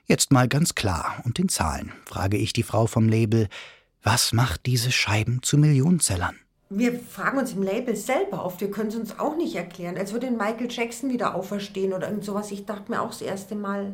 Jetzt 0.05 0.31
mal 0.31 0.47
ganz 0.47 0.75
klar 0.75 1.21
und 1.25 1.37
in 1.39 1.49
Zahlen 1.49 1.91
frage 2.05 2.37
ich 2.37 2.53
die 2.53 2.63
Frau 2.63 2.87
vom 2.87 3.09
Label, 3.09 3.47
was 4.03 4.31
macht 4.31 4.65
diese 4.65 4.91
Scheiben 4.91 5.41
zu 5.43 5.57
Millionenzellern? 5.57 6.35
Wir 6.69 6.99
fragen 6.99 7.37
uns 7.37 7.53
im 7.53 7.63
Label 7.63 7.95
selber 7.95 8.43
oft, 8.43 8.61
wir 8.61 8.71
können 8.71 8.89
es 8.89 8.95
uns 8.95 9.19
auch 9.19 9.37
nicht 9.37 9.55
erklären, 9.55 9.97
als 9.97 10.11
würde 10.13 10.31
Michael 10.31 10.67
Jackson 10.69 11.09
wieder 11.09 11.35
auferstehen 11.35 11.93
oder 11.93 12.09
irgend 12.09 12.25
sowas. 12.25 12.51
Ich 12.51 12.65
dachte 12.65 12.91
mir 12.91 13.01
auch 13.01 13.09
das 13.09 13.21
erste 13.21 13.55
Mal, 13.55 13.93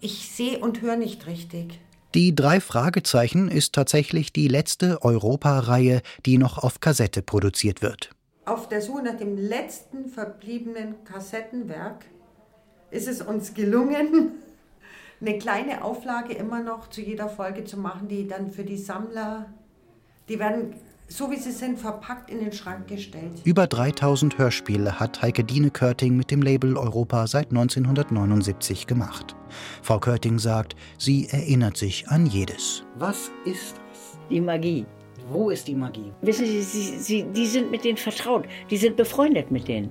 ich 0.00 0.30
sehe 0.30 0.58
und 0.58 0.80
höre 0.80 0.96
nicht 0.96 1.26
richtig. 1.26 1.80
Die 2.14 2.34
drei 2.34 2.60
Fragezeichen 2.60 3.50
ist 3.50 3.74
tatsächlich 3.74 4.32
die 4.32 4.48
letzte 4.48 5.02
Europa-Reihe, 5.02 6.00
die 6.24 6.38
noch 6.38 6.56
auf 6.56 6.80
Kassette 6.80 7.20
produziert 7.20 7.82
wird. 7.82 8.10
Auf 8.46 8.66
der 8.66 8.80
Suche 8.80 9.02
nach 9.02 9.18
dem 9.18 9.36
letzten 9.36 10.08
verbliebenen 10.08 11.04
Kassettenwerk 11.04 12.06
ist 12.90 13.08
es 13.08 13.20
uns 13.20 13.52
gelungen, 13.52 14.30
eine 15.20 15.36
kleine 15.36 15.84
Auflage 15.84 16.32
immer 16.32 16.62
noch 16.62 16.88
zu 16.88 17.02
jeder 17.02 17.28
Folge 17.28 17.64
zu 17.64 17.76
machen, 17.76 18.08
die 18.08 18.26
dann 18.26 18.52
für 18.52 18.64
die 18.64 18.78
Sammler, 18.78 19.52
die 20.30 20.38
werden 20.38 20.72
so 21.08 21.30
wie 21.30 21.36
sie 21.36 21.52
sind, 21.52 21.78
verpackt 21.78 22.30
in 22.30 22.40
den 22.40 22.52
Schrank 22.52 22.86
gestellt. 22.86 23.40
Über 23.44 23.66
3000 23.66 24.38
Hörspiele 24.38 25.00
hat 25.00 25.22
Heike 25.22 25.42
Dine 25.42 25.70
Körting 25.70 26.16
mit 26.16 26.30
dem 26.30 26.42
Label 26.42 26.76
Europa 26.76 27.26
seit 27.26 27.48
1979 27.48 28.86
gemacht. 28.86 29.34
Frau 29.82 29.98
Körting 29.98 30.38
sagt, 30.38 30.76
sie 30.98 31.28
erinnert 31.30 31.76
sich 31.76 32.08
an 32.08 32.26
jedes. 32.26 32.84
Was 32.96 33.30
ist 33.44 33.76
das? 33.90 34.18
Die 34.30 34.40
Magie. 34.40 34.86
Wo 35.30 35.50
ist 35.50 35.66
die 35.68 35.74
Magie? 35.74 36.12
Wissen 36.22 36.46
Sie, 36.46 36.62
sie, 36.62 36.98
sie, 36.98 37.22
die 37.24 37.46
sind 37.46 37.70
mit 37.70 37.84
denen 37.84 37.98
vertraut. 37.98 38.46
Die 38.70 38.76
sind 38.76 38.96
befreundet 38.96 39.50
mit 39.50 39.68
denen. 39.68 39.90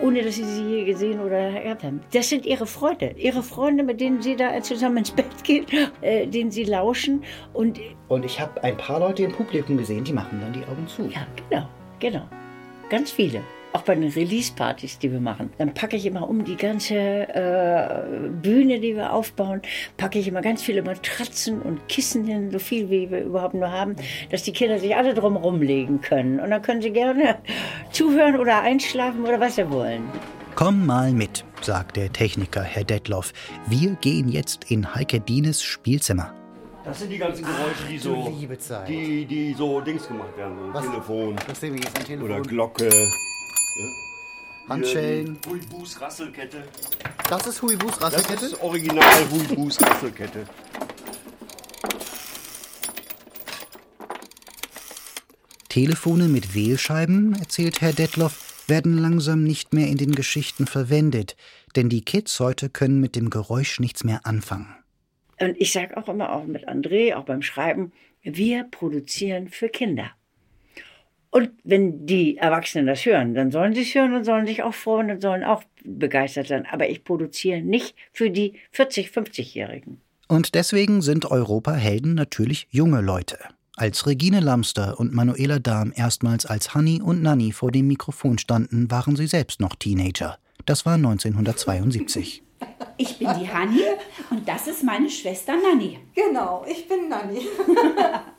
Ohne 0.00 0.22
dass 0.22 0.36
sie 0.36 0.44
sie 0.44 0.64
je 0.64 0.84
gesehen 0.84 1.20
oder 1.20 1.52
gehabt 1.52 1.84
haben. 1.84 2.00
Das 2.12 2.28
sind 2.28 2.46
ihre 2.46 2.66
Freunde. 2.66 3.14
Ihre 3.16 3.42
Freunde, 3.42 3.82
mit 3.82 4.00
denen 4.00 4.22
sie 4.22 4.36
da 4.36 4.60
zusammen 4.62 4.98
ins 4.98 5.10
Bett 5.10 5.44
gehen, 5.44 5.66
äh, 6.00 6.26
denen 6.26 6.50
sie 6.50 6.64
lauschen. 6.64 7.22
Und, 7.52 7.78
Und 8.08 8.24
ich 8.24 8.40
habe 8.40 8.62
ein 8.64 8.76
paar 8.76 9.00
Leute 9.00 9.22
im 9.22 9.32
Publikum 9.32 9.76
gesehen, 9.76 10.04
die 10.04 10.12
machen 10.12 10.40
dann 10.40 10.52
die 10.52 10.64
Augen 10.64 10.86
zu. 10.86 11.02
Ja, 11.08 11.26
genau, 11.48 11.68
genau. 12.00 12.22
Ganz 12.88 13.10
viele. 13.10 13.42
Auch 13.72 13.82
bei 13.82 13.94
den 13.94 14.10
Release-Partys, 14.10 14.98
die 14.98 15.10
wir 15.10 15.20
machen. 15.20 15.50
Dann 15.56 15.72
packe 15.72 15.96
ich 15.96 16.04
immer 16.04 16.28
um 16.28 16.44
die 16.44 16.56
ganze 16.56 16.94
äh, 16.94 18.28
Bühne, 18.42 18.80
die 18.80 18.94
wir 18.96 19.12
aufbauen, 19.12 19.62
packe 19.96 20.18
ich 20.18 20.28
immer 20.28 20.42
ganz 20.42 20.62
viele 20.62 20.82
Matratzen 20.82 21.62
und 21.62 21.88
Kissen 21.88 22.26
hin, 22.26 22.50
so 22.50 22.58
viel 22.58 22.90
wie 22.90 23.10
wir 23.10 23.22
überhaupt 23.22 23.54
nur 23.54 23.70
haben, 23.70 23.96
dass 24.30 24.42
die 24.42 24.52
Kinder 24.52 24.78
sich 24.78 24.94
alle 24.94 25.14
drum 25.14 25.36
rumlegen 25.36 26.02
können. 26.02 26.38
Und 26.38 26.50
dann 26.50 26.60
können 26.60 26.82
sie 26.82 26.90
gerne 26.90 27.38
zuhören 27.92 28.38
oder 28.38 28.60
einschlafen 28.60 29.22
oder 29.22 29.40
was 29.40 29.56
sie 29.56 29.70
wollen. 29.70 30.02
Komm 30.54 30.84
mal 30.84 31.12
mit, 31.12 31.44
sagt 31.62 31.96
der 31.96 32.12
Techniker 32.12 32.62
Herr 32.62 32.84
Detloff. 32.84 33.32
Wir 33.68 33.92
gehen 34.02 34.28
jetzt 34.28 34.70
in 34.70 34.94
Heike 34.94 35.18
Dienes 35.18 35.62
Spielzimmer. 35.62 36.34
Das 36.84 36.98
sind 36.98 37.10
die 37.10 37.18
ganzen 37.18 37.44
Geräusche, 37.44 37.84
die 37.88 37.98
so, 37.98 38.36
die, 38.86 39.24
die 39.24 39.54
so 39.54 39.80
Dings 39.80 40.06
gemacht 40.06 40.36
werden. 40.36 40.56
So 40.58 40.74
Was? 40.74 40.84
Telefon 40.84 41.36
Was 41.46 41.60
Telefon? 41.60 42.22
oder 42.22 42.40
Glocke. 42.42 42.90
Ja. 43.76 43.84
Handschellen. 44.68 45.38
Huibus 45.46 46.00
Rasselkette. 46.00 46.64
Das 47.28 47.46
ist 47.46 47.62
Huibus 47.62 48.00
Rasselkette? 48.00 48.34
Das 48.34 48.42
ist 48.42 48.62
original 48.62 49.30
Huibus 49.30 49.80
Rasselkette. 49.80 50.46
Telefone 55.68 56.28
mit 56.28 56.54
Wählscheiben, 56.54 57.34
erzählt 57.34 57.80
Herr 57.80 57.94
Detloff, 57.94 58.68
werden 58.68 58.98
langsam 58.98 59.42
nicht 59.42 59.72
mehr 59.72 59.88
in 59.88 59.96
den 59.96 60.12
Geschichten 60.12 60.66
verwendet. 60.66 61.34
Denn 61.74 61.88
die 61.88 62.04
Kids 62.04 62.38
heute 62.40 62.68
können 62.68 63.00
mit 63.00 63.16
dem 63.16 63.30
Geräusch 63.30 63.80
nichts 63.80 64.04
mehr 64.04 64.20
anfangen. 64.24 64.76
Und 65.40 65.58
ich 65.58 65.72
sage 65.72 65.96
auch 65.96 66.08
immer, 66.08 66.32
auch 66.32 66.44
mit 66.44 66.68
André, 66.68 67.14
auch 67.16 67.24
beim 67.24 67.42
Schreiben, 67.42 67.92
wir 68.22 68.64
produzieren 68.64 69.48
für 69.48 69.68
Kinder. 69.68 70.10
Und 71.32 71.50
wenn 71.64 72.04
die 72.04 72.36
Erwachsenen 72.36 72.86
das 72.86 73.06
hören, 73.06 73.32
dann 73.32 73.50
sollen 73.50 73.74
sie 73.74 73.80
es 73.80 73.94
hören 73.94 74.12
und 74.12 74.24
sollen 74.24 74.46
sich 74.46 74.62
auch 74.62 74.74
freuen 74.74 75.10
und 75.10 75.22
sollen 75.22 75.44
auch 75.44 75.64
begeistert 75.82 76.46
sein. 76.46 76.66
Aber 76.70 76.90
ich 76.90 77.04
produziere 77.04 77.62
nicht 77.62 77.96
für 78.12 78.30
die 78.30 78.52
40-, 78.76 79.10
50-Jährigen. 79.10 80.02
Und 80.28 80.54
deswegen 80.54 81.00
sind 81.00 81.30
Europahelden 81.30 82.12
natürlich 82.14 82.68
junge 82.70 83.00
Leute. 83.00 83.38
Als 83.76 84.06
Regine 84.06 84.40
Lamster 84.40 85.00
und 85.00 85.14
Manuela 85.14 85.58
Dahm 85.58 85.94
erstmals 85.96 86.44
als 86.44 86.74
Hanni 86.74 87.00
und 87.00 87.22
Nanni 87.22 87.52
vor 87.52 87.72
dem 87.72 87.86
Mikrofon 87.86 88.36
standen, 88.36 88.90
waren 88.90 89.16
sie 89.16 89.26
selbst 89.26 89.58
noch 89.58 89.74
Teenager. 89.74 90.38
Das 90.66 90.84
war 90.84 90.94
1972. 90.94 92.42
Ich 92.96 93.18
bin 93.18 93.28
die 93.40 93.48
Hanni 93.48 93.80
und 94.30 94.46
das 94.48 94.66
ist 94.68 94.82
meine 94.84 95.08
Schwester 95.10 95.54
Nanni. 95.56 95.98
Genau, 96.14 96.64
ich 96.68 96.86
bin 96.88 97.08
Nanni. 97.08 97.40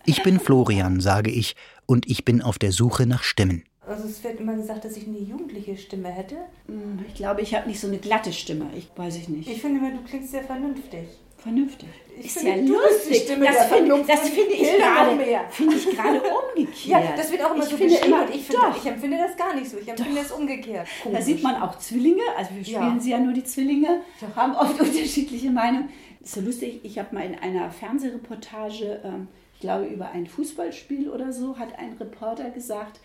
Ich 0.05 0.21
bin 0.21 0.37
Florian, 0.39 0.99
sage 0.99 1.31
ich, 1.31 1.55
und 1.85 2.09
ich 2.09 2.25
bin 2.25 2.41
auf 2.41 2.59
der 2.59 2.73
Suche 2.73 3.05
nach 3.07 3.23
Stimmen. 3.23 3.63
Also 3.87 4.05
es 4.07 4.21
wird 4.23 4.39
immer 4.39 4.53
gesagt, 4.55 4.83
dass 4.83 4.97
ich 4.97 5.07
eine 5.07 5.17
jugendliche 5.17 5.77
Stimme 5.77 6.09
hätte. 6.09 6.35
Hm, 6.67 6.99
Ich 7.07 7.15
glaube, 7.15 7.41
ich 7.41 7.55
habe 7.55 7.67
nicht 7.69 7.79
so 7.79 7.87
eine 7.87 7.97
glatte 7.99 8.33
Stimme. 8.33 8.69
Ich 8.75 8.89
weiß 8.97 9.15
ich 9.17 9.29
nicht. 9.29 9.49
Ich 9.49 9.61
finde 9.61 9.79
immer, 9.79 9.91
du 9.91 10.03
klingst 10.03 10.31
sehr 10.31 10.43
vernünftig. 10.43 11.07
Vernünftig. 11.43 11.89
Ich 12.19 12.25
ist 12.27 12.37
finde, 12.39 12.51
ja 12.51 12.57
du 12.57 12.61
bist 12.61 13.05
die 13.05 13.09
lustig. 13.09 13.17
Stimme 13.23 13.45
das 13.45 13.55
der 13.55 13.65
finde 13.77 14.03
das 14.07 14.29
finde 14.29 14.53
ich 14.53 14.77
gerade 14.77 15.15
mehr. 15.15 15.41
finde 15.49 15.75
ich 15.75 15.89
gerade 15.89 16.21
umgekehrt. 16.21 16.85
Ja, 16.85 17.13
das 17.17 17.31
wird 17.31 17.43
auch 17.43 17.53
immer 17.55 17.63
ich 17.63 17.69
so 17.69 17.77
finde 17.77 17.95
immer, 17.95 18.29
ich, 18.29 18.43
finde, 18.45 18.61
doch. 18.61 18.77
ich 18.77 18.85
empfinde 18.85 19.17
das 19.17 19.35
gar 19.35 19.53
nicht 19.55 19.69
so. 19.69 19.77
Ich 19.77 19.87
empfinde 19.87 20.21
es 20.21 20.31
umgekehrt. 20.31 20.87
Da 21.03 21.09
Komisch. 21.09 21.23
sieht 21.25 21.43
man 21.43 21.61
auch 21.61 21.77
Zwillinge, 21.79 22.21
also 22.37 22.51
wir 22.55 22.63
spielen 22.63 22.95
Ja. 22.95 22.99
sie 22.99 23.11
ja 23.11 23.19
nur 23.19 23.33
die 23.33 23.43
Zwillinge, 23.43 24.01
haben 24.35 24.55
oft 24.55 24.79
unterschiedliche 24.79 25.49
Meinungen. 25.51 25.89
Ist 26.23 26.35
so 26.35 26.41
lustig, 26.41 26.79
ich 26.83 26.97
habe 26.99 27.13
mal 27.15 27.25
in 27.25 27.37
einer 27.39 27.69
Fernsehreportage, 27.71 29.01
ähm, 29.03 29.27
ich 29.55 29.59
glaube 29.59 29.85
über 29.85 30.09
ein 30.11 30.27
Fußballspiel 30.27 31.09
oder 31.09 31.31
so, 31.33 31.57
hat 31.57 31.77
ein 31.79 31.93
Reporter 31.99 32.49
gesagt, 32.51 32.99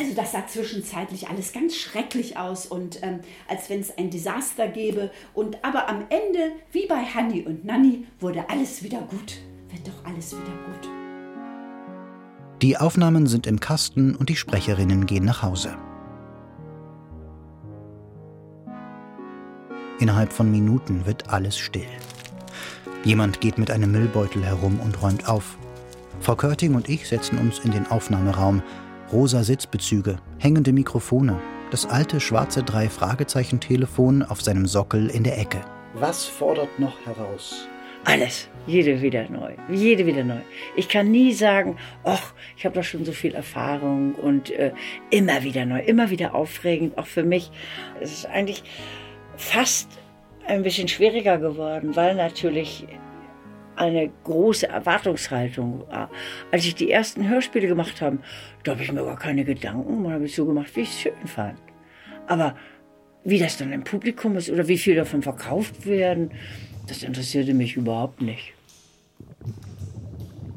also 0.00 0.14
das 0.14 0.32
sah 0.32 0.46
zwischenzeitlich 0.46 1.28
alles 1.28 1.52
ganz 1.52 1.76
schrecklich 1.76 2.38
aus 2.38 2.64
und 2.64 3.02
ähm, 3.02 3.20
als 3.48 3.68
wenn 3.68 3.80
es 3.80 3.96
ein 3.98 4.10
Desaster 4.10 4.66
gäbe. 4.66 5.10
Und 5.34 5.62
aber 5.62 5.88
am 5.88 6.06
Ende, 6.08 6.52
wie 6.72 6.86
bei 6.86 7.04
Hanni 7.04 7.42
und 7.42 7.66
Nanni, 7.66 8.06
wurde 8.18 8.48
alles 8.48 8.82
wieder 8.82 9.00
gut. 9.02 9.38
Wird 9.68 9.86
doch 9.86 10.04
alles 10.04 10.32
wieder 10.32 10.42
gut. 10.42 10.88
Die 12.62 12.78
Aufnahmen 12.78 13.26
sind 13.26 13.46
im 13.46 13.60
Kasten 13.60 14.14
und 14.14 14.30
die 14.30 14.36
Sprecherinnen 14.36 15.04
gehen 15.04 15.24
nach 15.24 15.42
Hause. 15.42 15.76
Innerhalb 19.98 20.32
von 20.32 20.50
Minuten 20.50 21.04
wird 21.04 21.28
alles 21.28 21.58
still. 21.58 21.86
Jemand 23.04 23.42
geht 23.42 23.58
mit 23.58 23.70
einem 23.70 23.92
Müllbeutel 23.92 24.42
herum 24.44 24.80
und 24.80 25.02
räumt 25.02 25.28
auf. 25.28 25.58
Frau 26.20 26.36
Körting 26.36 26.74
und 26.74 26.88
ich 26.88 27.06
setzen 27.06 27.38
uns 27.38 27.58
in 27.60 27.72
den 27.72 27.86
Aufnahmeraum. 27.86 28.62
Rosa 29.12 29.42
Sitzbezüge, 29.42 30.20
hängende 30.38 30.72
Mikrofone, 30.72 31.40
das 31.72 31.84
alte 31.84 32.20
schwarze 32.20 32.62
Drei-Fragezeichen-Telefon 32.62 34.22
auf 34.22 34.40
seinem 34.40 34.66
Sockel 34.66 35.10
in 35.10 35.24
der 35.24 35.36
Ecke. 35.36 35.60
Was 35.94 36.26
fordert 36.26 36.78
noch 36.78 36.94
heraus? 37.04 37.66
Alles. 38.04 38.48
Jede 38.68 39.02
wieder 39.02 39.28
neu. 39.28 39.54
Jede 39.68 40.06
wieder 40.06 40.22
neu. 40.22 40.38
Ich 40.76 40.88
kann 40.88 41.10
nie 41.10 41.32
sagen, 41.32 41.76
ach, 42.04 42.34
ich 42.56 42.64
habe 42.64 42.76
doch 42.76 42.84
schon 42.84 43.04
so 43.04 43.10
viel 43.10 43.34
Erfahrung 43.34 44.14
und 44.14 44.50
äh, 44.50 44.72
immer 45.10 45.42
wieder 45.42 45.66
neu, 45.66 45.80
immer 45.80 46.10
wieder 46.10 46.36
aufregend, 46.36 46.96
auch 46.96 47.06
für 47.06 47.24
mich. 47.24 47.50
Es 48.00 48.12
ist 48.12 48.26
eigentlich 48.26 48.62
fast 49.36 49.88
ein 50.46 50.62
bisschen 50.62 50.86
schwieriger 50.86 51.38
geworden, 51.38 51.96
weil 51.96 52.14
natürlich 52.14 52.86
eine 53.80 54.10
große 54.24 54.68
Erwartungshaltung 54.68 55.80
war. 55.88 56.10
Als 56.52 56.66
ich 56.66 56.74
die 56.74 56.90
ersten 56.90 57.28
Hörspiele 57.28 57.66
gemacht 57.66 58.02
habe, 58.02 58.18
da 58.62 58.72
habe 58.72 58.82
ich 58.82 58.92
mir 58.92 59.02
gar 59.02 59.18
keine 59.18 59.44
Gedanken, 59.44 60.02
man 60.02 60.12
habe 60.12 60.26
ich 60.26 60.34
so 60.34 60.44
gemacht, 60.44 60.70
wie 60.76 60.82
ich 60.82 60.90
es 60.90 61.00
schön 61.00 61.26
fand. 61.26 61.58
Aber 62.26 62.54
wie 63.24 63.38
das 63.38 63.56
dann 63.56 63.72
im 63.72 63.82
Publikum 63.82 64.36
ist 64.36 64.50
oder 64.50 64.68
wie 64.68 64.78
viel 64.78 64.96
davon 64.96 65.22
verkauft 65.22 65.86
werden, 65.86 66.30
das 66.86 67.02
interessierte 67.02 67.54
mich 67.54 67.76
überhaupt 67.76 68.20
nicht. 68.20 68.52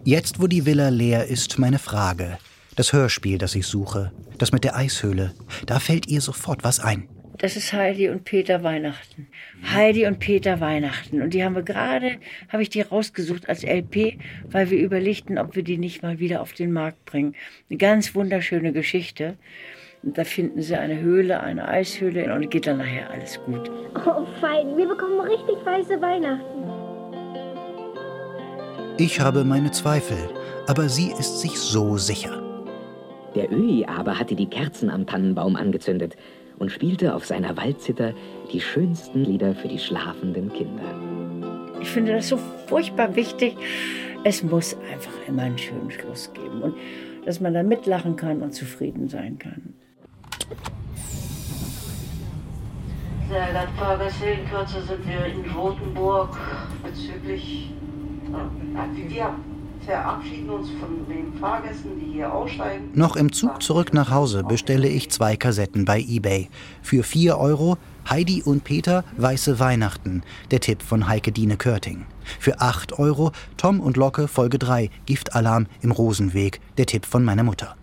Jetzt, 0.03 0.41
wo 0.41 0.47
die 0.47 0.65
Villa 0.65 0.89
leer 0.89 1.27
ist, 1.27 1.57
meine 1.59 1.79
Frage. 1.79 2.37
Das 2.75 2.91
Hörspiel, 2.91 3.37
das 3.37 3.55
ich 3.55 3.67
suche, 3.67 4.11
das 4.37 4.51
mit 4.51 4.65
der 4.65 4.75
Eishöhle, 4.75 5.33
da 5.65 5.79
fällt 5.79 6.07
ihr 6.07 6.19
sofort 6.19 6.63
was 6.63 6.79
ein. 6.81 7.07
Das 7.43 7.57
ist 7.57 7.73
Heidi 7.73 8.07
und 8.07 8.23
Peter 8.23 8.63
Weihnachten. 8.63 9.27
Heidi 9.69 10.07
und 10.07 10.19
Peter 10.19 10.61
Weihnachten. 10.61 11.21
Und 11.21 11.33
die 11.33 11.43
haben 11.43 11.55
wir 11.55 11.63
gerade, 11.63 12.15
habe 12.47 12.63
ich 12.63 12.69
die 12.69 12.79
rausgesucht 12.79 13.49
als 13.49 13.65
LP, 13.65 14.17
weil 14.49 14.69
wir 14.69 14.79
überlegten, 14.79 15.37
ob 15.37 15.53
wir 15.57 15.63
die 15.63 15.77
nicht 15.77 16.03
mal 16.03 16.19
wieder 16.19 16.39
auf 16.39 16.53
den 16.53 16.71
Markt 16.71 17.03
bringen. 17.03 17.35
Eine 17.69 17.79
ganz 17.79 18.15
wunderschöne 18.15 18.71
Geschichte. 18.71 19.35
Und 20.03 20.17
da 20.17 20.23
finden 20.23 20.61
sie 20.61 20.77
eine 20.77 21.01
Höhle, 21.01 21.41
eine 21.41 21.67
Eishöhle 21.67 22.33
und 22.33 22.49
geht 22.49 22.65
dann 22.65 22.77
nachher 22.77 23.11
alles 23.11 23.37
gut. 23.43 23.69
Oh, 23.93 24.25
fein. 24.39 24.77
Wir 24.77 24.87
bekommen 24.87 25.19
richtig 25.19 25.57
weiße 25.65 26.01
Weihnachten. 26.01 26.63
Ich 28.97 29.19
habe 29.19 29.43
meine 29.43 29.71
Zweifel, 29.71 30.29
aber 30.67 30.87
sie 30.87 31.11
ist 31.19 31.41
sich 31.41 31.59
so 31.59 31.97
sicher. 31.97 32.41
Der 33.35 33.51
Öhi 33.51 33.83
aber 33.83 34.17
hatte 34.17 34.35
die 34.35 34.47
Kerzen 34.47 34.89
am 34.89 35.05
Tannenbaum 35.05 35.57
angezündet 35.57 36.15
und 36.63 36.71
spielte 36.71 37.13
auf 37.13 37.25
seiner 37.25 37.57
Waldzither 37.57 38.13
die 38.53 38.61
schönsten 38.61 39.25
Lieder 39.25 39.53
für 39.53 39.67
die 39.67 39.79
schlafenden 39.79 40.49
Kinder. 40.53 40.85
Ich 41.81 41.89
finde 41.89 42.13
das 42.13 42.29
so 42.29 42.39
furchtbar 42.67 43.17
wichtig. 43.17 43.57
Es 44.23 44.43
muss 44.43 44.77
einfach 44.89 45.11
immer 45.27 45.41
einen 45.41 45.57
schönen 45.57 45.91
Schluss 45.91 46.31
geben 46.33 46.61
und 46.61 46.75
dass 47.25 47.41
man 47.41 47.53
da 47.53 47.63
mitlachen 47.63 48.15
kann 48.15 48.41
und 48.41 48.53
zufrieden 48.53 49.09
sein 49.09 49.37
kann. 49.37 49.73
Sehr 53.27 53.45
geehrte 53.47 53.73
Fahrgäste, 53.77 54.25
in 54.25 54.49
Kürze 54.49 54.81
sind 54.83 55.05
wir 55.05 55.25
in 55.25 55.51
Rotenburg 55.51 56.37
bezüglich. 56.81 57.73
Äh, 58.31 59.09
wir 59.09 59.35
verabschieden 59.85 60.49
uns 60.49 60.69
von 60.79 61.07
den 61.07 61.33
Fahrgästen, 61.39 61.99
die 61.99 62.13
hier 62.13 62.33
aussteigen. 62.33 62.89
Noch 62.93 63.15
im 63.15 63.31
Zug 63.31 63.61
zurück 63.61 63.93
nach 63.93 64.09
Hause 64.11 64.43
bestelle 64.43 64.87
ich 64.87 65.09
zwei 65.09 65.35
Kassetten 65.35 65.85
bei 65.85 65.99
eBay. 65.99 66.49
Für 66.81 67.03
4 67.03 67.37
Euro 67.37 67.77
Heidi 68.09 68.41
und 68.43 68.63
Peter 68.63 69.03
Weiße 69.17 69.59
Weihnachten, 69.59 70.23
der 70.51 70.59
Tipp 70.59 70.81
von 70.81 71.07
Heike 71.07 71.31
Dine 71.31 71.57
Körting. 71.57 72.05
Für 72.39 72.59
8 72.59 72.99
Euro 72.99 73.31
Tom 73.57 73.79
und 73.79 73.97
Locke 73.97 74.27
Folge 74.27 74.59
3 74.59 74.89
Giftalarm 75.05 75.67
im 75.81 75.91
Rosenweg, 75.91 76.59
der 76.77 76.85
Tipp 76.85 77.05
von 77.05 77.23
meiner 77.23 77.43
Mutter. 77.43 77.75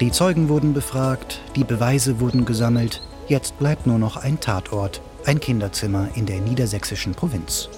Die 0.00 0.10
Zeugen 0.10 0.48
wurden 0.48 0.74
befragt, 0.74 1.40
die 1.54 1.62
Beweise 1.62 2.18
wurden 2.18 2.44
gesammelt. 2.44 3.00
Jetzt 3.28 3.56
bleibt 3.58 3.86
nur 3.86 3.98
noch 3.98 4.16
ein 4.16 4.40
Tatort, 4.40 5.00
ein 5.24 5.38
Kinderzimmer 5.38 6.08
in 6.16 6.26
der 6.26 6.40
niedersächsischen 6.40 7.14
Provinz. 7.14 7.68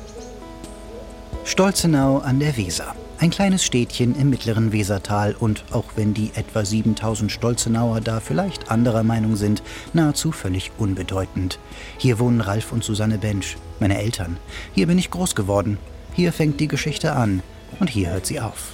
Stolzenau 1.45 2.19
an 2.19 2.41
der 2.41 2.57
Weser. 2.57 2.95
Ein 3.19 3.29
kleines 3.29 3.65
Städtchen 3.65 4.19
im 4.19 4.31
mittleren 4.31 4.73
Wesertal 4.73 5.37
und 5.39 5.65
auch 5.73 5.85
wenn 5.97 6.15
die 6.15 6.31
etwa 6.35 6.65
7000 6.65 7.31
Stolzenauer 7.31 8.01
da 8.01 8.21
vielleicht 8.21 8.71
anderer 8.71 9.03
Meinung 9.03 9.37
sind, 9.37 9.63
nahezu 9.93 10.33
völlig 10.33 10.73
unbedeutend. 10.79 11.59
Hier 11.99 12.19
wohnen 12.19 12.41
Ralf 12.41 12.73
und 12.73 12.83
Susanne 12.83 13.19
Bensch, 13.19 13.59
meine 13.79 13.99
Eltern. 13.99 14.39
Hier 14.75 14.87
bin 14.87 14.99
ich 14.99 15.11
groß 15.11 15.35
geworden. 15.35 15.77
Hier 16.15 16.33
fängt 16.33 16.61
die 16.61 16.69
Geschichte 16.69 17.13
an 17.13 17.43
und 17.79 17.91
hier 17.91 18.11
hört 18.11 18.25
sie 18.25 18.41
auf. 18.41 18.73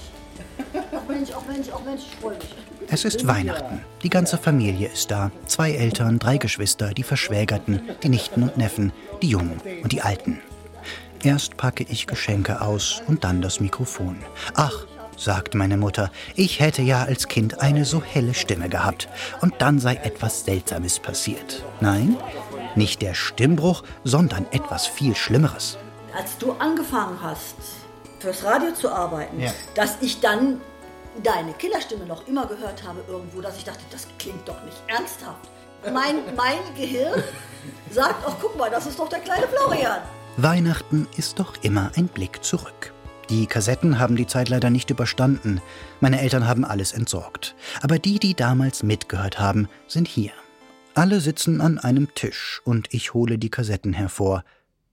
Ach 0.72 1.09
Mensch, 1.09 1.30
ach 1.36 1.47
Mensch, 1.49 1.66
ach 1.74 1.84
Mensch, 1.84 2.03
ich 2.09 2.16
freue 2.20 2.36
mich. 2.36 2.71
Es 2.95 3.07
ist 3.07 3.26
Weihnachten. 3.26 3.80
Die 4.03 4.11
ganze 4.11 4.36
Familie 4.36 4.88
ist 4.93 5.11
da. 5.11 5.30
Zwei 5.47 5.72
Eltern, 5.72 6.18
drei 6.18 6.36
Geschwister, 6.36 6.93
die 6.93 7.03
Verschwägerten, 7.03 7.80
die 8.03 8.11
Nichten 8.11 8.43
und 8.43 8.59
Neffen, 8.59 8.93
die 9.22 9.28
Jungen 9.30 9.62
und 9.82 9.93
die 9.93 10.03
Alten. 10.03 10.43
Erst 11.22 11.57
packe 11.57 11.86
ich 11.88 12.07
Geschenke 12.07 12.61
aus 12.61 13.01
und 13.07 13.24
dann 13.24 13.40
das 13.40 13.61
Mikrofon. 13.61 14.18
Ach, 14.57 14.74
sagt 15.16 15.55
meine 15.55 15.78
Mutter, 15.78 16.11
ich 16.36 16.61
hätte 16.61 16.82
ja 16.82 17.05
als 17.05 17.28
Kind 17.28 17.62
eine 17.62 17.86
so 17.86 18.03
helle 18.03 18.34
Stimme 18.34 18.68
gehabt. 18.68 19.09
Und 19.40 19.55
dann 19.61 19.78
sei 19.78 19.95
etwas 19.95 20.45
Seltsames 20.45 20.99
passiert. 20.99 21.64
Nein, 21.80 22.18
nicht 22.74 23.01
der 23.01 23.14
Stimmbruch, 23.14 23.84
sondern 24.05 24.45
etwas 24.51 24.86
viel 24.86 25.16
Schlimmeres. 25.16 25.78
Als 26.14 26.36
du 26.36 26.53
angefangen 26.59 27.16
hast, 27.22 27.55
fürs 28.18 28.45
Radio 28.45 28.74
zu 28.74 28.93
arbeiten, 28.93 29.40
Ja. 29.40 29.51
dass 29.76 29.97
ich 30.03 30.20
dann 30.20 30.61
deine 31.22 31.52
Killerstimme 31.54 32.06
noch 32.06 32.26
immer 32.26 32.46
gehört 32.46 32.82
habe 32.86 33.02
irgendwo, 33.08 33.40
dass 33.40 33.56
ich 33.56 33.64
dachte, 33.64 33.82
das 33.90 34.06
klingt 34.18 34.46
doch 34.48 34.62
nicht 34.64 34.76
ernsthaft. 34.88 35.48
Mein, 35.92 36.16
mein 36.36 36.58
Gehirn 36.76 37.22
sagt, 37.90 38.24
ach 38.26 38.36
guck 38.40 38.56
mal, 38.56 38.70
das 38.70 38.86
ist 38.86 38.98
doch 38.98 39.08
der 39.08 39.20
kleine 39.20 39.46
Florian. 39.48 40.00
Weihnachten 40.36 41.06
ist 41.16 41.38
doch 41.38 41.54
immer 41.62 41.90
ein 41.96 42.08
Blick 42.08 42.42
zurück. 42.42 42.92
Die 43.28 43.46
Kassetten 43.46 43.98
haben 43.98 44.16
die 44.16 44.26
Zeit 44.26 44.48
leider 44.48 44.70
nicht 44.70 44.90
überstanden. 44.90 45.60
Meine 46.00 46.20
Eltern 46.20 46.46
haben 46.46 46.64
alles 46.64 46.92
entsorgt. 46.92 47.54
Aber 47.80 47.98
die, 47.98 48.18
die 48.18 48.34
damals 48.34 48.82
mitgehört 48.82 49.38
haben, 49.38 49.68
sind 49.86 50.08
hier. 50.08 50.32
Alle 50.94 51.20
sitzen 51.20 51.60
an 51.60 51.78
einem 51.78 52.14
Tisch 52.14 52.60
und 52.64 52.92
ich 52.92 53.14
hole 53.14 53.38
die 53.38 53.48
Kassetten 53.48 53.92
hervor. 53.92 54.44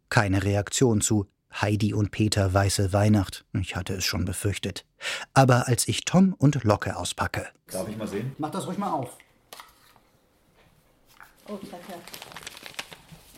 Keine 0.09 0.43
Reaktion 0.43 1.01
zu 1.01 1.25
Heidi 1.53 1.93
und 1.93 2.09
Peter 2.11 2.53
Weiße 2.53 2.91
Weihnacht. 2.93 3.43
Ich 3.53 3.75
hatte 3.75 3.93
es 3.93 4.05
schon 4.05 4.23
befürchtet. 4.25 4.85
Aber 5.33 5.67
als 5.67 5.87
ich 5.87 6.05
Tom 6.05 6.35
und 6.37 6.63
Locke 6.63 6.95
auspacke. 6.95 7.47
Darf 7.71 7.87
ich 7.87 7.97
mal 7.97 8.07
sehen? 8.07 8.35
Mach 8.37 8.51
das 8.51 8.67
ruhig 8.67 8.77
mal 8.77 8.91
auf. 8.91 9.17
Oh, 11.47 11.57
zeig 11.69 11.79
her. 11.87 11.97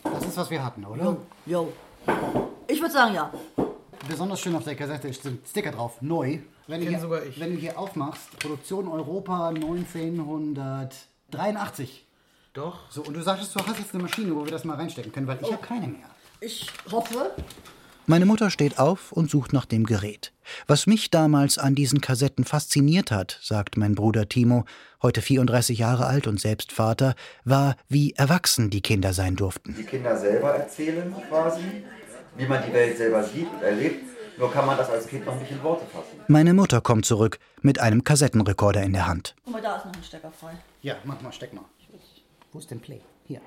Das 0.04 0.26
ist, 0.26 0.36
was 0.36 0.50
wir 0.50 0.62
hatten, 0.64 0.84
oder? 0.84 1.16
Jo. 1.46 1.72
Ich 2.66 2.80
würde 2.80 2.92
sagen, 2.92 3.14
ja. 3.14 3.32
Besonders 4.08 4.40
schön 4.40 4.56
auf 4.56 4.64
der 4.64 4.74
Kassette 4.74 5.12
sind 5.12 5.46
Sticker 5.48 5.70
drauf, 5.70 6.02
neu. 6.02 6.40
Wenn, 6.66 6.80
du 6.80 6.88
hier, 6.88 6.98
sogar 7.00 7.24
ich. 7.24 7.38
wenn 7.40 7.54
du 7.54 7.58
hier 7.58 7.78
aufmachst, 7.78 8.38
Produktion 8.38 8.88
Europa 8.88 9.48
1983. 9.48 12.04
Doch. 12.52 12.90
So, 12.90 13.02
und 13.02 13.14
du 13.14 13.22
sagtest, 13.22 13.54
du 13.54 13.60
hast 13.64 13.78
jetzt 13.78 13.94
eine 13.94 14.02
Maschine, 14.02 14.34
wo 14.34 14.44
wir 14.44 14.50
das 14.50 14.64
mal 14.64 14.76
reinstecken 14.76 15.12
können, 15.12 15.26
weil 15.26 15.38
ich 15.40 15.50
habe 15.50 15.64
keine 15.64 15.86
mehr. 15.86 16.10
Ich 16.40 16.66
hoffe. 16.90 17.30
Meine 18.06 18.26
Mutter 18.26 18.50
steht 18.50 18.80
auf 18.80 19.12
und 19.12 19.30
sucht 19.30 19.52
nach 19.52 19.64
dem 19.64 19.84
Gerät. 19.84 20.32
Was 20.66 20.88
mich 20.88 21.10
damals 21.10 21.56
an 21.56 21.76
diesen 21.76 22.00
Kassetten 22.00 22.44
fasziniert 22.44 23.12
hat, 23.12 23.38
sagt 23.40 23.76
mein 23.76 23.94
Bruder 23.94 24.28
Timo, 24.28 24.64
heute 25.02 25.22
34 25.22 25.78
Jahre 25.78 26.06
alt 26.06 26.26
und 26.26 26.40
selbst 26.40 26.72
Vater, 26.72 27.14
war, 27.44 27.76
wie 27.88 28.12
erwachsen 28.14 28.70
die 28.70 28.80
Kinder 28.80 29.12
sein 29.12 29.36
durften. 29.36 29.76
Die 29.78 29.84
Kinder 29.84 30.18
selber 30.18 30.52
erzählen 30.52 31.14
quasi, 31.28 31.84
wie 32.36 32.46
man 32.46 32.64
die 32.66 32.72
Welt 32.72 32.96
selber 32.96 33.22
sieht 33.22 33.48
und 33.48 33.62
erlebt. 33.62 34.04
Nur 34.36 34.52
kann 34.52 34.66
man 34.66 34.76
das 34.76 34.90
als 34.90 35.06
Kind 35.06 35.24
noch 35.24 35.38
nicht 35.38 35.52
in 35.52 35.62
Worte 35.62 35.86
fassen. 35.86 36.18
Meine 36.26 36.54
Mutter 36.54 36.80
kommt 36.80 37.06
zurück 37.06 37.38
mit 37.60 37.78
einem 37.78 38.02
Kassettenrekorder 38.02 38.82
in 38.82 38.94
der 38.94 39.06
Hand. 39.06 39.36
Guck 39.44 39.52
mal, 39.52 39.62
da 39.62 39.76
ist 39.76 39.86
noch 39.86 39.94
ein 39.94 40.02
Stecker 40.02 40.32
frei. 40.32 40.54
Ja, 40.80 40.96
mach 41.04 41.20
mal, 41.20 41.32
steck 41.32 41.52
mal. 41.52 41.64
Wo 42.50 42.58
ist 42.58 42.68
denn 42.68 42.80
Play? 42.80 43.00
Hier. 43.28 43.40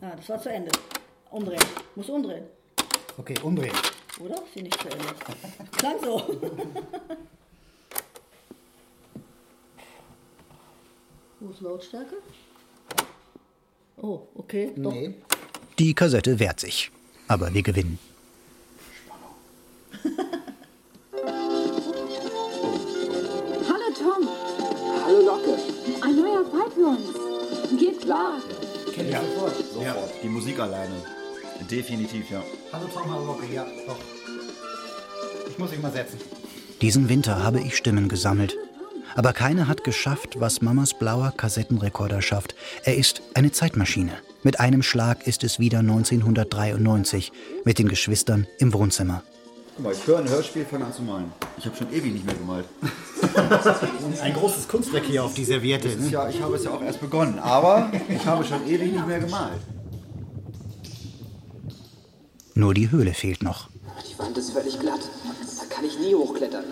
Ah, 0.00 0.12
das 0.16 0.28
war 0.28 0.40
zu 0.40 0.50
Ende. 0.50 0.70
Umdrehen. 1.34 1.66
Muss 1.96 2.08
umdrehen. 2.08 2.44
Okay, 3.18 3.34
umdrehen. 3.42 3.74
Oder? 4.20 4.40
Hier 4.52 4.62
nicht 4.62 4.80
zu 4.80 4.88
Ende. 4.88 5.04
Klang 5.72 5.96
so. 6.00 6.22
Wo 11.40 11.50
ist 11.50 11.60
Lautstärke? 11.60 12.14
Oh, 13.96 14.28
okay. 14.36 14.72
Doch. 14.76 14.92
Nee. 14.92 15.16
Die 15.80 15.92
Kassette 15.92 16.38
wehrt 16.38 16.60
sich. 16.60 16.92
Aber 17.26 17.52
wir 17.52 17.64
gewinnen. 17.64 17.98
Hallo 23.68 23.90
Tom. 23.98 24.28
Hallo 25.04 25.20
Locke. 25.26 25.58
Ein 26.00 26.14
neuer 26.14 26.44
Fall 26.44 26.70
für 26.70 26.86
uns. 26.86 27.12
Geht 27.80 28.02
klar. 28.02 28.40
Kenn 28.92 29.08
ich 29.08 29.16
sofort. 29.16 29.56
Ja, 29.82 29.96
die 30.22 30.28
Musik 30.28 30.60
alleine. 30.60 31.13
Definitiv, 31.70 32.30
ja. 32.30 32.42
Hallo 32.72 32.86
Tom, 32.92 33.10
Locke, 33.26 33.46
ja, 33.52 33.66
doch. 33.86 33.98
Ich 35.48 35.58
muss 35.58 35.70
mich 35.70 35.80
mal 35.80 35.92
setzen. 35.92 36.18
Diesen 36.82 37.08
Winter 37.08 37.42
habe 37.42 37.60
ich 37.60 37.76
Stimmen 37.76 38.08
gesammelt. 38.08 38.56
Aber 39.16 39.32
keine 39.32 39.68
hat 39.68 39.84
geschafft, 39.84 40.40
was 40.40 40.60
Mamas 40.60 40.94
blauer 40.94 41.32
Kassettenrekorder 41.36 42.20
schafft. 42.20 42.54
Er 42.82 42.96
ist 42.96 43.22
eine 43.34 43.52
Zeitmaschine. 43.52 44.12
Mit 44.42 44.60
einem 44.60 44.82
Schlag 44.82 45.26
ist 45.26 45.44
es 45.44 45.58
wieder 45.58 45.78
1993 45.78 47.32
mit 47.64 47.78
den 47.78 47.88
Geschwistern 47.88 48.46
im 48.58 48.72
Wohnzimmer. 48.72 49.22
Guck 49.76 49.84
mal, 49.84 49.92
ich 49.92 50.06
höre 50.06 50.18
ein 50.18 50.28
Hörspiel, 50.28 50.64
fange 50.64 50.84
an 50.84 50.92
zu 50.92 51.02
malen. 51.02 51.32
Ich 51.58 51.66
habe 51.66 51.76
schon 51.76 51.92
ewig 51.92 52.12
nicht 52.12 52.26
mehr 52.26 52.34
gemalt. 52.34 52.66
Ein 54.22 54.34
großes 54.34 54.68
Kunstwerk 54.68 55.04
hier 55.04 55.24
auf 55.24 55.34
die 55.34 55.44
Serviette. 55.44 55.88
Ist 55.88 56.10
ja, 56.10 56.28
ich 56.28 56.40
habe 56.40 56.56
es 56.56 56.64
ja 56.64 56.70
auch 56.70 56.82
erst 56.82 57.00
begonnen, 57.00 57.38
aber 57.38 57.90
ich 58.08 58.24
habe 58.24 58.44
schon 58.44 58.64
ewig 58.68 58.92
nicht 58.92 59.06
mehr 59.06 59.18
gemalt. 59.18 59.60
Nur 62.56 62.72
die 62.72 62.90
Höhle 62.92 63.14
fehlt 63.14 63.42
noch. 63.42 63.68
Die 64.08 64.16
Wand 64.18 64.38
ist 64.38 64.52
völlig 64.52 64.78
glatt. 64.78 65.00
Da 65.58 65.74
kann 65.74 65.84
ich 65.84 65.98
nie 65.98 66.14
hochklettern. 66.14 66.64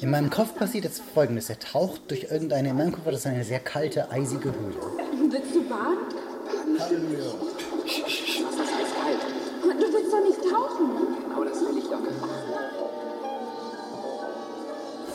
In 0.00 0.10
meinem 0.10 0.28
Kopf 0.28 0.54
passiert 0.54 0.84
jetzt 0.84 1.02
folgendes. 1.14 1.48
Er 1.48 1.58
taucht 1.58 2.02
durch 2.10 2.24
irgendeine, 2.24 2.68
in 2.70 2.76
meinem 2.76 2.92
Kopf 2.92 3.06
war 3.06 3.12
das 3.12 3.24
eine 3.24 3.44
sehr 3.44 3.60
kalte, 3.60 4.10
eisige 4.10 4.52
Höhle. 4.52 4.74
Willst 5.30 5.54
du 5.54 5.62
baden? 5.66 6.78
Halleluja. 6.78 7.24
Wasser 7.24 8.62
ist 8.62 8.72
eiskalt. 8.72 9.20
Du 9.62 9.92
willst 9.92 10.12
doch 10.12 10.22
nicht 10.22 10.42
tauchen. 10.52 10.90
Genau 11.28 11.44
das 11.44 11.60
will 11.60 11.78
ich, 11.78 11.84
Locke. 11.84 12.10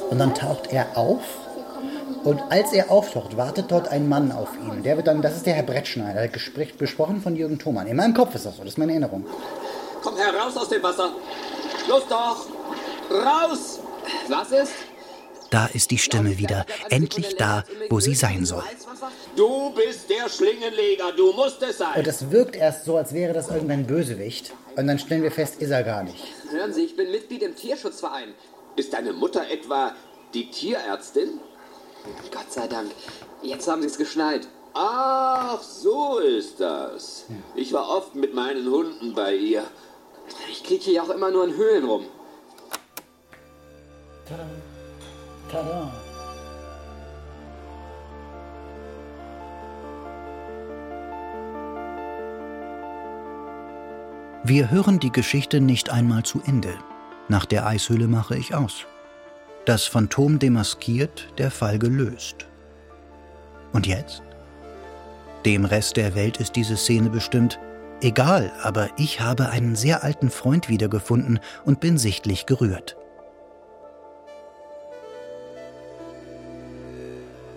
Und 0.10 0.18
dann 0.18 0.34
taucht 0.34 0.72
er 0.72 0.98
auf. 0.98 1.22
Und 2.24 2.42
als 2.50 2.74
er 2.74 2.92
auftaucht, 2.92 3.38
wartet 3.38 3.72
dort 3.72 3.88
ein 3.88 4.10
Mann 4.10 4.32
auf 4.32 4.50
ihn. 4.56 4.84
Der 4.84 4.98
wird 4.98 5.08
dann, 5.08 5.22
das 5.22 5.38
ist 5.38 5.46
der 5.46 5.54
Herr 5.54 5.64
Brettschneider, 5.64 6.28
gespräch, 6.28 6.76
besprochen 6.78 7.22
von 7.22 7.36
Jürgen 7.36 7.60
Thomann. 7.60 7.88
In 7.88 7.96
meinem 7.96 8.14
Kopf 8.14 8.36
ist 8.36 8.46
das 8.46 8.58
so, 8.58 8.64
das 8.64 8.74
ist 8.74 8.78
meine 8.78 8.92
Erinnerung. 8.92 9.26
Komm 10.02 10.18
heraus 10.18 10.56
aus 10.58 10.70
dem 10.70 10.84
Wasser. 10.84 11.12
Los 11.88 12.04
doch. 12.10 12.46
Raus. 13.10 13.80
Was 14.28 14.52
ist? 14.52 14.74
Da 15.50 15.66
ist 15.74 15.90
die 15.90 15.98
Stimme 15.98 16.38
wieder, 16.38 16.66
endlich 16.90 17.36
da, 17.36 17.64
wo 17.90 18.00
sie 18.00 18.14
sein 18.14 18.46
soll. 18.46 18.64
Du 19.36 19.72
bist 19.72 20.08
der 20.10 20.30
Schlingenleger. 20.30 21.12
Du 21.18 21.34
musst 21.34 21.62
es 21.64 21.80
sein. 21.80 21.96
Und 21.96 22.06
das 22.06 22.30
wirkt 22.30 22.56
erst 22.56 22.86
so, 22.86 22.98
als 22.98 23.14
wäre 23.14 23.34
das 23.34 23.50
irgendein 23.50 23.88
Bösewicht. 23.88 24.54
Und 24.76 24.86
dann 24.88 25.00
stellen 25.00 25.24
wir 25.24 25.32
fest, 25.32 25.60
ist 25.60 25.72
er 25.72 25.84
gar 25.84 26.04
nicht. 26.04 26.24
Hören 26.52 26.72
Sie, 26.72 26.84
ich 26.84 26.96
bin 26.96 27.10
Mitglied 27.10 27.42
im 27.42 27.56
Tierschutzverein. 27.56 28.36
Ist 28.76 28.94
deine 28.94 29.14
Mutter 29.14 29.50
etwa 29.50 29.94
die 30.36 30.52
Tierärztin? 30.52 31.40
Gott 32.32 32.52
sei 32.52 32.68
Dank. 32.68 32.92
Jetzt 33.42 33.68
haben 33.68 33.82
Sie 33.82 33.88
es 33.88 33.98
geschnallt. 33.98 34.48
Ach, 34.74 35.62
so 35.62 36.20
ist 36.20 36.60
das. 36.60 37.26
Ich 37.56 37.74
war 37.74 37.90
oft 37.90 38.16
mit 38.16 38.34
meinen 38.34 38.70
Hunden 38.70 39.14
bei 39.14 39.36
ihr. 39.36 39.64
Ich 40.52 40.64
kriege 40.64 40.84
hier 40.84 41.04
auch 41.04 41.10
immer 41.10 41.32
nur 41.32 41.46
in 41.46 41.56
Höhlen 41.56 41.86
rum. 41.86 42.06
Tada. 44.28 44.46
Tada. 45.52 45.92
Wir 54.44 54.72
hören 54.72 55.00
die 55.00 55.12
Geschichte 55.12 55.60
nicht 55.60 55.90
einmal 55.90 56.24
zu 56.24 56.42
Ende. 56.46 56.74
Nach 57.28 57.46
der 57.46 57.68
Eishöhle 57.68 58.08
mache 58.08 58.38
ich 58.38 58.56
aus. 58.56 58.86
Das 59.66 59.86
Phantom 59.86 60.40
demaskiert, 60.40 61.28
der 61.38 61.52
Fall 61.52 61.80
gelöst. 61.80 62.48
Und 63.72 63.86
jetzt? 63.86 64.24
Dem 65.46 65.66
Rest 65.66 65.98
der 65.98 66.16
Welt 66.16 66.38
ist 66.38 66.56
diese 66.56 66.76
Szene 66.76 67.10
bestimmt 67.10 67.60
egal, 68.02 68.52
aber 68.64 68.90
ich 68.98 69.22
habe 69.22 69.50
einen 69.50 69.76
sehr 69.76 70.04
alten 70.04 70.30
Freund 70.30 70.70
wiedergefunden 70.70 71.40
und 71.66 71.80
bin 71.80 71.98
sichtlich 71.98 72.46
gerührt. 72.46 72.98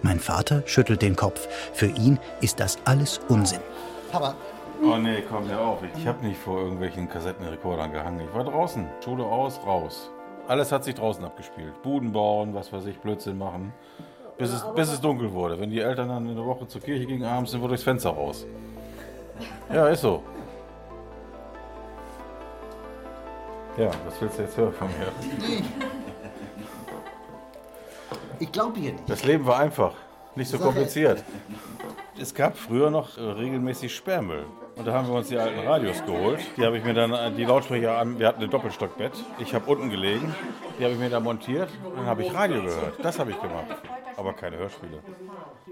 Mein 0.02 0.18
Vater 0.18 0.62
schüttelt 0.66 1.00
den 1.00 1.16
Kopf. 1.16 1.46
Für 1.72 1.86
ihn 1.86 2.18
ist 2.40 2.58
das 2.60 2.78
alles 2.84 3.20
Unsinn. 3.28 3.60
Papa. 4.10 4.34
Oh 4.84 4.96
nee, 4.96 5.22
komm 5.28 5.48
hör 5.48 5.60
auf. 5.60 5.78
Ich 5.96 6.06
habe 6.08 6.26
nicht 6.26 6.40
vor 6.40 6.58
irgendwelchen 6.58 7.08
Kassettenrekordern 7.08 7.92
gehangen. 7.92 8.20
Ich 8.28 8.34
war 8.34 8.42
draußen. 8.42 8.84
Schule 9.02 9.24
aus, 9.24 9.60
raus. 9.64 10.10
Alles 10.48 10.72
hat 10.72 10.84
sich 10.84 10.94
draußen 10.94 11.24
abgespielt. 11.24 11.82
Buden 11.82 12.12
bauen, 12.12 12.54
was 12.54 12.72
weiß 12.72 12.86
ich, 12.86 12.98
Blödsinn 12.98 13.38
machen. 13.38 13.72
Bis 14.38 14.52
es, 14.52 14.64
bis 14.74 14.92
es 14.92 15.00
dunkel 15.00 15.32
wurde. 15.32 15.60
Wenn 15.60 15.70
die 15.70 15.80
Eltern 15.80 16.08
dann 16.08 16.28
in 16.28 16.34
der 16.34 16.44
Woche 16.44 16.66
zur 16.66 16.80
Kirche 16.80 17.06
gingen, 17.06 17.24
abends 17.24 17.52
sind 17.52 17.60
wir 17.60 17.68
durchs 17.68 17.84
Fenster 17.84 18.10
raus. 18.10 18.46
Ja, 19.72 19.88
ist 19.88 20.00
so. 20.00 20.22
Ja, 23.76 23.90
was 24.04 24.20
willst 24.20 24.38
du 24.38 24.42
jetzt 24.42 24.56
hören 24.56 24.72
von 24.72 24.88
mir? 24.88 25.62
Ich 28.38 28.50
glaube 28.50 28.78
hier 28.78 28.92
nicht. 28.92 29.08
Das 29.08 29.24
Leben 29.24 29.46
war 29.46 29.58
einfach, 29.58 29.94
nicht 30.36 30.50
so 30.50 30.58
kompliziert. 30.58 31.22
Es 32.20 32.34
gab 32.34 32.56
früher 32.56 32.90
noch 32.90 33.16
äh, 33.18 33.20
regelmäßig 33.20 33.94
Sperrmüll. 33.94 34.44
Und 34.76 34.86
da 34.86 34.92
haben 34.92 35.08
wir 35.08 35.14
uns 35.14 35.28
die 35.28 35.36
alten 35.36 35.60
Radios 35.66 36.04
geholt. 36.04 36.40
Die 36.56 36.64
habe 36.64 36.78
ich 36.78 36.84
mir 36.84 36.94
dann, 36.94 37.12
äh, 37.12 37.30
die 37.32 37.44
Lautsprecher 37.44 37.98
an, 37.98 38.18
wir 38.18 38.26
hatten 38.26 38.42
ein 38.42 38.50
Doppelstockbett. 38.50 39.12
Ich 39.38 39.54
habe 39.54 39.70
unten 39.70 39.90
gelegen, 39.90 40.34
die 40.78 40.84
habe 40.84 40.94
ich 40.94 41.00
mir 41.00 41.10
da 41.10 41.20
montiert. 41.20 41.68
Und 41.84 41.96
dann 41.96 42.06
habe 42.06 42.22
ich 42.22 42.32
Radio 42.32 42.62
gehört. 42.62 42.94
Das 43.02 43.18
habe 43.18 43.30
ich 43.30 43.40
gemacht. 43.40 43.66
Aber 44.16 44.32
keine 44.34 44.56
Hörspiele. 44.58 44.98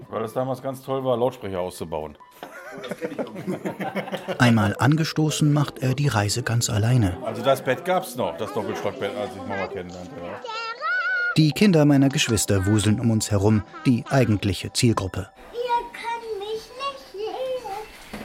Weil 0.09 0.23
es 0.23 0.33
damals 0.33 0.61
ganz 0.61 0.81
toll 0.83 1.03
war, 1.03 1.17
Lautsprecher 1.17 1.59
auszubauen. 1.59 2.17
Einmal 4.39 4.75
angestoßen 4.77 5.51
macht 5.51 5.79
er 5.79 5.93
die 5.93 6.07
Reise 6.07 6.43
ganz 6.43 6.69
alleine. 6.69 7.17
Also 7.23 7.43
das 7.43 7.63
Bett 7.63 7.85
gab 7.85 8.03
es 8.03 8.15
noch, 8.15 8.37
das 8.37 8.53
Doppelstockbett, 8.53 9.15
als 9.15 9.31
ich 9.35 9.47
Mama 9.47 9.67
kennenlernte. 9.67 10.11
Ja. 10.21 10.39
Die 11.37 11.51
Kinder 11.51 11.85
meiner 11.85 12.09
Geschwister 12.09 12.65
wuseln 12.65 12.99
um 12.99 13.09
uns 13.09 13.31
herum, 13.31 13.63
die 13.85 14.03
eigentliche 14.09 14.73
Zielgruppe. 14.73 15.29
Ihr 15.53 15.59
könnt 15.93 16.39
mich 16.39 16.51
nicht 16.51 17.11
sehen. 17.13 18.19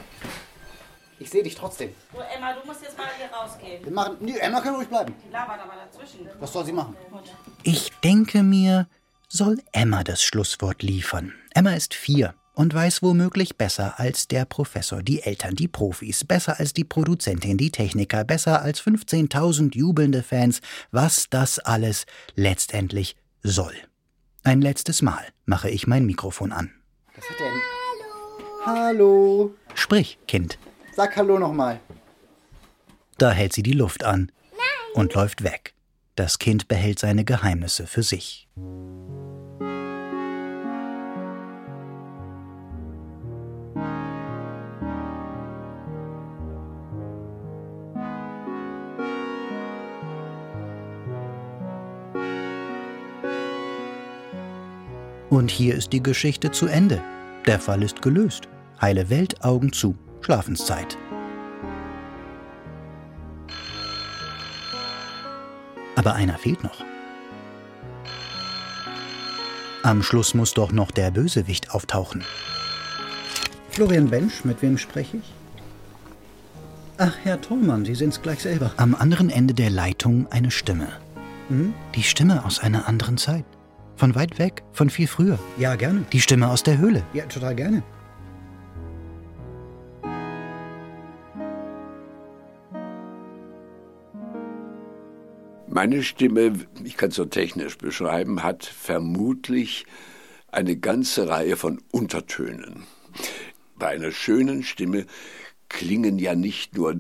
Ich 1.21 1.31
sehe 1.31 1.45
dich 1.45 1.55
trotzdem. 1.55 1.91
So, 2.13 2.19
Emma, 2.19 2.53
du 2.55 2.67
musst 2.67 2.83
jetzt 2.83 2.99
mal 2.99 3.07
hier 3.17 3.29
rausgehen. 3.29 3.85
Wir 3.85 3.93
machen. 3.93 4.17
Nee, 4.19 4.37
Emma 4.39 4.61
kann 4.61 4.75
ruhig 4.75 4.89
bleiben. 4.89 5.15
Die 5.25 5.31
labert 5.31 5.61
aber 5.61 5.75
dazwischen. 5.77 6.29
Was 6.41 6.53
soll 6.53 6.65
sie 6.65 6.73
machen? 6.73 6.97
Ich 7.63 7.93
denke 8.03 8.43
mir, 8.43 8.89
soll 9.29 9.63
Emma 9.71 10.03
das 10.03 10.23
Schlusswort 10.23 10.83
liefern. 10.83 11.33
Emma 11.55 11.75
ist 11.75 11.95
vier 11.95 12.35
und 12.57 12.73
weiß 12.73 13.03
womöglich 13.03 13.57
besser 13.57 14.01
als 14.01 14.29
der 14.29 14.47
Professor, 14.47 15.03
die 15.03 15.23
Eltern, 15.23 15.55
die 15.55 15.69
Profis, 15.69 16.25
besser 16.25 16.59
als 16.59 16.73
die 16.73 16.85
Produzentin, 16.85 17.59
die 17.59 17.71
Techniker, 17.71 18.25
besser 18.25 18.63
als 18.63 18.83
15.000 18.83 19.77
jubelnde 19.77 20.23
Fans, 20.23 20.63
was 20.91 21.27
das 21.29 21.59
alles 21.59 22.07
letztendlich 22.35 23.15
soll. 23.43 23.75
Ein 24.43 24.63
letztes 24.63 25.03
Mal 25.03 25.23
mache 25.45 25.69
ich 25.69 25.87
mein 25.87 26.07
Mikrofon 26.07 26.51
an. 26.51 26.73
Was 27.15 27.29
hat 27.29 27.39
denn? 27.39 27.61
Hallo. 28.65 29.55
Sprich, 29.75 30.19
Kind. 30.27 30.59
Sag 30.95 31.15
Hallo 31.17 31.39
nochmal. 31.39 31.79
Da 33.19 33.33
hält 33.33 33.53
sie 33.53 33.63
die 33.63 33.73
Luft 33.73 34.03
an 34.03 34.33
und 34.95 35.13
läuft 35.13 35.43
weg. 35.43 35.75
Das 36.15 36.39
Kind 36.39 36.69
behält 36.69 36.99
seine 36.99 37.25
Geheimnisse 37.25 37.87
für 37.87 38.03
sich. 38.03 38.49
Und 55.37 55.51
hier 55.51 55.75
ist 55.75 55.93
die 55.93 56.03
Geschichte 56.03 56.51
zu 56.51 56.67
Ende. 56.67 57.03
Der 57.45 57.61
Fall 57.61 57.83
ist 57.83 58.01
gelöst. 58.01 58.49
Heile 58.81 59.11
Welt, 59.11 59.45
Augen 59.45 59.71
zu. 59.71 59.95
Schlafenszeit. 60.23 60.97
Aber 65.95 66.15
einer 66.15 66.39
fehlt 66.39 66.65
noch. 66.65 66.83
Am 69.83 70.03
Schluss 70.03 70.33
muss 70.33 70.55
doch 70.55 70.73
noch 70.73 70.91
der 70.91 71.11
Bösewicht 71.11 71.71
auftauchen. 71.71 72.25
Florian 73.69 74.09
Bensch, 74.09 74.43
mit 74.43 74.63
wem 74.63 74.79
spreche 74.79 75.19
ich? 75.19 75.35
Ach, 76.97 77.13
Herr 77.25 77.39
Thormann, 77.43 77.85
Sie 77.85 77.95
sind's 77.95 78.23
gleich 78.23 78.41
selber. 78.41 78.73
Am 78.79 78.95
anderen 78.95 79.29
Ende 79.29 79.53
der 79.53 79.69
Leitung 79.69 80.33
eine 80.33 80.51
Stimme. 80.51 80.89
Mhm. 81.51 81.75
Die 81.95 82.05
Stimme 82.05 82.43
aus 82.47 82.59
einer 82.59 82.89
anderen 82.89 83.19
Zeit. 83.19 83.45
Von 83.97 84.15
weit 84.15 84.39
weg, 84.39 84.63
von 84.73 84.91
viel 84.91 85.07
früher. 85.07 85.39
Ja, 85.57 85.75
gerne. 85.75 86.05
Die 86.13 86.21
Stimme 86.21 86.51
aus 86.51 86.63
der 86.63 86.77
Höhle. 86.77 87.03
Ja, 87.15 87.25
total 87.25 87.55
gerne. 87.55 87.83
Meine 95.67 96.03
Stimme, 96.03 96.55
ich 96.85 96.97
kann 96.97 97.09
es 97.11 97.17
so 97.17 97.25
technisch 97.25 97.79
beschreiben, 97.79 98.43
hat 98.43 98.65
vermutlich 98.65 99.87
eine 100.51 100.77
ganze 100.77 101.29
Reihe 101.29 101.57
von 101.57 101.83
Untertönen. 101.91 102.85
Bei 103.79 103.89
einer 103.89 104.11
schönen 104.11 104.63
Stimme 104.63 105.07
klingen 105.69 106.19
ja 106.19 106.35
nicht 106.35 106.77
nur 106.77 106.99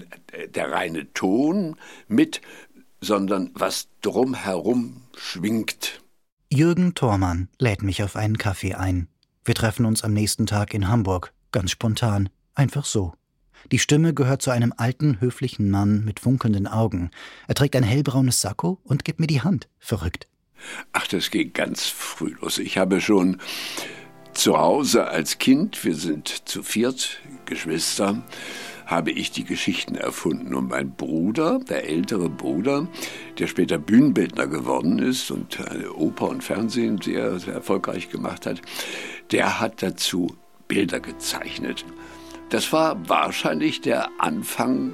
der 0.54 0.72
reine 0.72 1.12
Ton 1.12 1.76
mit, 2.08 2.40
sondern 3.00 3.50
was 3.54 3.88
drumherum 4.02 5.02
schwingt. 5.16 6.02
Jürgen 6.48 6.94
Thormann 6.94 7.48
lädt 7.58 7.82
mich 7.82 8.04
auf 8.04 8.14
einen 8.14 8.38
Kaffee 8.38 8.74
ein. 8.74 9.08
Wir 9.44 9.56
treffen 9.56 9.84
uns 9.84 10.04
am 10.04 10.12
nächsten 10.12 10.46
Tag 10.46 10.74
in 10.74 10.86
Hamburg, 10.86 11.32
ganz 11.50 11.72
spontan, 11.72 12.28
einfach 12.54 12.84
so. 12.84 13.14
Die 13.72 13.80
Stimme 13.80 14.14
gehört 14.14 14.42
zu 14.42 14.52
einem 14.52 14.72
alten, 14.76 15.20
höflichen 15.20 15.70
Mann 15.70 16.04
mit 16.04 16.20
funkelnden 16.20 16.68
Augen. 16.68 17.10
Er 17.48 17.56
trägt 17.56 17.74
ein 17.74 17.82
hellbraunes 17.82 18.40
Sakko 18.40 18.78
und 18.84 19.04
gibt 19.04 19.18
mir 19.18 19.26
die 19.26 19.42
Hand. 19.42 19.68
Verrückt. 19.80 20.28
Ach, 20.92 21.08
das 21.08 21.32
geht 21.32 21.52
ganz 21.52 21.86
früh 21.86 22.36
los. 22.40 22.58
Ich 22.58 22.78
habe 22.78 23.00
schon 23.00 23.38
zu 24.32 24.56
Hause 24.56 25.08
als 25.08 25.38
Kind, 25.38 25.84
wir 25.84 25.96
sind 25.96 26.28
zu 26.28 26.62
viert 26.62 27.22
Geschwister, 27.46 28.22
habe 28.86 29.10
ich 29.10 29.32
die 29.32 29.44
Geschichten 29.44 29.96
erfunden. 29.96 30.54
Und 30.54 30.70
mein 30.70 30.92
Bruder, 30.92 31.58
der 31.68 31.88
ältere 31.88 32.30
Bruder, 32.30 32.86
der 33.38 33.48
später 33.48 33.78
Bühnenbildner 33.78 34.46
geworden 34.46 34.98
ist 34.98 35.30
und 35.30 35.58
Oper 35.94 36.28
und 36.28 36.42
Fernsehen 36.42 37.00
sehr, 37.02 37.38
sehr 37.38 37.54
erfolgreich 37.54 38.08
gemacht 38.10 38.46
hat, 38.46 38.62
der 39.32 39.60
hat 39.60 39.82
dazu 39.82 40.36
Bilder 40.68 41.00
gezeichnet. 41.00 41.84
Das 42.48 42.72
war 42.72 43.08
wahrscheinlich 43.08 43.80
der 43.80 44.08
Anfang 44.18 44.92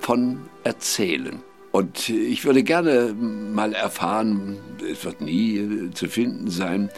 von 0.00 0.40
Erzählen. 0.64 1.42
Und 1.70 2.08
ich 2.08 2.46
würde 2.46 2.62
gerne 2.62 3.14
mal 3.14 3.74
erfahren, 3.74 4.56
es 4.90 5.04
wird 5.04 5.20
nie 5.20 5.90
zu 5.92 6.08
finden 6.08 6.50
sein, 6.50 6.88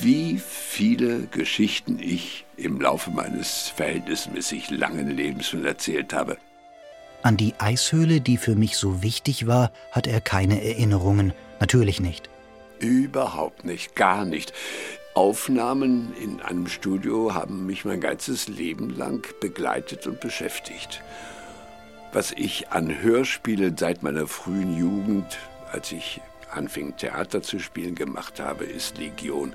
wie 0.00 0.38
viele 0.38 1.26
Geschichten 1.26 1.98
ich 1.98 2.44
im 2.56 2.80
Laufe 2.80 3.10
meines 3.10 3.68
verhältnismäßig 3.68 4.70
langen 4.70 5.10
Lebens 5.10 5.48
schon 5.48 5.64
erzählt 5.64 6.12
habe. 6.12 6.36
An 7.22 7.36
die 7.36 7.54
Eishöhle, 7.58 8.20
die 8.20 8.36
für 8.36 8.54
mich 8.54 8.76
so 8.76 9.02
wichtig 9.02 9.46
war, 9.46 9.72
hat 9.90 10.06
er 10.06 10.20
keine 10.20 10.62
Erinnerungen. 10.62 11.32
Natürlich 11.60 12.00
nicht. 12.00 12.30
Überhaupt 12.78 13.64
nicht, 13.64 13.96
gar 13.96 14.24
nicht. 14.24 14.52
Aufnahmen 15.14 16.12
in 16.22 16.40
einem 16.42 16.68
Studio 16.68 17.34
haben 17.34 17.66
mich 17.66 17.84
mein 17.84 18.00
ganzes 18.00 18.48
Leben 18.48 18.90
lang 18.90 19.26
begleitet 19.40 20.06
und 20.06 20.20
beschäftigt. 20.20 21.02
Was 22.12 22.32
ich 22.32 22.68
an 22.68 23.02
Hörspielen 23.02 23.76
seit 23.76 24.02
meiner 24.02 24.26
frühen 24.26 24.78
Jugend, 24.78 25.38
als 25.72 25.90
ich 25.90 26.20
anfing 26.56 26.96
Theater 26.96 27.42
zu 27.42 27.58
spielen, 27.58 27.94
gemacht 27.94 28.40
habe, 28.40 28.64
ist 28.64 28.98
Legion. 28.98 29.52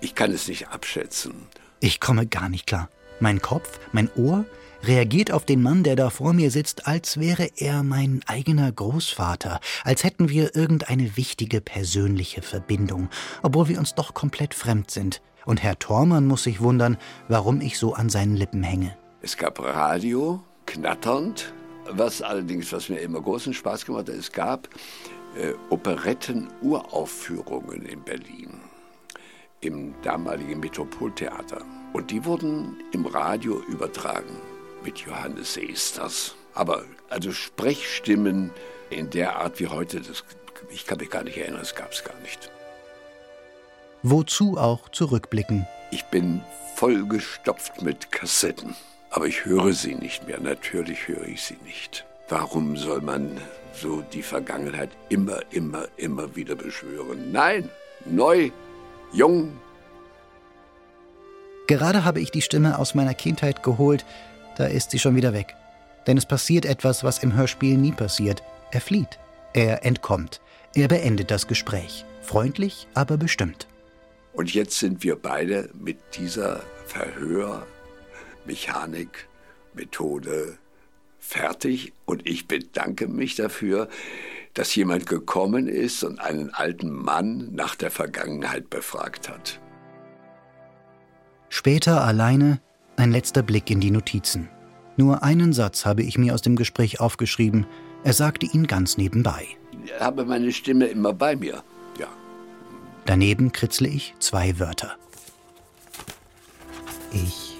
Ich 0.00 0.14
kann 0.14 0.32
es 0.32 0.48
nicht 0.48 0.68
abschätzen. 0.68 1.34
Ich 1.80 2.00
komme 2.00 2.26
gar 2.26 2.48
nicht 2.48 2.66
klar. 2.66 2.88
Mein 3.20 3.42
Kopf, 3.42 3.80
mein 3.92 4.08
Ohr 4.16 4.44
reagiert 4.84 5.32
auf 5.32 5.44
den 5.44 5.62
Mann, 5.62 5.82
der 5.82 5.96
da 5.96 6.10
vor 6.10 6.32
mir 6.32 6.50
sitzt, 6.50 6.86
als 6.86 7.18
wäre 7.18 7.50
er 7.56 7.82
mein 7.82 8.20
eigener 8.26 8.70
Großvater, 8.70 9.60
als 9.84 10.04
hätten 10.04 10.28
wir 10.28 10.54
irgendeine 10.54 11.16
wichtige 11.16 11.60
persönliche 11.60 12.42
Verbindung, 12.42 13.08
obwohl 13.42 13.68
wir 13.68 13.78
uns 13.78 13.94
doch 13.94 14.14
komplett 14.14 14.54
fremd 14.54 14.90
sind. 14.90 15.20
Und 15.44 15.62
Herr 15.62 15.78
Thormann 15.78 16.26
muss 16.26 16.44
sich 16.44 16.60
wundern, 16.60 16.96
warum 17.28 17.60
ich 17.60 17.78
so 17.78 17.94
an 17.94 18.08
seinen 18.08 18.36
Lippen 18.36 18.62
hänge. 18.62 18.96
Es 19.20 19.36
gab 19.36 19.58
Radio, 19.60 20.42
knatternd, 20.66 21.52
was 21.90 22.22
allerdings, 22.22 22.72
was 22.72 22.88
mir 22.88 22.98
immer 22.98 23.20
großen 23.20 23.54
Spaß 23.54 23.86
gemacht 23.86 24.08
hat, 24.08 24.14
es 24.14 24.30
gab 24.30 24.68
äh, 25.38 25.54
Operetten-Uraufführungen 25.70 27.86
in 27.86 28.02
Berlin, 28.02 28.60
im 29.60 29.94
damaligen 30.02 30.60
Metropoltheater. 30.60 31.64
Und 31.92 32.10
die 32.10 32.24
wurden 32.24 32.82
im 32.92 33.04
Radio 33.06 33.62
übertragen 33.68 34.36
mit 34.84 34.98
Johannes 34.98 35.54
Seesters. 35.54 36.34
Aber 36.54 36.84
also 37.08 37.32
Sprechstimmen 37.32 38.50
in 38.90 39.10
der 39.10 39.36
Art 39.36 39.60
wie 39.60 39.68
heute, 39.68 40.00
das, 40.00 40.24
ich 40.70 40.86
kann 40.86 40.98
mich 40.98 41.10
gar 41.10 41.22
nicht 41.22 41.38
erinnern, 41.38 41.60
das 41.60 41.74
gab 41.74 41.92
es 41.92 42.04
gar 42.04 42.18
nicht. 42.20 42.50
Wozu 44.02 44.58
auch 44.58 44.88
zurückblicken. 44.90 45.66
Ich 45.90 46.04
bin 46.06 46.42
vollgestopft 46.76 47.82
mit 47.82 48.12
Kassetten, 48.12 48.76
aber 49.10 49.26
ich 49.26 49.44
höre 49.44 49.72
sie 49.72 49.94
nicht 49.94 50.26
mehr. 50.26 50.40
Natürlich 50.40 51.08
höre 51.08 51.26
ich 51.26 51.42
sie 51.42 51.58
nicht. 51.64 52.04
Warum 52.28 52.76
soll 52.76 53.00
man 53.00 53.40
so 53.80 54.02
die 54.12 54.22
Vergangenheit 54.22 54.90
immer, 55.08 55.40
immer, 55.50 55.88
immer 55.96 56.36
wieder 56.36 56.54
beschwören? 56.54 57.32
Nein, 57.32 57.70
neu, 58.04 58.50
jung. 59.12 59.52
Gerade 61.66 62.04
habe 62.04 62.20
ich 62.20 62.30
die 62.30 62.42
Stimme 62.42 62.78
aus 62.78 62.94
meiner 62.94 63.14
Kindheit 63.14 63.62
geholt, 63.62 64.04
da 64.56 64.66
ist 64.66 64.90
sie 64.90 64.98
schon 64.98 65.16
wieder 65.16 65.32
weg. 65.32 65.54
Denn 66.06 66.16
es 66.16 66.26
passiert 66.26 66.64
etwas, 66.64 67.04
was 67.04 67.22
im 67.22 67.34
Hörspiel 67.34 67.76
nie 67.76 67.92
passiert. 67.92 68.42
Er 68.70 68.80
flieht. 68.80 69.18
Er 69.52 69.84
entkommt. 69.84 70.40
Er 70.74 70.88
beendet 70.88 71.30
das 71.30 71.46
Gespräch. 71.46 72.04
Freundlich, 72.22 72.86
aber 72.94 73.16
bestimmt. 73.16 73.66
Und 74.32 74.54
jetzt 74.54 74.78
sind 74.78 75.02
wir 75.02 75.16
beide 75.16 75.70
mit 75.74 75.98
dieser 76.16 76.60
Verhörmechanik, 76.86 79.28
Methode 79.74 80.58
fertig. 81.28 81.92
Und 82.06 82.26
ich 82.26 82.48
bedanke 82.48 83.06
mich 83.06 83.36
dafür, 83.36 83.88
dass 84.54 84.74
jemand 84.74 85.06
gekommen 85.06 85.68
ist 85.68 86.02
und 86.02 86.18
einen 86.18 86.50
alten 86.50 86.90
Mann 86.90 87.50
nach 87.52 87.74
der 87.76 87.90
Vergangenheit 87.90 88.70
befragt 88.70 89.28
hat. 89.28 89.60
Später 91.50 92.04
alleine 92.04 92.60
ein 92.96 93.12
letzter 93.12 93.42
Blick 93.42 93.70
in 93.70 93.80
die 93.80 93.90
Notizen. 93.90 94.48
Nur 94.96 95.22
einen 95.22 95.52
Satz 95.52 95.86
habe 95.86 96.02
ich 96.02 96.18
mir 96.18 96.34
aus 96.34 96.42
dem 96.42 96.56
Gespräch 96.56 96.98
aufgeschrieben. 97.00 97.66
Er 98.04 98.12
sagte 98.12 98.46
ihn 98.46 98.66
ganz 98.66 98.96
nebenbei. 98.96 99.46
Ich 99.84 100.00
habe 100.00 100.24
meine 100.24 100.50
Stimme 100.50 100.86
immer 100.86 101.12
bei 101.12 101.36
mir. 101.36 101.62
Ja. 101.98 102.08
Daneben 103.06 103.52
kritzle 103.52 103.88
ich 103.88 104.14
zwei 104.18 104.58
Wörter. 104.58 104.96
Ich 107.12 107.57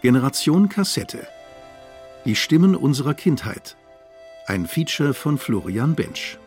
Generation 0.00 0.68
Kassette. 0.68 1.26
Die 2.24 2.36
Stimmen 2.36 2.76
unserer 2.76 3.14
Kindheit. 3.14 3.76
Ein 4.46 4.68
Feature 4.68 5.12
von 5.12 5.38
Florian 5.38 5.96
Bensch. 5.96 6.38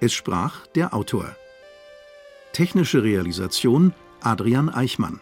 Es 0.00 0.12
sprach 0.12 0.66
der 0.66 0.92
Autor. 0.92 1.34
Technische 2.52 3.02
Realisation 3.02 3.94
Adrian 4.20 4.68
Eichmann. 4.68 5.20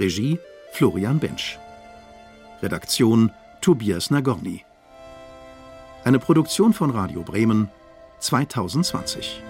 Regie 0.00 0.38
Florian 0.72 1.18
Bensch. 1.18 1.58
Redaktion 2.62 3.30
Tobias 3.60 4.10
Nagorny. 4.10 4.64
Eine 6.04 6.18
Produktion 6.18 6.72
von 6.72 6.88
Radio 6.88 7.22
Bremen 7.22 7.68
2020. 8.20 9.42